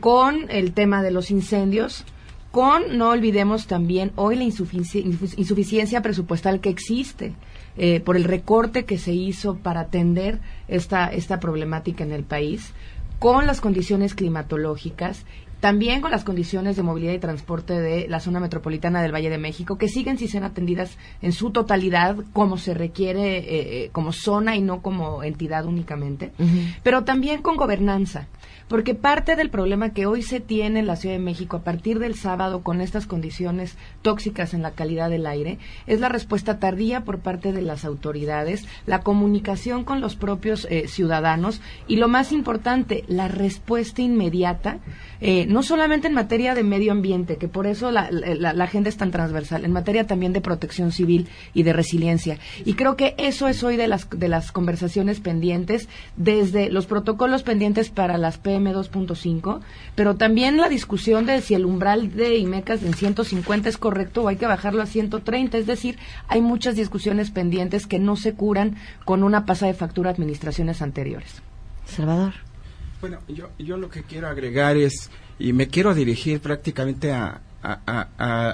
con 0.00 0.46
el 0.48 0.72
tema 0.72 1.02
de 1.02 1.10
los 1.10 1.30
incendios, 1.30 2.04
con, 2.50 2.96
no 2.96 3.10
olvidemos 3.10 3.66
también, 3.66 4.12
hoy 4.16 4.36
la 4.36 4.44
insuficiencia 4.44 6.00
presupuestal 6.00 6.60
que 6.60 6.70
existe 6.70 7.34
eh, 7.76 8.00
por 8.00 8.16
el 8.16 8.24
recorte 8.24 8.86
que 8.86 8.96
se 8.96 9.12
hizo 9.12 9.56
para 9.56 9.80
atender 9.80 10.40
esta, 10.66 11.08
esta 11.08 11.38
problemática 11.38 12.02
en 12.02 12.12
el 12.12 12.24
país, 12.24 12.72
con 13.18 13.46
las 13.46 13.60
condiciones 13.60 14.14
climatológicas, 14.14 15.24
también 15.60 16.00
con 16.00 16.10
las 16.10 16.24
condiciones 16.24 16.76
de 16.76 16.82
movilidad 16.82 17.12
y 17.12 17.18
transporte 17.18 17.80
de 17.80 18.08
la 18.08 18.20
zona 18.20 18.40
metropolitana 18.40 19.02
del 19.02 19.14
Valle 19.14 19.30
de 19.30 19.38
México, 19.38 19.78
que 19.78 19.88
siguen 19.88 20.18
sin 20.18 20.28
ser 20.28 20.44
atendidas 20.44 20.96
en 21.22 21.32
su 21.32 21.50
totalidad 21.50 22.16
como 22.32 22.58
se 22.58 22.74
requiere 22.74 23.38
eh, 23.38 23.44
eh, 23.48 23.90
como 23.92 24.12
zona 24.12 24.56
y 24.56 24.62
no 24.62 24.82
como 24.82 25.22
entidad 25.22 25.64
únicamente, 25.64 26.32
pero 26.82 27.04
también 27.04 27.42
con 27.42 27.56
gobernanza. 27.56 28.26
Porque 28.68 28.96
parte 28.96 29.36
del 29.36 29.48
problema 29.48 29.90
que 29.90 30.06
hoy 30.06 30.22
se 30.22 30.40
tiene 30.40 30.80
en 30.80 30.88
la 30.88 30.96
Ciudad 30.96 31.14
de 31.14 31.22
México 31.22 31.58
a 31.58 31.62
partir 31.62 32.00
del 32.00 32.16
sábado 32.16 32.62
con 32.62 32.80
estas 32.80 33.06
condiciones 33.06 33.76
tóxicas 34.02 34.54
en 34.54 34.62
la 34.62 34.72
calidad 34.72 35.08
del 35.08 35.26
aire 35.26 35.58
es 35.86 36.00
la 36.00 36.08
respuesta 36.08 36.58
tardía 36.58 37.04
por 37.04 37.20
parte 37.20 37.52
de 37.52 37.62
las 37.62 37.84
autoridades, 37.84 38.66
la 38.84 39.02
comunicación 39.02 39.84
con 39.84 40.00
los 40.00 40.16
propios 40.16 40.66
eh, 40.68 40.88
ciudadanos 40.88 41.60
y 41.86 41.96
lo 41.96 42.08
más 42.08 42.32
importante, 42.32 43.04
la 43.06 43.28
respuesta 43.28 44.02
inmediata, 44.02 44.78
eh, 45.20 45.45
no 45.46 45.62
solamente 45.62 46.06
en 46.08 46.14
materia 46.14 46.54
de 46.54 46.62
medio 46.62 46.92
ambiente, 46.92 47.36
que 47.36 47.48
por 47.48 47.66
eso 47.66 47.90
la, 47.90 48.10
la- 48.10 48.52
la 48.52 48.64
agenda 48.64 48.88
es 48.88 48.96
tan 48.96 49.10
transversal, 49.10 49.64
en 49.64 49.72
materia 49.72 50.06
también 50.06 50.32
de 50.32 50.40
protección 50.40 50.92
civil 50.92 51.28
y 51.54 51.62
de 51.62 51.72
resiliencia. 51.72 52.38
Y 52.64 52.74
creo 52.74 52.96
que 52.96 53.14
eso 53.18 53.48
es 53.48 53.62
hoy 53.62 53.76
de 53.76 53.86
las, 53.88 54.08
de 54.10 54.28
las 54.28 54.52
conversaciones 54.52 55.20
pendientes, 55.20 55.88
desde 56.16 56.70
los 56.70 56.86
protocolos 56.86 57.42
pendientes 57.42 57.90
para 57.90 58.18
las 58.18 58.38
PM 58.38 58.74
2.5, 58.74 59.60
pero 59.94 60.16
también 60.16 60.56
la 60.56 60.68
discusión 60.68 61.26
de 61.26 61.40
si 61.40 61.54
el 61.54 61.64
umbral 61.64 62.14
de 62.14 62.36
IMECAS 62.38 62.82
en 62.82 62.94
150 62.94 63.68
es 63.68 63.78
correcto 63.78 64.22
o 64.22 64.28
hay 64.28 64.36
que 64.36 64.46
bajarlo 64.46 64.82
a 64.82 64.86
130. 64.86 65.58
Es 65.58 65.66
decir, 65.66 65.98
hay 66.28 66.40
muchas 66.40 66.76
discusiones 66.76 67.30
pendientes 67.30 67.86
que 67.86 67.98
no 67.98 68.16
se 68.16 68.34
curan 68.34 68.76
con 69.04 69.22
una 69.22 69.46
pasada 69.46 69.72
de 69.72 69.78
factura 69.78 70.10
a 70.10 70.12
administraciones 70.12 70.82
anteriores. 70.82 71.42
Salvador. 71.84 72.34
Bueno, 73.00 73.18
yo, 73.28 73.50
yo 73.58 73.76
lo 73.76 73.88
que 73.90 74.02
quiero 74.02 74.26
agregar 74.28 74.76
es, 74.76 75.10
y 75.38 75.52
me 75.52 75.68
quiero 75.68 75.94
dirigir 75.94 76.40
prácticamente 76.40 77.12
a, 77.12 77.40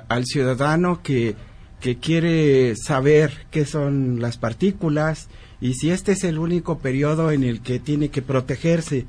al 0.08 0.24
ciudadano 0.24 1.02
que, 1.02 1.36
que 1.80 1.98
quiere 1.98 2.74
saber 2.76 3.46
qué 3.50 3.64
son 3.66 4.20
las 4.20 4.38
partículas 4.38 5.28
y 5.60 5.74
si 5.74 5.90
este 5.90 6.12
es 6.12 6.24
el 6.24 6.38
único 6.38 6.78
periodo 6.78 7.30
en 7.30 7.44
el 7.44 7.60
que 7.60 7.78
tiene 7.78 8.08
que 8.08 8.22
protegerse. 8.22 9.06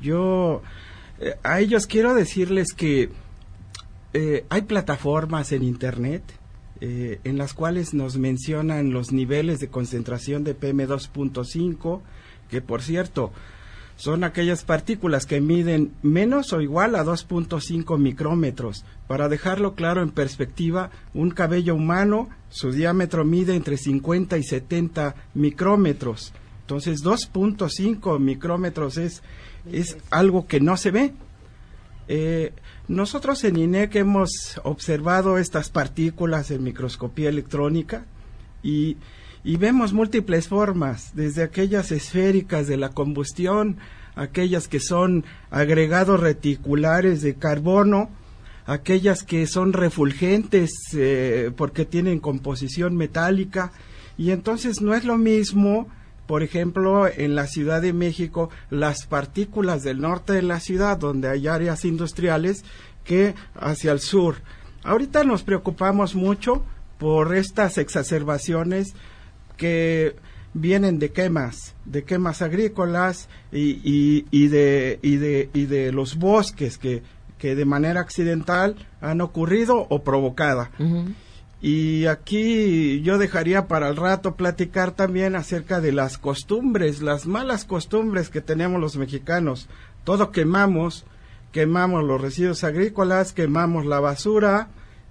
Yo 0.00 0.62
eh, 1.20 1.34
a 1.42 1.60
ellos 1.60 1.86
quiero 1.86 2.14
decirles 2.14 2.72
que 2.72 3.10
eh, 4.12 4.44
hay 4.48 4.62
plataformas 4.62 5.52
en 5.52 5.62
Internet 5.62 6.22
eh, 6.80 7.20
en 7.24 7.38
las 7.38 7.54
cuales 7.54 7.92
nos 7.92 8.16
mencionan 8.16 8.92
los 8.92 9.12
niveles 9.12 9.58
de 9.58 9.68
concentración 9.68 10.44
de 10.44 10.58
PM2.5, 10.58 12.00
que 12.48 12.60
por 12.62 12.82
cierto, 12.82 13.32
son 13.98 14.22
aquellas 14.22 14.62
partículas 14.62 15.26
que 15.26 15.40
miden 15.40 15.92
menos 16.02 16.52
o 16.52 16.60
igual 16.60 16.94
a 16.94 17.04
2.5 17.04 17.98
micrómetros. 17.98 18.84
Para 19.08 19.28
dejarlo 19.28 19.74
claro 19.74 20.02
en 20.02 20.10
perspectiva, 20.10 20.90
un 21.14 21.30
cabello 21.30 21.74
humano, 21.74 22.28
su 22.48 22.70
diámetro 22.70 23.24
mide 23.24 23.56
entre 23.56 23.76
50 23.76 24.38
y 24.38 24.44
70 24.44 25.16
micrómetros. 25.34 26.32
Entonces, 26.60 27.02
2.5 27.02 28.20
micrómetros 28.20 28.98
es, 28.98 29.22
es 29.72 29.98
algo 30.10 30.46
que 30.46 30.60
no 30.60 30.76
se 30.76 30.92
ve. 30.92 31.12
Eh, 32.06 32.52
nosotros 32.86 33.42
en 33.42 33.56
INEC 33.56 33.96
hemos 33.96 34.60
observado 34.62 35.38
estas 35.38 35.70
partículas 35.70 36.52
en 36.52 36.62
microscopía 36.62 37.30
electrónica 37.30 38.04
y 38.62 38.96
y 39.48 39.56
vemos 39.56 39.94
múltiples 39.94 40.46
formas, 40.46 41.12
desde 41.14 41.42
aquellas 41.42 41.90
esféricas 41.90 42.66
de 42.66 42.76
la 42.76 42.90
combustión, 42.90 43.78
aquellas 44.14 44.68
que 44.68 44.78
son 44.78 45.24
agregados 45.50 46.20
reticulares 46.20 47.22
de 47.22 47.34
carbono, 47.36 48.10
aquellas 48.66 49.22
que 49.22 49.46
son 49.46 49.72
refulgentes 49.72 50.70
eh, 50.92 51.50
porque 51.56 51.86
tienen 51.86 52.20
composición 52.20 52.94
metálica, 52.94 53.72
y 54.18 54.32
entonces 54.32 54.82
no 54.82 54.92
es 54.94 55.06
lo 55.06 55.16
mismo, 55.16 55.88
por 56.26 56.42
ejemplo, 56.42 57.08
en 57.08 57.34
la 57.34 57.46
Ciudad 57.46 57.80
de 57.80 57.94
México, 57.94 58.50
las 58.68 59.06
partículas 59.06 59.82
del 59.82 60.02
norte 60.02 60.34
de 60.34 60.42
la 60.42 60.60
ciudad, 60.60 60.98
donde 60.98 61.30
hay 61.30 61.48
áreas 61.48 61.86
industriales, 61.86 62.66
que 63.02 63.34
hacia 63.54 63.92
el 63.92 64.00
sur. 64.00 64.42
Ahorita 64.84 65.24
nos 65.24 65.42
preocupamos 65.42 66.14
mucho 66.14 66.66
por 66.98 67.34
estas 67.34 67.78
exacerbaciones 67.78 68.94
que 69.58 70.16
vienen 70.54 70.98
de 70.98 71.10
quemas, 71.10 71.74
de 71.84 72.04
quemas 72.04 72.40
agrícolas 72.40 73.28
y, 73.52 74.24
y, 74.30 74.48
de, 74.48 74.98
y, 75.02 75.16
de, 75.16 75.50
y 75.52 75.66
de 75.66 75.92
los 75.92 76.16
bosques 76.16 76.78
que, 76.78 77.02
que 77.36 77.54
de 77.54 77.66
manera 77.66 78.00
accidental 78.00 78.76
han 79.02 79.20
ocurrido 79.20 79.86
o 79.90 80.02
provocada. 80.02 80.70
Y 81.60 82.06
aquí 82.06 83.00
yo 83.02 83.18
dejaría 83.18 83.66
para 83.66 83.88
el 83.88 83.96
rato 83.96 84.36
platicar 84.36 84.92
también 84.92 85.34
acerca 85.34 85.80
de 85.80 85.92
las 85.92 86.16
costumbres, 86.16 87.02
las 87.02 87.26
malas 87.26 87.64
costumbres 87.64 88.28
que 88.30 88.40
tenemos 88.40 88.80
los 88.80 88.96
mexicanos. 88.96 89.68
Todo 90.04 90.30
quemamos, 90.30 91.04
quemamos 91.50 92.04
los 92.04 92.20
residuos 92.20 92.62
agrícolas, 92.62 93.32
quemamos 93.32 93.86
la 93.86 93.98
basura, 93.98 94.68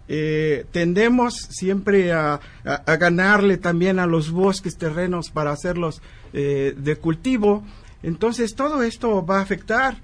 eh, 0.08 0.66
tendemos 0.72 1.36
siempre 1.36 2.14
a, 2.14 2.40
ganarle 3.00 3.58
también 3.58 4.00
a 4.00 4.06
los 4.06 4.32
bosques 4.32 4.78
terrenos 4.78 5.30
para 5.30 5.52
hacerlos 5.52 6.02
eh, 6.34 6.74
de 6.78 6.96
cultivo. 6.96 7.64
Entonces 8.04 8.56
todo 8.56 8.84
esto 8.84 9.26
va 9.26 9.40
a 9.40 9.42
afectar. 9.42 9.98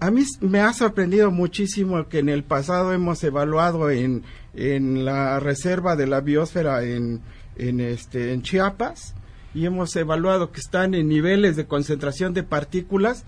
a 0.00 0.10
mí 0.10 0.22
me 0.40 0.60
ha 0.60 0.72
sorprendido 0.72 1.30
muchísimo 1.30 2.08
que 2.08 2.20
en 2.20 2.28
el 2.28 2.44
pasado 2.44 2.92
hemos 2.92 3.22
evaluado 3.24 3.90
en, 3.90 4.22
en 4.54 5.04
la 5.04 5.40
reserva 5.40 5.96
de 5.96 6.06
la 6.06 6.20
biosfera 6.20 6.84
en, 6.84 7.20
en, 7.56 7.80
este, 7.80 8.32
en 8.32 8.42
Chiapas 8.42 9.14
y 9.54 9.64
hemos 9.64 9.96
evaluado 9.96 10.52
que 10.52 10.60
están 10.60 10.94
en 10.94 11.08
niveles 11.08 11.56
de 11.56 11.66
concentración 11.66 12.34
de 12.34 12.42
partículas 12.42 13.24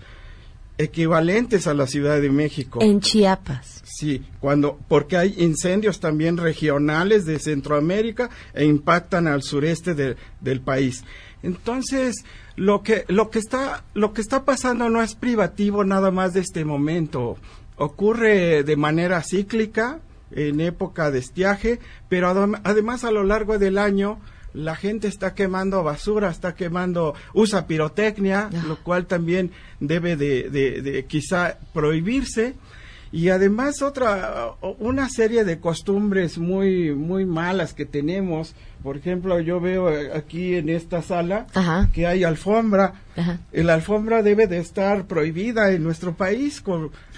equivalentes 0.79 1.67
a 1.67 1.73
la 1.73 1.85
Ciudad 1.87 2.21
de 2.21 2.29
México. 2.29 2.79
En 2.81 3.01
Chiapas. 3.01 3.83
Sí, 3.83 4.23
cuando 4.39 4.79
porque 4.87 5.17
hay 5.17 5.35
incendios 5.37 5.99
también 5.99 6.37
regionales 6.37 7.25
de 7.25 7.37
Centroamérica 7.37 8.29
e 8.53 8.63
impactan 8.63 9.27
al 9.27 9.43
sureste 9.43 9.93
del 9.93 10.61
país. 10.61 11.03
Entonces, 11.43 12.23
lo 12.55 12.81
que 12.81 13.03
lo 13.09 13.29
que 13.29 13.39
está 13.39 13.83
lo 13.93 14.13
que 14.13 14.21
está 14.21 14.45
pasando 14.45 14.89
no 14.89 15.03
es 15.03 15.15
privativo 15.15 15.83
nada 15.83 16.11
más 16.11 16.33
de 16.33 16.39
este 16.39 16.63
momento. 16.63 17.35
Ocurre 17.75 18.63
de 18.63 18.75
manera 18.77 19.21
cíclica 19.21 19.99
en 20.31 20.61
época 20.61 21.11
de 21.11 21.19
estiaje, 21.19 21.79
pero 22.07 22.29
además 22.63 23.03
a 23.03 23.11
lo 23.11 23.23
largo 23.25 23.59
del 23.59 23.77
año 23.77 24.19
la 24.63 24.75
gente 24.75 25.07
está 25.07 25.33
quemando 25.33 25.83
basura, 25.83 26.29
está 26.29 26.55
quemando, 26.55 27.15
usa 27.33 27.67
pirotecnia, 27.67 28.49
ah. 28.53 28.63
lo 28.67 28.77
cual 28.77 29.05
también 29.05 29.51
debe 29.79 30.15
de, 30.15 30.49
de, 30.49 31.05
quizá 31.05 31.57
prohibirse. 31.73 32.55
Y 33.11 33.29
además 33.29 33.81
otra 33.81 34.51
una 34.61 35.09
serie 35.09 35.43
de 35.43 35.59
costumbres 35.59 36.37
muy 36.37 36.93
muy 36.93 37.25
malas 37.25 37.73
que 37.73 37.87
tenemos. 37.87 38.53
Por 38.83 38.97
ejemplo 38.97 39.39
yo 39.39 39.59
veo 39.59 39.89
aquí 40.15 40.53
en 40.53 40.69
esta 40.69 41.01
sala 41.01 41.47
que 41.91 42.05
hay 42.05 42.23
alfombra. 42.23 43.01
La 43.51 43.73
alfombra 43.73 44.21
debe 44.21 44.45
de 44.45 44.59
estar 44.59 45.05
prohibida 45.05 45.71
en 45.71 45.83
nuestro 45.83 46.13
país 46.13 46.63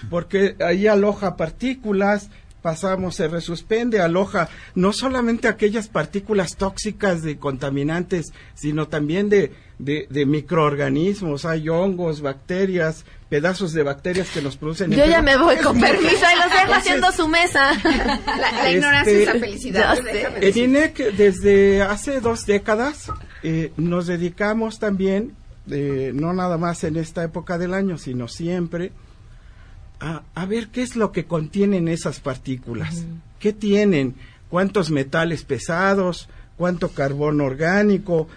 porque 0.10 0.56
ahí 0.66 0.88
aloja 0.88 1.36
partículas 1.36 2.30
pasamos, 2.62 3.16
se 3.16 3.28
resuspende, 3.28 4.00
aloja 4.00 4.50
no 4.76 4.94
solamente 4.94 5.48
aquellas 5.48 5.88
partículas 5.88 6.56
tóxicas 6.56 7.24
de 7.24 7.38
contaminantes, 7.38 8.34
sino 8.54 8.88
también 8.88 9.30
de, 9.30 9.52
de, 9.80 10.26
microorganismos, 10.26 11.46
hay 11.46 11.70
hongos, 11.70 12.22
bacterias, 12.22 13.06
pedazos 13.30 13.74
de 13.74 13.84
bacterias 13.84 14.30
que 14.30 14.42
nos 14.42 14.58
producen. 14.58 14.92
Yo 14.92 15.06
ya 15.06 15.22
me 15.22 15.38
voy 15.38 15.58
con 15.58 15.80
permiso 15.80 16.26
y 16.34 16.40
los 16.40 16.52
dejo 16.52 16.74
haciendo 16.74 17.12
su 17.12 17.28
mesa. 17.28 17.72
La, 17.84 18.72
ignorancia 18.72 19.14
es 19.14 19.26
la 19.26 19.34
felicidad. 19.34 19.98
En 20.42 20.58
INEC, 20.58 20.98
desde 21.16 21.82
hace 21.82 22.22
dos 22.22 22.46
décadas, 22.46 23.12
eh, 23.44 23.72
nos 23.78 24.08
dedicamos 24.08 24.80
también, 24.80 25.34
eh, 25.70 26.12
no 26.14 26.34
nada 26.34 26.58
más 26.58 26.84
en 26.84 26.98
esta 26.98 27.24
época 27.24 27.58
del 27.58 27.74
año, 27.74 27.98
sino 27.98 28.28
siempre, 28.28 28.92
a, 30.02 30.46
ver 30.46 30.70
qué 30.70 30.82
es 30.82 30.96
lo 30.96 31.12
que 31.12 31.26
contienen 31.26 31.88
esas 31.88 32.20
partículas. 32.20 33.06
¿Qué 33.40 33.54
tienen? 33.54 34.16
¿Cuántos 34.50 34.90
metales 34.90 35.44
pesados? 35.44 36.28
¿Cuánto 36.58 36.90
carbono 36.90 37.46
orgánico? 37.46 38.28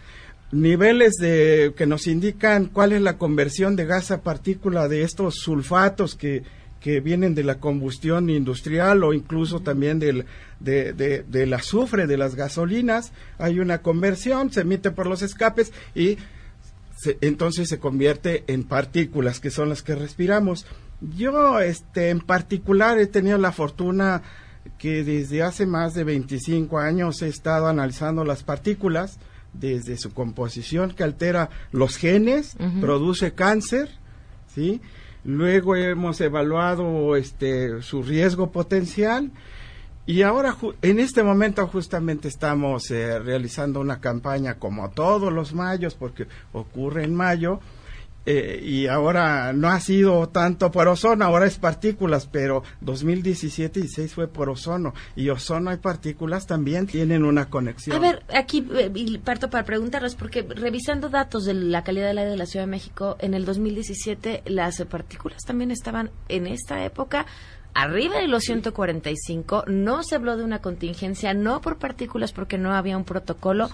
Niveles 0.52 1.14
de, 1.14 1.72
que 1.76 1.86
nos 1.86 2.06
indican 2.06 2.66
cuál 2.66 2.92
es 2.92 3.00
la 3.00 3.16
conversión 3.16 3.76
de 3.76 3.86
gas 3.86 4.10
a 4.10 4.22
partícula 4.22 4.88
de 4.88 5.02
estos 5.02 5.36
sulfatos 5.36 6.14
que, 6.14 6.42
que 6.80 7.00
vienen 7.00 7.34
de 7.34 7.44
la 7.44 7.56
combustión 7.56 8.28
industrial 8.28 9.02
o 9.02 9.14
incluso 9.14 9.60
también 9.60 9.98
del, 9.98 10.26
de, 10.60 10.92
del 11.26 11.54
azufre 11.54 12.06
de 12.06 12.18
las 12.18 12.34
gasolinas. 12.34 13.12
Hay 13.38 13.58
una 13.58 13.78
conversión, 13.78 14.52
se 14.52 14.60
emite 14.60 14.90
por 14.90 15.06
los 15.06 15.22
escapes 15.22 15.72
y 15.94 16.18
entonces 17.20 17.68
se 17.68 17.78
convierte 17.78 18.44
en 18.46 18.64
partículas 18.64 19.40
que 19.40 19.50
son 19.50 19.70
las 19.70 19.82
que 19.82 19.94
respiramos. 19.94 20.66
Yo, 21.10 21.60
este, 21.60 22.10
en 22.10 22.20
particular, 22.20 22.98
he 22.98 23.06
tenido 23.06 23.38
la 23.38 23.52
fortuna 23.52 24.22
que 24.78 25.04
desde 25.04 25.42
hace 25.42 25.66
más 25.66 25.94
de 25.94 26.04
25 26.04 26.78
años 26.78 27.20
he 27.22 27.28
estado 27.28 27.66
analizando 27.66 28.24
las 28.24 28.42
partículas 28.42 29.18
desde 29.52 29.96
su 29.96 30.12
composición 30.12 30.90
que 30.92 31.04
altera 31.04 31.50
los 31.70 31.96
genes, 31.96 32.56
produce 32.80 33.34
cáncer, 33.34 33.90
¿sí? 34.52 34.80
Luego 35.24 35.76
hemos 35.76 36.20
evaluado 36.20 37.16
este 37.16 37.80
su 37.82 38.02
riesgo 38.02 38.50
potencial 38.50 39.30
y 40.06 40.22
ahora 40.22 40.56
en 40.82 40.98
este 40.98 41.22
momento 41.22 41.66
justamente 41.66 42.28
estamos 42.28 42.90
eh, 42.90 43.18
realizando 43.20 43.80
una 43.80 44.00
campaña 44.00 44.58
como 44.58 44.90
todos 44.90 45.32
los 45.32 45.54
mayos 45.54 45.94
porque 45.94 46.26
ocurre 46.52 47.04
en 47.04 47.14
mayo 47.14 47.60
eh, 48.26 48.60
y 48.62 48.86
ahora 48.86 49.52
no 49.52 49.68
ha 49.68 49.80
sido 49.80 50.28
tanto 50.28 50.70
por 50.70 50.88
ozono, 50.88 51.24
ahora 51.24 51.46
es 51.46 51.58
partículas, 51.58 52.26
pero 52.26 52.62
2017 52.80 53.80
y 53.80 53.88
6 53.88 54.14
fue 54.14 54.28
por 54.28 54.48
ozono. 54.48 54.94
Y 55.14 55.28
ozono 55.28 55.72
y 55.72 55.76
partículas 55.76 56.46
también 56.46 56.86
tienen 56.86 57.24
una 57.24 57.50
conexión. 57.50 57.96
A 57.96 57.98
ver, 57.98 58.22
aquí 58.34 58.66
eh, 58.74 59.20
parto 59.22 59.50
para 59.50 59.64
preguntarles, 59.64 60.14
porque 60.14 60.42
revisando 60.42 61.08
datos 61.08 61.44
de 61.44 61.54
la 61.54 61.84
calidad 61.84 62.06
del 62.06 62.18
aire 62.18 62.30
de 62.30 62.36
la 62.36 62.46
Ciudad 62.46 62.64
de 62.64 62.70
México, 62.70 63.16
en 63.20 63.34
el 63.34 63.44
2017 63.44 64.42
las 64.46 64.82
partículas 64.84 65.42
también 65.44 65.70
estaban 65.70 66.10
en 66.28 66.46
esta 66.46 66.84
época 66.84 67.26
arriba 67.74 68.18
de 68.18 68.28
los 68.28 68.44
145, 68.44 69.64
no 69.66 70.02
se 70.02 70.14
habló 70.14 70.36
de 70.36 70.44
una 70.44 70.60
contingencia, 70.60 71.34
no 71.34 71.60
por 71.60 71.78
partículas 71.78 72.32
porque 72.32 72.56
no 72.56 72.72
había 72.72 72.96
un 72.96 73.04
protocolo. 73.04 73.68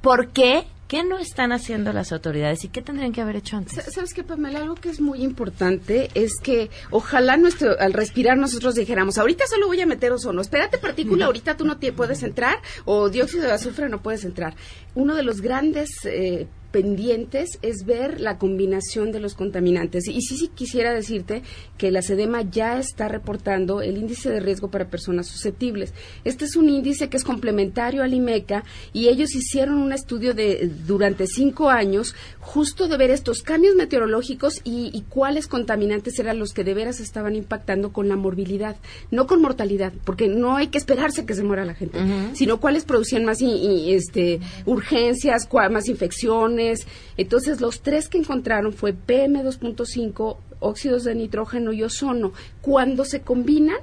¿Por 0.00 0.28
qué 0.30 0.66
¿Qué 0.88 1.02
no 1.02 1.18
están 1.18 1.50
haciendo 1.50 1.92
las 1.92 2.12
autoridades 2.12 2.64
y 2.64 2.68
qué 2.68 2.80
tendrían 2.80 3.12
que 3.12 3.20
haber 3.20 3.34
hecho 3.34 3.56
antes? 3.56 3.92
¿Sabes 3.92 4.14
qué, 4.14 4.22
Pamela? 4.22 4.60
Algo 4.60 4.76
que 4.76 4.88
es 4.88 5.00
muy 5.00 5.24
importante 5.24 6.10
es 6.14 6.34
que 6.40 6.70
ojalá 6.90 7.36
nuestro, 7.36 7.76
al 7.80 7.92
respirar 7.92 8.36
nosotros 8.38 8.76
dijéramos, 8.76 9.18
ahorita 9.18 9.46
solo 9.48 9.66
voy 9.66 9.80
a 9.80 9.86
meter 9.86 10.12
ozono, 10.12 10.40
espérate 10.40 10.78
partícula, 10.78 11.26
ahorita 11.26 11.56
tú 11.56 11.64
no 11.64 11.78
te 11.78 11.92
puedes 11.92 12.22
entrar, 12.22 12.58
o 12.84 13.10
dióxido 13.10 13.46
de 13.46 13.52
azufre 13.52 13.88
no 13.88 14.00
puedes 14.00 14.24
entrar. 14.24 14.54
Uno 14.94 15.16
de 15.16 15.24
los 15.24 15.40
grandes 15.40 15.90
eh, 16.04 16.46
pendientes 16.76 17.58
es 17.62 17.86
ver 17.86 18.20
la 18.20 18.36
combinación 18.36 19.10
de 19.10 19.18
los 19.18 19.34
contaminantes. 19.34 20.08
Y 20.08 20.20
sí, 20.20 20.36
sí 20.36 20.50
quisiera 20.54 20.92
decirte 20.92 21.42
que 21.78 21.90
la 21.90 22.02
SEDEMA 22.02 22.42
ya 22.42 22.78
está 22.78 23.08
reportando 23.08 23.80
el 23.80 23.96
índice 23.96 24.28
de 24.28 24.40
riesgo 24.40 24.70
para 24.70 24.90
personas 24.90 25.26
susceptibles. 25.26 25.94
Este 26.24 26.44
es 26.44 26.54
un 26.54 26.68
índice 26.68 27.08
que 27.08 27.16
es 27.16 27.24
complementario 27.24 28.02
al 28.02 28.12
IMECA 28.12 28.62
y 28.92 29.08
ellos 29.08 29.34
hicieron 29.34 29.78
un 29.78 29.92
estudio 29.92 30.34
de 30.34 30.70
durante 30.86 31.26
cinco 31.26 31.70
años 31.70 32.14
justo 32.40 32.88
de 32.88 32.96
ver 32.96 33.10
estos 33.10 33.42
cambios 33.42 33.74
meteorológicos 33.74 34.60
y, 34.64 35.04
cuáles 35.08 35.46
contaminantes 35.46 36.18
eran 36.18 36.38
los 36.38 36.52
que 36.52 36.64
de 36.64 36.74
veras 36.74 37.00
estaban 37.00 37.34
impactando 37.34 37.92
con 37.92 38.08
la 38.08 38.16
morbilidad, 38.16 38.76
no 39.10 39.26
con 39.26 39.40
mortalidad, 39.40 39.92
porque 40.04 40.28
no 40.28 40.56
hay 40.56 40.68
que 40.68 40.78
esperarse 40.78 41.24
que 41.24 41.34
se 41.34 41.42
muera 41.42 41.64
la 41.64 41.74
gente, 41.74 41.98
sino 42.34 42.60
cuáles 42.60 42.84
producían 42.84 43.24
más 43.24 43.38
este, 43.40 44.40
urgencias, 44.66 45.48
más 45.70 45.88
infecciones, 45.88 46.86
entonces, 47.16 47.60
los 47.60 47.80
tres 47.80 48.08
que 48.08 48.18
encontraron 48.18 48.72
fue 48.72 48.94
PM2.5, 48.94 50.36
óxidos 50.60 51.04
de 51.04 51.14
nitrógeno 51.14 51.72
y 51.72 51.82
ozono. 51.82 52.32
Cuando 52.60 53.04
se 53.04 53.20
combinan 53.20 53.76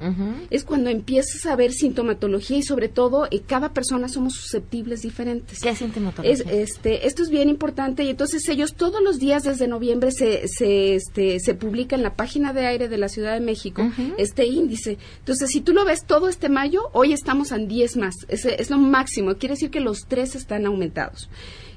es 0.50 0.64
cuando 0.64 0.90
empiezas 0.90 1.46
a 1.46 1.56
ver 1.56 1.72
sintomatología 1.72 2.58
y 2.58 2.64
sobre 2.64 2.90
todo 2.90 3.28
eh, 3.32 3.42
cada 3.46 3.74
persona 3.74 4.10
somos 4.10 4.34
susceptibles 4.34 5.02
diferentes. 5.02 5.60
¿Qué 5.60 5.76
sintomatología? 5.76 6.46
este, 6.52 7.08
esto 7.08 7.24
es 7.24 7.30
bien 7.30 7.50
importante 7.50 8.04
y 8.04 8.10
entonces 8.10 8.48
ellos 8.50 8.74
todos 8.76 9.02
los 9.02 9.20
días 9.20 9.44
desde 9.44 9.68
noviembre 9.68 10.12
se, 10.12 10.48
se, 10.48 10.96
este, 10.96 11.40
se 11.40 11.54
publica 11.54 11.96
en 11.96 12.04
la 12.04 12.16
página 12.16 12.54
de 12.54 12.66
aire 12.66 12.90
de 12.90 12.98
la 12.98 13.10
Ciudad 13.10 13.34
de 13.34 13.40
México 13.40 13.84
este 14.18 14.46
índice. 14.46 14.98
Entonces, 15.20 15.50
si 15.50 15.62
tú 15.62 15.74
lo 15.74 15.86
ves 15.86 16.06
todo 16.06 16.28
este 16.30 16.50
mayo, 16.50 16.90
hoy 16.94 17.14
estamos 17.14 17.52
en 17.52 17.68
10 17.68 17.98
más. 17.98 18.16
Es, 18.28 18.46
es 18.46 18.70
lo 18.70 18.78
máximo. 18.78 19.36
Quiere 19.36 19.54
decir 19.56 19.72
que 19.72 19.80
los 19.80 20.06
tres 20.08 20.36
están 20.36 20.66
aumentados 20.66 21.30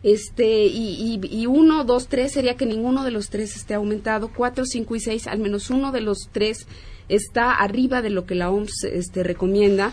este 0.07 0.67
y, 0.67 1.19
y, 1.21 1.47
uno, 1.47 1.83
dos, 1.83 2.07
tres 2.07 2.31
sería 2.31 2.55
que 2.55 2.65
ninguno 2.65 3.03
de 3.03 3.11
los 3.11 3.29
tres 3.29 3.57
esté 3.57 3.75
aumentado, 3.75 4.31
cuatro, 4.33 4.65
cinco 4.65 4.95
y 4.95 5.01
seis, 5.01 5.27
al 5.27 5.41
menos 5.41 5.69
uno 5.69 5.91
de 5.91 6.01
los 6.01 6.29
tres 6.31 6.69
está 7.09 7.51
arriba 7.51 8.03
de 8.03 8.11
lo 8.11 8.25
que 8.25 8.37
la 8.37 8.51
OMS 8.53 8.85
este, 8.85 9.25
recomienda. 9.25 9.93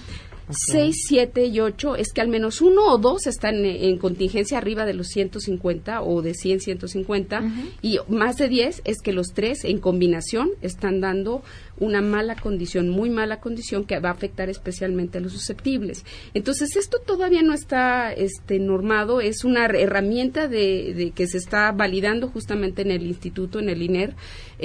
Seis, 0.52 1.06
siete 1.08 1.46
y 1.46 1.60
ocho 1.62 1.96
es 1.96 2.14
que 2.14 2.22
al 2.22 2.28
menos 2.28 2.62
uno 2.62 2.94
o 2.94 3.00
dos 3.00 3.26
están 3.26 3.66
en, 3.66 3.98
contingencia 3.98 4.60
arriba 4.60 4.86
de 4.86 4.94
los 4.94 5.08
150 5.08 6.04
o 6.04 6.22
de 6.22 6.36
100, 6.36 6.60
150 6.60 7.42
y 7.82 7.98
más 8.10 8.38
de 8.38 8.50
10 8.50 8.82
es 8.84 9.02
que 9.02 9.14
los 9.14 9.30
tres 9.34 9.64
en 9.64 9.80
combinación 9.80 10.52
están 10.62 11.00
dando 11.00 11.44
una 11.84 12.02
mala 12.02 12.36
condición, 12.36 12.90
muy 12.90 13.10
mala 13.10 13.40
condición 13.40 13.86
que 13.86 14.00
va 14.00 14.10
a 14.10 14.14
afectar 14.14 14.50
especialmente 14.50 15.18
a 15.18 15.22
los 15.22 15.34
susceptibles. 15.34 16.06
Entonces, 16.34 16.76
esto 16.76 17.00
todavía 17.00 17.42
no 17.42 17.54
está 17.54 18.12
este, 18.14 18.60
normado, 18.60 19.22
es 19.22 19.44
una 19.44 19.66
herramienta 19.66 20.48
de, 20.48 21.12
que 21.16 21.28
se 21.28 21.38
está 21.38 21.72
validando 21.72 22.30
justamente 22.30 22.82
en 22.82 22.92
el 22.92 23.06
instituto, 23.06 23.60
en 23.60 23.70
el 23.70 23.82
INER, 23.82 24.16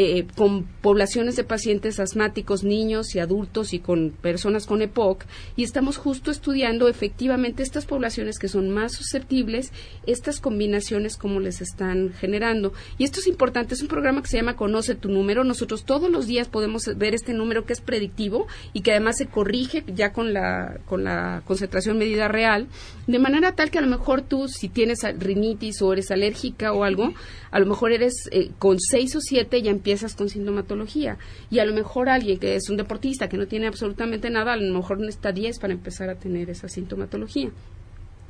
eh, 0.01 0.29
con 0.37 0.63
poblaciones 0.63 1.35
de 1.35 1.43
pacientes 1.43 1.99
asmáticos, 1.99 2.63
niños 2.63 3.17
y 3.17 3.19
adultos 3.19 3.75
y 3.75 3.81
con 3.81 4.11
personas 4.11 4.65
con 4.65 4.81
EPOC, 4.81 5.25
y 5.57 5.65
estamos 5.65 5.97
justo 5.97 6.31
estudiando 6.31 6.87
efectivamente 6.87 7.65
estas 7.65 7.85
poblaciones 7.85 8.39
que 8.39 8.47
son 8.47 8.71
más 8.71 8.93
susceptibles, 8.93 9.73
estas 10.07 10.39
combinaciones, 10.39 11.17
cómo 11.17 11.41
les 11.41 11.61
están 11.61 12.13
generando. 12.13 12.73
Y 12.97 13.03
esto 13.03 13.19
es 13.19 13.27
importante, 13.27 13.75
es 13.75 13.83
un 13.83 13.89
programa 13.89 14.23
que 14.23 14.29
se 14.29 14.37
llama 14.37 14.55
Conoce 14.55 14.95
tu 14.95 15.09
número. 15.09 15.43
Nosotros 15.43 15.85
todos 15.85 16.09
los 16.13 16.29
días 16.29 16.47
podemos 16.47 16.85
ver 16.97 17.13
este 17.17 17.33
número 17.33 17.67
que 17.67 17.73
es 17.73 17.81
predictivo 17.81 18.47
y 18.73 18.83
que 18.83 18.93
además 18.93 19.17
se 19.19 19.27
corrige 19.27 19.83
ya 19.93 20.13
con 20.13 20.33
la, 20.33 20.79
con 20.87 21.03
la 21.03 21.43
concentración 21.45 21.99
medida 21.99 22.29
real, 22.29 22.69
de 23.09 23.19
manera 23.19 23.57
tal 23.57 23.73
que 23.73 23.79
a 23.79 23.83
lo 23.83 23.89
mejor 23.89 24.23
tú, 24.23 24.47
si 24.47 24.69
tienes 24.69 25.01
rinitis 25.19 25.83
o 25.83 25.93
eres 25.93 26.13
alérgica 26.13 26.73
o 26.73 26.85
algo, 26.85 27.15
a 27.51 27.59
lo 27.59 27.67
mejor 27.67 27.91
eres 27.91 28.29
eh, 28.31 28.53
con 28.61 28.79
seis 28.79 29.17
o 29.17 29.21
siete 29.21 29.61
ya 29.61 29.73
empiezas 29.73 29.88
con 30.17 30.29
sintomatología. 30.29 31.19
Y 31.51 31.59
a 31.59 31.65
lo 31.65 31.75
mejor 31.75 32.09
alguien 32.09 32.39
que 32.39 32.55
es 32.55 32.69
un 32.69 32.77
deportista 32.77 33.29
que 33.29 33.37
no 33.37 33.47
tiene 33.47 33.67
absolutamente 33.67 34.31
nada, 34.31 34.53
a 34.53 34.57
lo 34.57 34.75
mejor 34.75 35.01
necesita 35.01 35.33
10 35.33 35.59
para 35.59 35.73
empezar 35.73 36.11
a 36.11 36.17
tener 36.17 36.51
esa 36.51 36.69
sintomatología. 36.69 37.51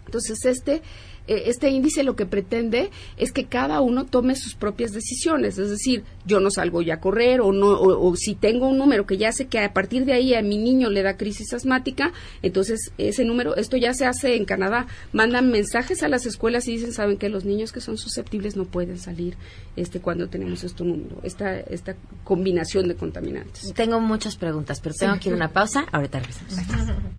Entonces, 0.09 0.45
este 0.47 0.81
eh, 1.29 1.51
este 1.51 1.69
índice 1.69 2.03
lo 2.03 2.17
que 2.17 2.25
pretende 2.25 2.91
es 3.19 3.33
que 3.33 3.45
cada 3.45 3.83
uno 3.83 4.07
tome 4.07 4.35
sus 4.35 4.55
propias 4.55 4.93
decisiones, 4.93 5.59
es 5.59 5.69
decir, 5.69 6.03
yo 6.25 6.41
no 6.41 6.51
salgo 6.51 6.81
ya 6.81 6.95
a 6.95 7.01
correr 7.01 7.43
o 7.43 7.53
no 7.53 7.69
o, 7.69 8.17
si 8.17 8.35
tengo 8.35 8.67
un 8.67 8.79
número 8.79 9.05
que 9.07 9.19
ya 9.19 9.31
sé 9.31 9.47
que 9.47 9.59
a 9.59 9.75
partir 9.75 10.07
de 10.07 10.15
ahí 10.15 10.35
a 10.35 10.41
mi 10.41 10.57
niño 10.57 10.89
le 10.89 11.03
da 11.03 11.19
crisis 11.19 11.53
asmática, 11.53 12.13
entonces 12.41 12.93
ese 12.97 13.27
número, 13.27 13.57
esto 13.57 13.77
ya 13.77 13.93
se 13.93 14.07
hace 14.07 14.37
en 14.37 14.47
Canadá, 14.47 14.87
mandan 15.13 15.51
mensajes 15.51 16.03
a 16.03 16.09
las 16.09 16.25
escuelas 16.25 16.67
y 16.67 16.73
dicen, 16.73 16.95
saben 16.95 17.19
que 17.19 17.29
los 17.29 17.45
niños 17.45 17.73
que 17.73 17.83
son 17.83 17.99
susceptibles 17.99 18.57
no 18.57 18.65
pueden 18.65 18.99
salir 18.99 19.37
este 19.77 20.01
cuando 20.01 20.29
tenemos 20.29 20.65
este 20.65 20.83
número, 20.83 21.17
esta 21.23 21.61
esta 21.61 21.95
combinación 22.25 22.89
de 22.89 22.95
contaminantes. 22.95 23.75
Tengo 23.75 24.01
muchas 24.01 24.37
preguntas, 24.37 24.81
pero 24.81 24.95
tengo 24.95 25.19
que 25.21 25.29
ir 25.29 25.35
a 25.35 25.37
una 25.37 25.53
pausa, 25.53 25.85
ahorita 25.93 26.21
regresamos. 26.21 27.19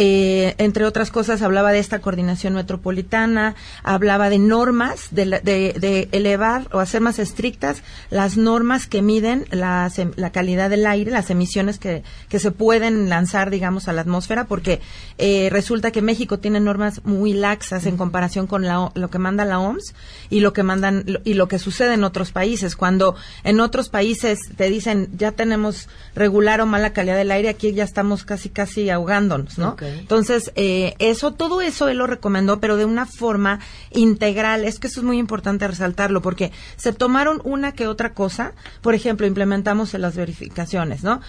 Eh, 0.00 0.54
entre 0.58 0.84
otras 0.84 1.10
cosas, 1.10 1.42
hablaba 1.42 1.72
de 1.72 1.80
esta 1.80 1.98
coordinación 1.98 2.54
metropolitana, 2.54 3.56
hablaba 3.82 4.30
de 4.30 4.38
normas, 4.38 5.08
de, 5.10 6.08
elevar 6.12 6.68
o 6.72 6.78
hacer 6.78 7.00
más 7.00 7.18
estrictas 7.18 7.82
las 8.08 8.36
normas 8.36 8.86
que 8.86 9.02
miden 9.02 9.46
la, 9.50 9.90
la 10.14 10.30
calidad 10.30 10.70
del 10.70 10.86
aire, 10.86 11.10
las 11.10 11.30
emisiones 11.30 11.80
que, 11.80 12.04
que, 12.28 12.38
se 12.38 12.52
pueden 12.52 13.08
lanzar, 13.08 13.47
digamos, 13.50 13.88
a 13.88 13.92
la 13.92 14.02
atmósfera, 14.02 14.44
porque 14.44 14.80
eh, 15.18 15.48
resulta 15.50 15.90
que 15.90 16.02
México 16.02 16.38
tiene 16.38 16.60
normas 16.60 17.04
muy 17.04 17.32
laxas 17.32 17.86
en 17.86 17.96
comparación 17.96 18.46
con 18.46 18.64
lo 18.66 19.10
que 19.10 19.18
manda 19.18 19.44
la 19.44 19.58
OMS 19.58 19.94
y 20.30 20.40
lo 20.40 20.52
que 20.52 20.62
mandan 20.62 21.04
y 21.24 21.34
lo 21.34 21.48
que 21.48 21.58
sucede 21.58 21.94
en 21.94 22.04
otros 22.04 22.32
países. 22.32 22.76
Cuando 22.76 23.16
en 23.44 23.60
otros 23.60 23.88
países 23.88 24.38
te 24.56 24.70
dicen 24.70 25.08
ya 25.16 25.32
tenemos 25.32 25.88
regular 26.14 26.60
o 26.60 26.66
mala 26.66 26.92
calidad 26.92 27.16
del 27.16 27.30
aire, 27.30 27.48
aquí 27.48 27.72
ya 27.72 27.84
estamos 27.84 28.24
casi 28.24 28.48
casi 28.48 28.90
ahogándonos, 28.90 29.58
¿no? 29.58 29.76
Entonces, 29.80 30.52
eh, 30.56 30.94
eso, 30.98 31.32
todo 31.32 31.60
eso 31.60 31.88
él 31.88 31.98
lo 31.98 32.06
recomendó, 32.06 32.60
pero 32.60 32.76
de 32.76 32.84
una 32.84 33.06
forma 33.06 33.60
integral. 33.90 34.64
Es 34.64 34.78
que 34.78 34.86
eso 34.86 35.00
es 35.00 35.06
muy 35.06 35.18
importante 35.18 35.66
resaltarlo, 35.66 36.22
porque 36.22 36.52
se 36.76 36.92
tomaron 36.92 37.40
una 37.44 37.72
que 37.72 37.86
otra 37.86 38.14
cosa. 38.14 38.52
Por 38.82 38.94
ejemplo, 38.94 39.26
implementamos 39.26 39.94
en 39.94 40.02
las 40.02 40.16
verificaciones, 40.16 41.02
¿no? 41.02 41.20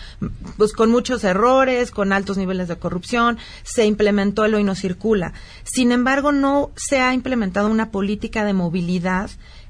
Pues 0.57 0.73
con 0.73 0.91
muchos 0.91 1.23
errores, 1.23 1.91
con 1.91 2.08
altos 2.13 2.37
niveles 2.37 2.67
de 2.67 2.77
corrupción, 2.77 3.37
se 3.63 3.85
implementó 3.85 4.45
el 4.45 4.55
hoy 4.55 4.63
no 4.63 4.75
circula. 4.75 5.33
Sin 5.63 5.91
embargo, 5.91 6.31
no 6.31 6.71
se 6.75 6.99
ha 6.99 7.13
implementado 7.13 7.69
una 7.69 7.91
política 7.91 8.43
de 8.45 8.53
movilidad 8.53 9.29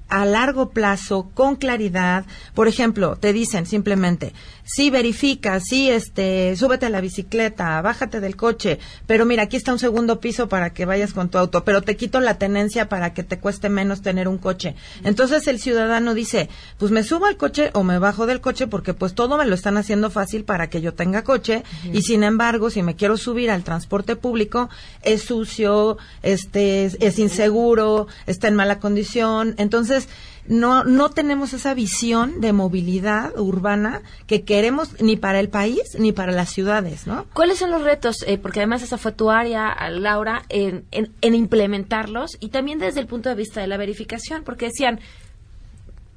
a 0.10 0.26
largo 0.26 0.72
plazo, 0.72 1.30
con 1.34 1.56
claridad. 1.56 2.26
Por 2.54 2.68
ejemplo, 2.68 3.16
te 3.16 3.32
dicen 3.32 3.66
simplemente, 3.66 4.34
sí, 4.70 4.90
verifica, 4.90 5.60
sí, 5.60 5.90
este, 5.90 6.56
súbete 6.56 6.86
a 6.86 6.90
la 6.90 7.02
bicicleta, 7.02 7.82
bájate 7.82 8.20
del 8.20 8.36
coche, 8.36 8.78
pero 9.08 9.26
mira, 9.26 9.44
aquí 9.44 9.58
está 9.58 9.74
un 9.74 9.80
segundo 9.80 10.20
piso 10.20 10.48
para 10.48 10.74
que 10.74 10.86
vayas 10.86 11.14
con 11.14 11.30
tu 11.30 11.38
auto, 11.40 11.64
pero 11.64 11.82
te 11.82 11.98
quito 11.98 12.20
la 12.20 12.38
tenencia 12.38 12.88
para 12.88 13.14
que 13.14 13.24
te 13.24 13.40
cueste 13.40 13.70
menos 13.70 14.02
tener 14.02 14.28
un 14.28 14.38
coche. 14.38 14.76
Entonces 15.04 15.48
el 15.48 15.60
ciudadano 15.60 16.14
dice, 16.14 16.50
pues 16.78 16.92
me 16.92 17.04
subo 17.04 17.26
al 17.26 17.38
coche 17.38 17.72
o 17.74 17.84
me 17.84 17.98
bajo 17.98 18.28
del 18.28 18.42
coche 18.42 18.68
porque 18.68 18.94
pues 18.94 19.16
todo 19.16 19.38
me 19.38 19.46
lo 19.46 19.56
están 19.56 19.78
haciendo 19.78 20.12
fácil 20.12 20.44
para 20.44 20.70
que 20.70 20.82
yo 20.82 20.94
tenga 20.94 21.24
coche 21.24 21.64
y 21.92 22.04
sin 22.04 22.24
embargo, 22.24 22.70
si 22.70 22.84
me 22.84 22.96
quiero 22.96 23.18
subir 23.18 23.50
al 23.50 23.64
transporte 23.64 24.16
público, 24.16 24.70
es 25.02 25.24
sucio, 25.24 25.98
este, 26.22 26.86
es 26.86 27.18
inseguro, 27.18 28.08
está 28.28 28.48
en 28.48 28.56
mala 28.56 28.80
condición. 28.80 29.56
Entonces, 29.58 30.08
no, 30.50 30.84
no 30.84 31.12
tenemos 31.12 31.54
esa 31.54 31.76
visión 31.76 32.42
de 32.42 32.54
movilidad 32.54 33.38
urbana 33.40 34.02
que 34.26 34.44
queremos 34.44 35.00
ni 35.00 35.16
para 35.16 35.40
el 35.40 35.48
país 35.48 35.96
ni 35.98 36.12
para 36.12 36.32
las 36.32 36.50
ciudades, 36.50 37.06
¿no? 37.06 37.26
¿Cuáles 37.34 37.60
son 37.60 37.70
los 37.70 37.84
retos? 37.84 38.24
Eh, 38.26 38.40
porque 38.40 38.60
además 38.60 38.82
esa 38.82 38.98
fue 38.98 39.12
tu 39.12 39.30
área, 39.30 39.76
Laura, 39.92 40.44
en, 40.50 40.86
en, 40.92 41.36
implementarlos 41.36 42.32
y 42.40 42.50
también 42.50 42.80
desde 42.80 43.00
el 43.00 43.06
punto 43.06 43.30
de 43.30 43.36
vista 43.36 43.62
de 43.62 43.68
la 43.68 43.78
verificación, 43.78 44.44
porque 44.44 44.66
decían, 44.66 45.00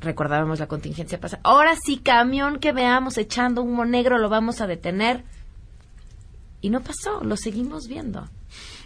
recordábamos 0.00 0.58
la 0.60 0.66
contingencia 0.66 1.20
pasada, 1.20 1.42
ahora 1.44 1.76
sí, 1.76 1.98
camión 1.98 2.58
que 2.58 2.72
veamos 2.72 3.18
echando 3.18 3.62
humo 3.62 3.84
negro 3.84 4.16
lo 4.16 4.30
vamos 4.30 4.62
a 4.62 4.66
detener. 4.66 5.24
Y 6.62 6.70
no 6.70 6.80
pasó, 6.80 7.22
lo 7.22 7.36
seguimos 7.36 7.86
viendo. 7.88 8.28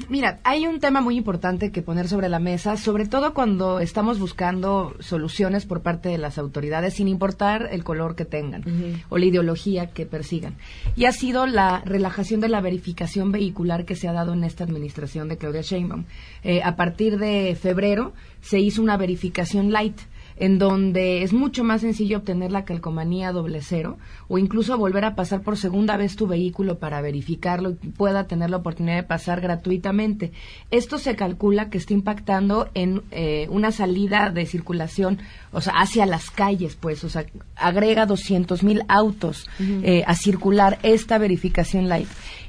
Mira, 0.08 0.40
hay 0.44 0.66
un 0.66 0.78
tema 0.78 1.00
muy 1.00 1.16
importante 1.16 1.72
que 1.72 1.82
poner 1.82 2.08
sobre 2.08 2.28
la 2.28 2.38
mesa, 2.38 2.76
sobre 2.76 3.06
todo 3.06 3.32
cuando 3.32 3.80
estamos 3.80 4.18
buscando 4.18 4.94
soluciones 5.00 5.64
por 5.64 5.82
parte 5.82 6.10
de 6.10 6.18
las 6.18 6.38
autoridades, 6.38 6.94
sin 6.94 7.08
importar 7.08 7.68
el 7.72 7.82
color 7.82 8.14
que 8.14 8.24
tengan 8.24 8.64
o 9.08 9.18
la 9.18 9.24
ideología 9.24 9.86
que 9.86 10.06
persigan. 10.06 10.56
Y 10.96 11.06
ha 11.06 11.12
sido 11.12 11.46
la 11.46 11.82
relajación 11.84 12.40
de 12.40 12.48
la 12.48 12.60
verificación 12.60 13.32
vehicular 13.32 13.84
que 13.84 13.96
se 13.96 14.08
ha 14.08 14.12
dado 14.12 14.34
en 14.34 14.44
esta 14.44 14.64
administración 14.64 15.28
de 15.28 15.38
Claudia 15.38 15.62
Sheinbaum. 15.62 16.04
Eh, 16.44 16.62
a 16.62 16.76
partir 16.76 17.18
de 17.18 17.56
febrero 17.60 18.12
se 18.42 18.60
hizo 18.60 18.82
una 18.82 18.96
verificación 18.96 19.72
light 19.72 19.98
en 20.36 20.58
donde 20.58 21.22
es 21.22 21.32
mucho 21.32 21.64
más 21.64 21.80
sencillo 21.80 22.18
obtener 22.18 22.52
la 22.52 22.64
calcomanía 22.64 23.32
doble 23.32 23.60
cero 23.62 23.98
o 24.28 24.38
incluso 24.38 24.76
volver 24.76 25.04
a 25.04 25.14
pasar 25.14 25.42
por 25.42 25.56
segunda 25.56 25.96
vez 25.96 26.16
tu 26.16 26.26
vehículo 26.26 26.78
para 26.78 27.00
verificarlo 27.00 27.70
y 27.70 27.74
pueda 27.74 28.26
tener 28.26 28.50
la 28.50 28.58
oportunidad 28.58 28.96
de 28.96 29.02
pasar 29.02 29.40
gratuitamente. 29.40 30.32
Esto 30.70 30.98
se 30.98 31.16
calcula 31.16 31.70
que 31.70 31.78
está 31.78 31.94
impactando 31.94 32.68
en 32.74 33.02
eh, 33.10 33.46
una 33.50 33.72
salida 33.72 34.30
de 34.30 34.46
circulación, 34.46 35.18
o 35.52 35.60
sea, 35.60 35.74
hacia 35.74 36.06
las 36.06 36.30
calles, 36.30 36.76
pues, 36.76 37.02
o 37.04 37.08
sea, 37.08 37.26
agrega 37.56 38.06
200 38.06 38.62
mil 38.62 38.82
autos 38.88 39.48
eh, 39.58 40.04
a 40.06 40.14
circular 40.14 40.78
esta 40.82 41.18
verificación 41.18 41.88
light 41.88 42.08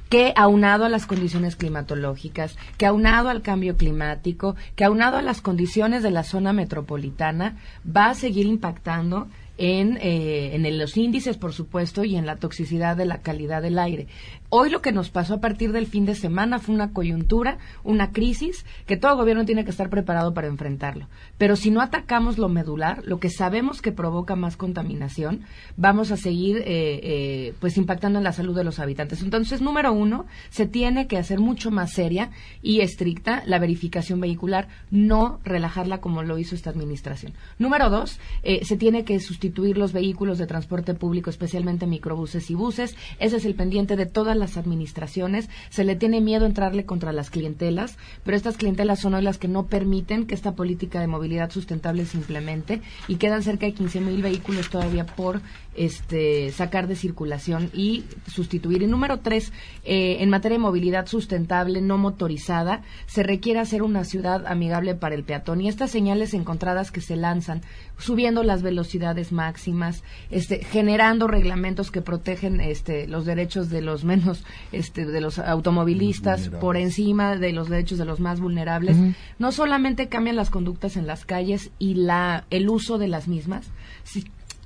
que 0.09 0.33
aunado 0.35 0.85
a 0.85 0.89
las 0.89 1.05
condiciones 1.05 1.55
climatológicas, 1.55 2.57
que 2.77 2.85
aunado 2.85 3.29
al 3.29 3.41
cambio 3.41 3.77
climático, 3.77 4.55
que 4.75 4.83
aunado 4.83 5.17
a 5.17 5.21
las 5.21 5.41
condiciones 5.41 6.03
de 6.03 6.11
la 6.11 6.23
zona 6.23 6.53
metropolitana, 6.53 7.57
va 7.85 8.09
a 8.09 8.15
seguir 8.15 8.45
impactando 8.45 9.27
en, 9.57 9.97
eh, 10.01 10.55
en 10.55 10.77
los 10.77 10.97
índices, 10.97 11.37
por 11.37 11.53
supuesto, 11.53 12.03
y 12.03 12.15
en 12.15 12.25
la 12.25 12.35
toxicidad 12.37 12.95
de 12.95 13.05
la 13.05 13.21
calidad 13.21 13.61
del 13.61 13.79
aire. 13.79 14.07
Hoy 14.49 14.69
lo 14.69 14.81
que 14.81 14.93
nos 14.93 15.09
pasó 15.09 15.33
a 15.33 15.41
partir 15.41 15.73
del 15.73 15.87
fin 15.87 16.05
de 16.05 16.15
semana 16.15 16.59
fue 16.59 16.73
una 16.73 16.93
coyuntura, 16.93 17.57
una 17.83 18.13
crisis 18.13 18.65
que 18.85 18.95
todo 18.95 19.17
gobierno 19.17 19.43
tiene 19.43 19.65
que 19.65 19.71
estar 19.71 19.89
preparado 19.89 20.33
para 20.33 20.47
enfrentarlo. 20.47 21.09
Pero 21.37 21.57
si 21.57 21.69
no 21.69 21.81
atacamos 21.81 22.37
lo 22.37 22.47
medular, 22.47 23.03
lo 23.03 23.19
que 23.19 23.29
sabemos 23.29 23.81
que 23.81 23.91
provoca 23.91 24.37
más 24.37 24.55
contaminación, 24.55 25.41
vamos 25.75 26.13
a 26.13 26.17
seguir 26.17 26.59
eh, 26.59 26.63
eh, 26.65 27.53
pues 27.59 27.75
impactando 27.75 28.19
en 28.19 28.23
la 28.23 28.31
salud 28.31 28.55
de 28.55 28.63
los 28.63 28.79
habitantes. 28.79 29.21
Entonces, 29.21 29.61
número 29.61 29.91
uno, 29.91 30.25
se 30.49 30.65
tiene 30.65 31.07
que 31.07 31.17
hacer 31.17 31.41
mucho 31.41 31.69
más 31.69 31.91
seria 31.91 32.29
y 32.61 32.79
estricta 32.79 33.43
la 33.45 33.59
verificación 33.59 34.21
vehicular, 34.21 34.69
no 34.91 35.41
relajarla 35.43 35.99
como 35.99 36.23
lo 36.23 36.37
hizo 36.37 36.55
esta 36.55 36.69
administración. 36.69 37.33
Número 37.59 37.89
dos, 37.89 38.17
eh, 38.43 38.63
se 38.63 38.77
tiene 38.77 39.03
que 39.03 39.19
sustituir 39.19 39.77
los 39.77 39.91
vehículos 39.91 40.37
de 40.37 40.47
transporte 40.47 40.93
público, 40.93 41.29
especialmente 41.29 41.85
microbuses 41.85 42.49
y 42.49 42.55
buses. 42.55 42.95
Ese 43.19 43.35
es 43.35 43.43
el 43.43 43.55
pendiente 43.55 43.97
de 43.97 44.05
todas 44.05 44.36
las 44.37 44.57
administraciones, 44.57 45.49
se 45.69 45.83
le 45.83 45.95
tiene 45.95 46.21
miedo 46.21 46.45
entrarle 46.45 46.85
contra 46.85 47.11
las 47.11 47.29
clientelas, 47.29 47.97
pero 48.23 48.37
estas 48.37 48.57
clientelas 48.57 48.99
son 48.99 49.13
hoy 49.13 49.21
las 49.21 49.37
que 49.37 49.47
no 49.47 49.67
permiten 49.67 50.25
que 50.25 50.35
esta 50.35 50.55
política 50.55 50.99
de 50.99 51.07
movilidad 51.07 51.51
sustentable 51.51 52.05
se 52.05 52.17
implemente 52.17 52.81
y 53.07 53.15
quedan 53.15 53.43
cerca 53.43 53.65
de 53.65 53.73
15 53.73 54.01
mil 54.01 54.21
vehículos 54.21 54.69
todavía 54.69 55.05
por 55.05 55.41
este, 55.77 56.51
sacar 56.51 56.87
de 56.87 56.95
circulación 56.95 57.69
y 57.73 58.03
sustituir. 58.27 58.81
Y 58.81 58.87
número 58.87 59.19
tres, 59.19 59.53
eh, 59.85 60.17
en 60.19 60.29
materia 60.29 60.57
de 60.57 60.63
movilidad 60.63 61.07
sustentable 61.07 61.81
no 61.81 61.97
motorizada, 61.97 62.81
se 63.05 63.23
requiere 63.23 63.59
hacer 63.59 63.83
una 63.83 64.03
ciudad 64.03 64.45
amigable 64.47 64.95
para 64.95 65.15
el 65.15 65.23
peatón. 65.23 65.61
Y 65.61 65.69
estas 65.69 65.91
señales 65.91 66.33
encontradas 66.33 66.91
que 66.91 67.01
se 67.01 67.15
lanzan, 67.15 67.61
subiendo 67.97 68.43
las 68.43 68.61
velocidades 68.61 69.31
máximas, 69.31 70.03
este, 70.31 70.63
generando 70.63 71.27
reglamentos 71.27 71.91
que 71.91 72.01
protegen 72.01 72.59
este, 72.59 73.07
los 73.07 73.25
derechos 73.25 73.69
de 73.69 73.81
los 73.81 74.03
menos, 74.03 74.43
este, 74.71 75.05
de 75.05 75.21
los 75.21 75.39
automovilistas 75.39 76.49
por 76.49 76.77
encima 76.77 77.35
de 77.35 77.53
los 77.53 77.69
derechos 77.69 77.97
de 77.97 78.05
los 78.05 78.19
más 78.19 78.39
vulnerables, 78.39 78.97
no 79.39 79.51
solamente 79.51 80.07
cambian 80.07 80.35
las 80.35 80.49
conductas 80.49 80.97
en 80.97 81.07
las 81.07 81.25
calles 81.25 81.71
y 81.79 81.95
la, 81.95 82.45
el 82.49 82.69
uso 82.69 82.97
de 82.97 83.07
las 83.07 83.27
mismas, 83.27 83.67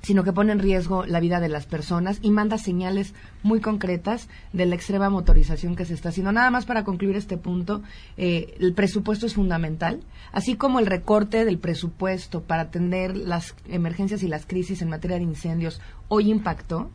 sino 0.02 0.24
que 0.24 0.32
pone 0.32 0.52
en 0.52 0.58
riesgo 0.58 1.06
la 1.06 1.20
vida 1.20 1.40
de 1.40 1.48
las 1.48 1.66
personas 1.66 2.18
y 2.22 2.30
manda 2.30 2.58
señales 2.58 3.14
muy 3.42 3.60
concretas 3.60 4.28
de 4.52 4.66
la 4.66 4.74
extrema 4.74 5.08
motorización 5.10 5.76
que 5.76 5.84
se 5.84 5.94
está 5.94 6.10
haciendo. 6.10 6.32
Nada 6.32 6.50
más 6.50 6.66
para 6.66 6.84
concluir 6.84 7.16
este 7.16 7.36
punto, 7.36 7.82
eh, 8.16 8.54
el 8.58 8.74
presupuesto 8.74 9.26
es 9.26 9.34
fundamental, 9.34 10.00
así 10.32 10.56
como 10.56 10.80
el 10.80 10.86
recorte 10.86 11.44
del 11.44 11.58
presupuesto 11.58 12.42
para 12.42 12.62
atender 12.62 13.16
las 13.16 13.54
emergencias 13.68 14.22
y 14.22 14.28
las 14.28 14.44
crisis 14.44 14.82
en 14.82 14.88
materia 14.88 15.16
de 15.18 15.24
incendios 15.24 15.80
hoy 16.08 16.30
impactó. 16.30 16.90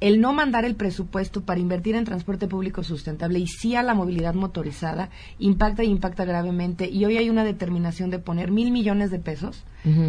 El 0.00 0.20
no 0.20 0.32
mandar 0.32 0.64
el 0.64 0.74
presupuesto 0.74 1.42
para 1.44 1.60
invertir 1.60 1.94
en 1.94 2.04
transporte 2.04 2.48
público 2.48 2.82
sustentable 2.82 3.38
y 3.38 3.46
sí 3.46 3.76
a 3.76 3.82
la 3.82 3.94
movilidad 3.94 4.34
motorizada 4.34 5.08
impacta 5.38 5.84
y 5.84 5.88
impacta 5.88 6.24
gravemente. 6.24 6.90
Y 6.90 7.04
hoy 7.04 7.16
hay 7.16 7.30
una 7.30 7.44
determinación 7.44 8.10
de 8.10 8.18
poner 8.18 8.50
mil 8.50 8.72
millones 8.72 9.10
de 9.12 9.20
pesos 9.20 9.64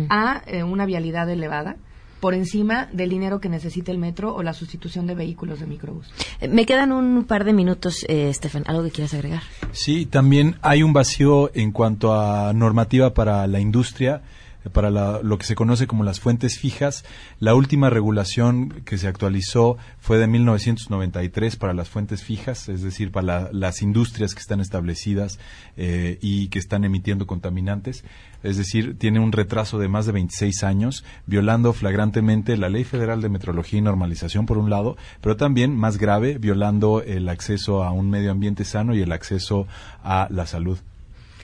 a 0.09 0.41
eh, 0.47 0.63
una 0.63 0.85
vialidad 0.85 1.29
elevada 1.29 1.77
por 2.25 2.33
encima 2.33 2.89
del 2.91 3.11
dinero 3.11 3.39
que 3.39 3.49
necesita 3.49 3.91
el 3.91 3.99
metro 3.99 4.33
o 4.33 4.41
la 4.41 4.55
sustitución 4.55 5.05
de 5.05 5.13
vehículos 5.13 5.59
de 5.59 5.67
microbús. 5.67 6.11
Eh, 6.41 6.47
me 6.47 6.65
quedan 6.65 6.91
un 6.91 7.25
par 7.25 7.43
de 7.43 7.53
minutos, 7.53 8.03
eh, 8.07 8.29
Estefan. 8.29 8.63
¿Algo 8.65 8.81
que 8.81 8.89
quieras 8.89 9.13
agregar? 9.13 9.43
Sí, 9.73 10.07
también 10.07 10.55
hay 10.63 10.81
un 10.81 10.91
vacío 10.91 11.51
en 11.53 11.71
cuanto 11.71 12.19
a 12.19 12.51
normativa 12.53 13.13
para 13.13 13.45
la 13.45 13.59
industria 13.59 14.23
para 14.71 14.89
lo 14.89 15.37
que 15.37 15.45
se 15.45 15.55
conoce 15.55 15.87
como 15.87 16.03
las 16.03 16.19
fuentes 16.19 16.57
fijas. 16.57 17.05
La 17.39 17.55
última 17.55 17.89
regulación 17.89 18.81
que 18.85 18.97
se 18.97 19.07
actualizó 19.07 19.77
fue 19.99 20.17
de 20.17 20.27
1993 20.27 21.55
para 21.55 21.73
las 21.73 21.89
fuentes 21.89 22.23
fijas, 22.23 22.69
es 22.69 22.81
decir, 22.81 23.11
para 23.11 23.51
las 23.51 23.81
industrias 23.81 24.33
que 24.33 24.39
están 24.39 24.59
establecidas 24.59 25.39
eh, 25.77 26.17
y 26.21 26.47
que 26.47 26.59
están 26.59 26.83
emitiendo 26.83 27.27
contaminantes. 27.27 28.03
Es 28.43 28.57
decir, 28.57 28.97
tiene 28.97 29.19
un 29.19 29.31
retraso 29.31 29.79
de 29.79 29.87
más 29.87 30.05
de 30.05 30.11
26 30.11 30.63
años, 30.63 31.03
violando 31.25 31.73
flagrantemente 31.73 32.57
la 32.57 32.69
Ley 32.69 32.83
Federal 32.83 33.21
de 33.21 33.29
Metrología 33.29 33.79
y 33.79 33.81
Normalización, 33.81 34.45
por 34.45 34.57
un 34.57 34.69
lado, 34.69 34.97
pero 35.21 35.35
también, 35.35 35.75
más 35.75 35.97
grave, 35.97 36.37
violando 36.37 37.01
el 37.01 37.27
acceso 37.29 37.83
a 37.83 37.91
un 37.91 38.09
medio 38.09 38.31
ambiente 38.31 38.63
sano 38.63 38.95
y 38.95 39.01
el 39.01 39.11
acceso 39.11 39.67
a 40.03 40.27
la 40.29 40.45
salud. 40.45 40.77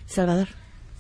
Salvador. 0.06 0.50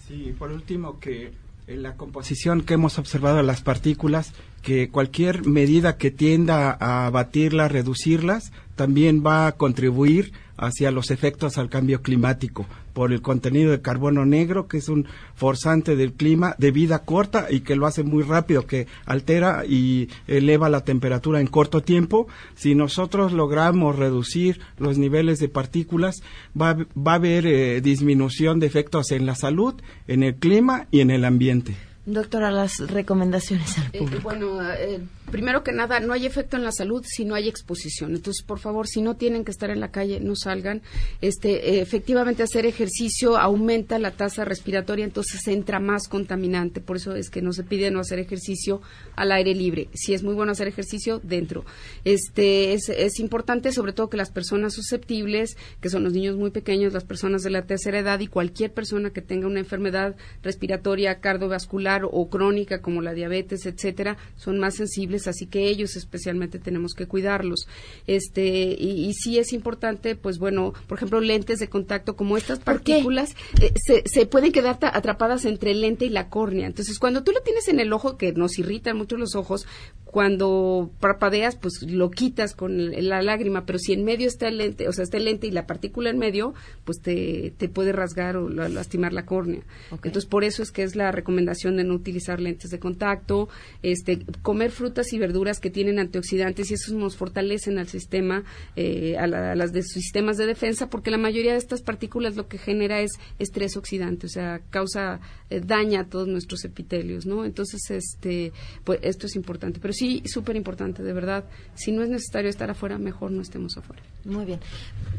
Sí, 0.07 0.34
por 0.38 0.51
último, 0.51 0.99
que 0.99 1.32
la 1.78 1.95
composición 1.95 2.61
que 2.61 2.76
hemos 2.76 2.97
observado 2.97 3.38
de 3.38 3.43
las 3.43 3.61
partículas, 3.61 4.34
que 4.61 4.89
cualquier 4.89 5.45
medida 5.45 5.97
que 5.97 6.11
tienda 6.11 6.78
a 6.80 7.05
abatirlas, 7.05 7.72
reducirlas, 7.72 8.51
también 8.76 9.24
va 9.26 9.47
a 9.47 9.51
contribuir 9.53 10.34
hacia 10.62 10.91
los 10.91 11.12
efectos 11.12 11.57
al 11.57 11.70
cambio 11.70 12.01
climático 12.01 12.66
por 12.93 13.12
el 13.12 13.22
contenido 13.22 13.72
de 13.72 13.82
carbono 13.82 14.26
negro, 14.26 14.68
que 14.68 14.78
es 14.78 14.88
un 14.89 15.07
forzante 15.36 15.95
del 15.95 16.14
clima 16.14 16.55
de 16.57 16.72
vida 16.72 16.99
corta 16.99 17.47
y 17.49 17.62
que 17.62 17.76
lo 17.76 17.88
hace 17.88 18.03
muy 18.03 18.24
rápido, 18.24 18.68
que 18.68 18.88
altera 19.05 19.66
y 19.66 20.09
eleva 20.28 20.70
la 20.70 20.84
temperatura 20.84 21.41
en 21.41 21.47
corto 21.47 21.82
tiempo. 21.82 22.28
Si 22.55 22.76
nosotros 22.76 23.34
logramos 23.34 23.97
reducir 23.97 24.62
los 24.78 24.97
niveles 24.97 25.39
de 25.39 25.49
partículas, 25.49 26.22
va, 26.59 26.76
va 26.95 27.14
a 27.14 27.16
haber 27.16 27.47
eh, 27.47 27.82
disminución 27.82 28.59
de 28.59 28.68
efectos 28.68 29.12
en 29.12 29.26
la 29.26 29.36
salud, 29.36 29.76
en 30.07 30.24
el 30.24 30.36
clima 30.36 30.88
y 30.91 31.01
en 31.01 31.12
el 31.12 31.26
ambiente. 31.26 31.76
Doctora, 32.05 32.49
las 32.49 32.80
recomendaciones 32.80 33.78
al 33.78 33.89
eh, 33.93 34.20
bueno, 34.24 34.59
eh, 34.72 34.99
primero 35.32 35.64
que 35.64 35.72
nada, 35.72 36.00
no 36.00 36.14
hay 36.14 36.26
efecto 36.26 36.58
en 36.58 36.64
la 36.64 36.72
salud 36.72 37.04
si 37.08 37.26
no 37.26 37.36
hay 37.36 37.48
exposición. 37.48 38.16
Entonces, 38.16 38.44
por 38.44 38.60
favor, 38.60 38.88
si 38.88 39.02
no 39.02 39.16
tienen 39.16 39.44
que 39.44 39.52
estar 39.52 39.70
en 39.70 39.80
la 39.80 39.92
calle, 39.92 40.20
no 40.20 40.36
salgan. 40.36 40.82
Este, 41.22 41.72
eh, 41.72 41.82
efectivamente, 41.82 42.44
hacer 42.44 42.66
ejercicio 42.66 43.38
aumenta 43.38 43.98
la 43.98 44.12
tasa 44.12 44.46
respiratoria, 44.46 45.06
entonces 45.06 45.48
entra 45.48 45.80
más 45.80 46.08
contaminante. 46.08 46.82
Por 46.82 46.98
eso 46.98 47.16
es 47.16 47.30
que 47.30 47.42
no 47.42 47.54
se 47.54 47.64
pide 47.64 47.90
no 47.92 48.00
hacer 48.00 48.20
ejercicio 48.20 48.82
al 49.16 49.32
aire 49.32 49.56
libre. 49.56 49.90
Si 49.94 50.14
es 50.14 50.24
muy 50.24 50.34
bueno 50.34 50.52
hacer 50.52 50.68
ejercicio, 50.68 51.20
dentro. 51.24 51.66
Este, 52.04 52.74
es, 52.74 52.90
es 52.90 53.20
importante, 53.20 53.72
sobre 53.72 53.94
todo, 53.94 54.10
que 54.10 54.18
las 54.18 54.32
personas 54.32 54.74
susceptibles, 54.74 55.58
que 55.80 55.90
son 55.90 56.04
los 56.04 56.14
niños 56.14 56.36
muy 56.36 56.52
pequeños, 56.52 56.94
las 56.94 57.06
personas 57.06 57.44
de 57.44 57.50
la 57.50 57.64
tercera 57.64 58.00
edad 58.00 58.20
y 58.20 58.28
cualquier 58.28 58.74
persona 58.74 59.12
que 59.12 59.22
tenga 59.22 59.48
una 59.48 59.60
enfermedad 59.60 60.16
respiratoria 60.44 61.20
cardiovascular 61.20 62.02
o 62.04 62.30
crónica 62.30 62.82
como 62.82 63.02
la 63.02 63.14
diabetes, 63.14 63.66
etcétera, 63.66 64.18
son 64.36 64.60
más 64.60 64.76
sensibles, 64.76 65.20
así 65.28 65.45
que 65.47 65.67
ellos 65.67 65.95
especialmente 65.95 66.59
tenemos 66.59 66.93
que 66.93 67.07
cuidarlos. 67.07 67.67
Este, 68.07 68.76
y, 68.78 69.05
y 69.05 69.13
sí 69.13 69.38
es 69.39 69.53
importante, 69.53 70.15
pues 70.15 70.38
bueno, 70.39 70.74
por 70.88 70.97
ejemplo, 70.97 71.19
lentes 71.22 71.59
de 71.59 71.67
contacto 71.69 72.15
como 72.15 72.38
estas 72.38 72.59
partículas 72.59 73.36
eh, 73.61 73.72
se, 73.76 74.03
se 74.05 74.26
pueden 74.26 74.51
quedar 74.51 74.80
atrapadas 74.82 75.45
entre 75.45 75.72
el 75.72 75.82
lente 75.82 76.05
y 76.05 76.09
la 76.09 76.30
córnea. 76.30 76.67
Entonces, 76.67 76.99
cuando 76.99 77.24
tú 77.24 77.32
lo 77.32 77.41
tienes 77.41 77.67
en 77.67 77.80
el 77.80 77.93
ojo, 77.93 78.17
que 78.17 78.32
nos 78.34 78.57
irritan 78.59 78.97
mucho 78.97 79.17
los 79.17 79.36
ojos, 79.36 79.65
cuando 80.05 80.91
parpadeas, 80.99 81.55
pues 81.55 81.84
lo 81.84 82.11
quitas 82.11 82.53
con 82.53 82.91
la 83.07 83.22
lágrima, 83.22 83.65
pero 83.65 83.80
si 83.80 83.93
en 83.93 84.03
medio 84.03 84.28
está 84.28 84.49
el 84.49 84.57
lente, 84.57 84.89
o 84.89 84.93
sea, 84.93 85.03
está 85.03 85.15
el 85.17 85.24
lente 85.26 85.47
y 85.47 85.51
la 85.51 85.65
partícula 85.65 86.09
en 86.09 86.17
medio, 86.19 86.53
pues 86.84 86.99
te, 87.01 87.53
te 87.57 87.69
puede 87.69 87.93
rasgar 87.93 88.36
o 88.36 88.49
la- 88.49 88.67
lastimar 88.67 89.13
la 89.13 89.26
córnea. 89.26 89.61
Entonces, 89.91 90.26
por 90.26 90.43
eso 90.43 90.63
es 90.63 90.72
que 90.72 90.84
es 90.84 90.97
la 90.97 91.11
recomendación 91.13 91.78
de 91.78 91.86
no 91.86 91.93
utilizar 91.93 92.41
lentes 92.41 92.72
de 92.72 92.80
contacto, 92.80 93.47
este, 93.84 94.26
comer 94.41 94.72
frutas 94.72 95.01
y 95.14 95.20
verduras 95.20 95.60
que 95.60 95.70
tienen 95.70 95.99
antioxidantes 95.99 96.72
y 96.72 96.74
esos 96.76 96.93
nos 96.93 97.16
fortalecen 97.18 97.78
al 97.80 97.88
sistema, 97.88 98.43
eh, 98.76 99.18
a, 99.18 99.28
la- 99.28 99.52
a 99.52 99.56
las 99.56 99.72
de 99.74 99.84
sistemas 99.84 100.38
de 100.38 100.45
defensa, 100.45 100.89
porque 100.89 101.12
la 101.12 101.18
mayoría 101.18 101.52
de 101.54 101.58
estas 101.58 101.82
partículas 101.82 102.36
lo 102.36 102.47
que 102.47 102.58
genera 102.58 102.99
es 103.02 103.12
estrés 103.39 103.78
oxidante, 103.78 104.28
o 104.28 104.30
sea, 104.30 104.62
causa, 104.70 105.20
eh, 105.49 105.62
daña 105.66 106.02
a 106.02 106.06
todos 106.06 106.28
nuestros 106.28 106.64
epitelios, 106.66 107.26
¿no? 107.26 107.45
Entonces, 107.45 107.82
este, 107.91 108.52
pues 108.84 108.99
esto 109.04 109.26
es 109.28 109.36
importante, 109.36 109.80
pero 109.82 109.93
sí, 109.93 110.22
súper 110.26 110.56
importante, 110.56 111.04
de 111.04 111.14
verdad. 111.14 111.45
Si 111.76 111.91
no 111.91 112.04
es 112.04 112.10
necesario 112.10 112.49
estar 112.49 112.70
afuera, 112.70 112.97
mejor 112.97 113.32
no 113.32 113.41
estemos 113.41 113.78
afuera. 113.78 114.02
Muy 114.26 114.45
bien. 114.45 114.60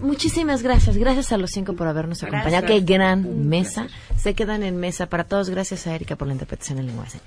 Muchísimas 0.00 0.62
gracias. 0.62 0.96
Gracias 0.96 1.32
a 1.32 1.36
los 1.38 1.50
cinco 1.50 1.74
por 1.74 1.86
habernos 1.88 2.20
Gracias. 2.20 2.40
acompañado. 2.40 2.66
Qué 2.66 2.80
gran 2.80 3.48
mesa. 3.48 3.88
Se 4.16 4.34
quedan 4.34 4.62
en 4.62 4.76
mesa 4.76 5.06
para 5.08 5.24
todos. 5.24 5.50
Gracias 5.50 5.86
a 5.86 5.94
Erika 5.94 6.16
por 6.16 6.28
la 6.28 6.34
interpretación 6.34 6.78
en 6.78 6.86
lengua 6.86 7.04
de 7.04 7.10
señas. 7.10 7.22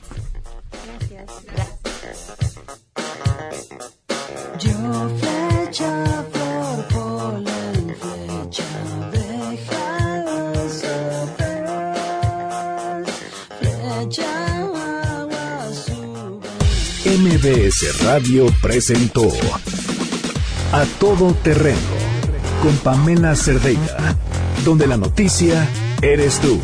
Yo 4.60 5.10
flecha 5.20 5.94
por 6.34 6.76
polen, 6.94 7.96
flecha 8.00 8.70
déjala 9.12 10.54
soplar, 10.80 11.84
flecha 13.60 14.30
agua 14.60 15.72
sube. 15.86 16.50
MBS 17.18 18.04
Radio 18.04 18.44
presentó 18.62 19.28
A 20.72 20.86
Todo 21.00 21.34
Terreno 21.34 21.96
con 22.62 22.76
Pamela 22.78 23.36
Cerdeira, 23.36 24.16
donde 24.64 24.88
la 24.88 24.98
noticia 24.98 25.68
eres 26.02 26.40
tú. 26.40 26.60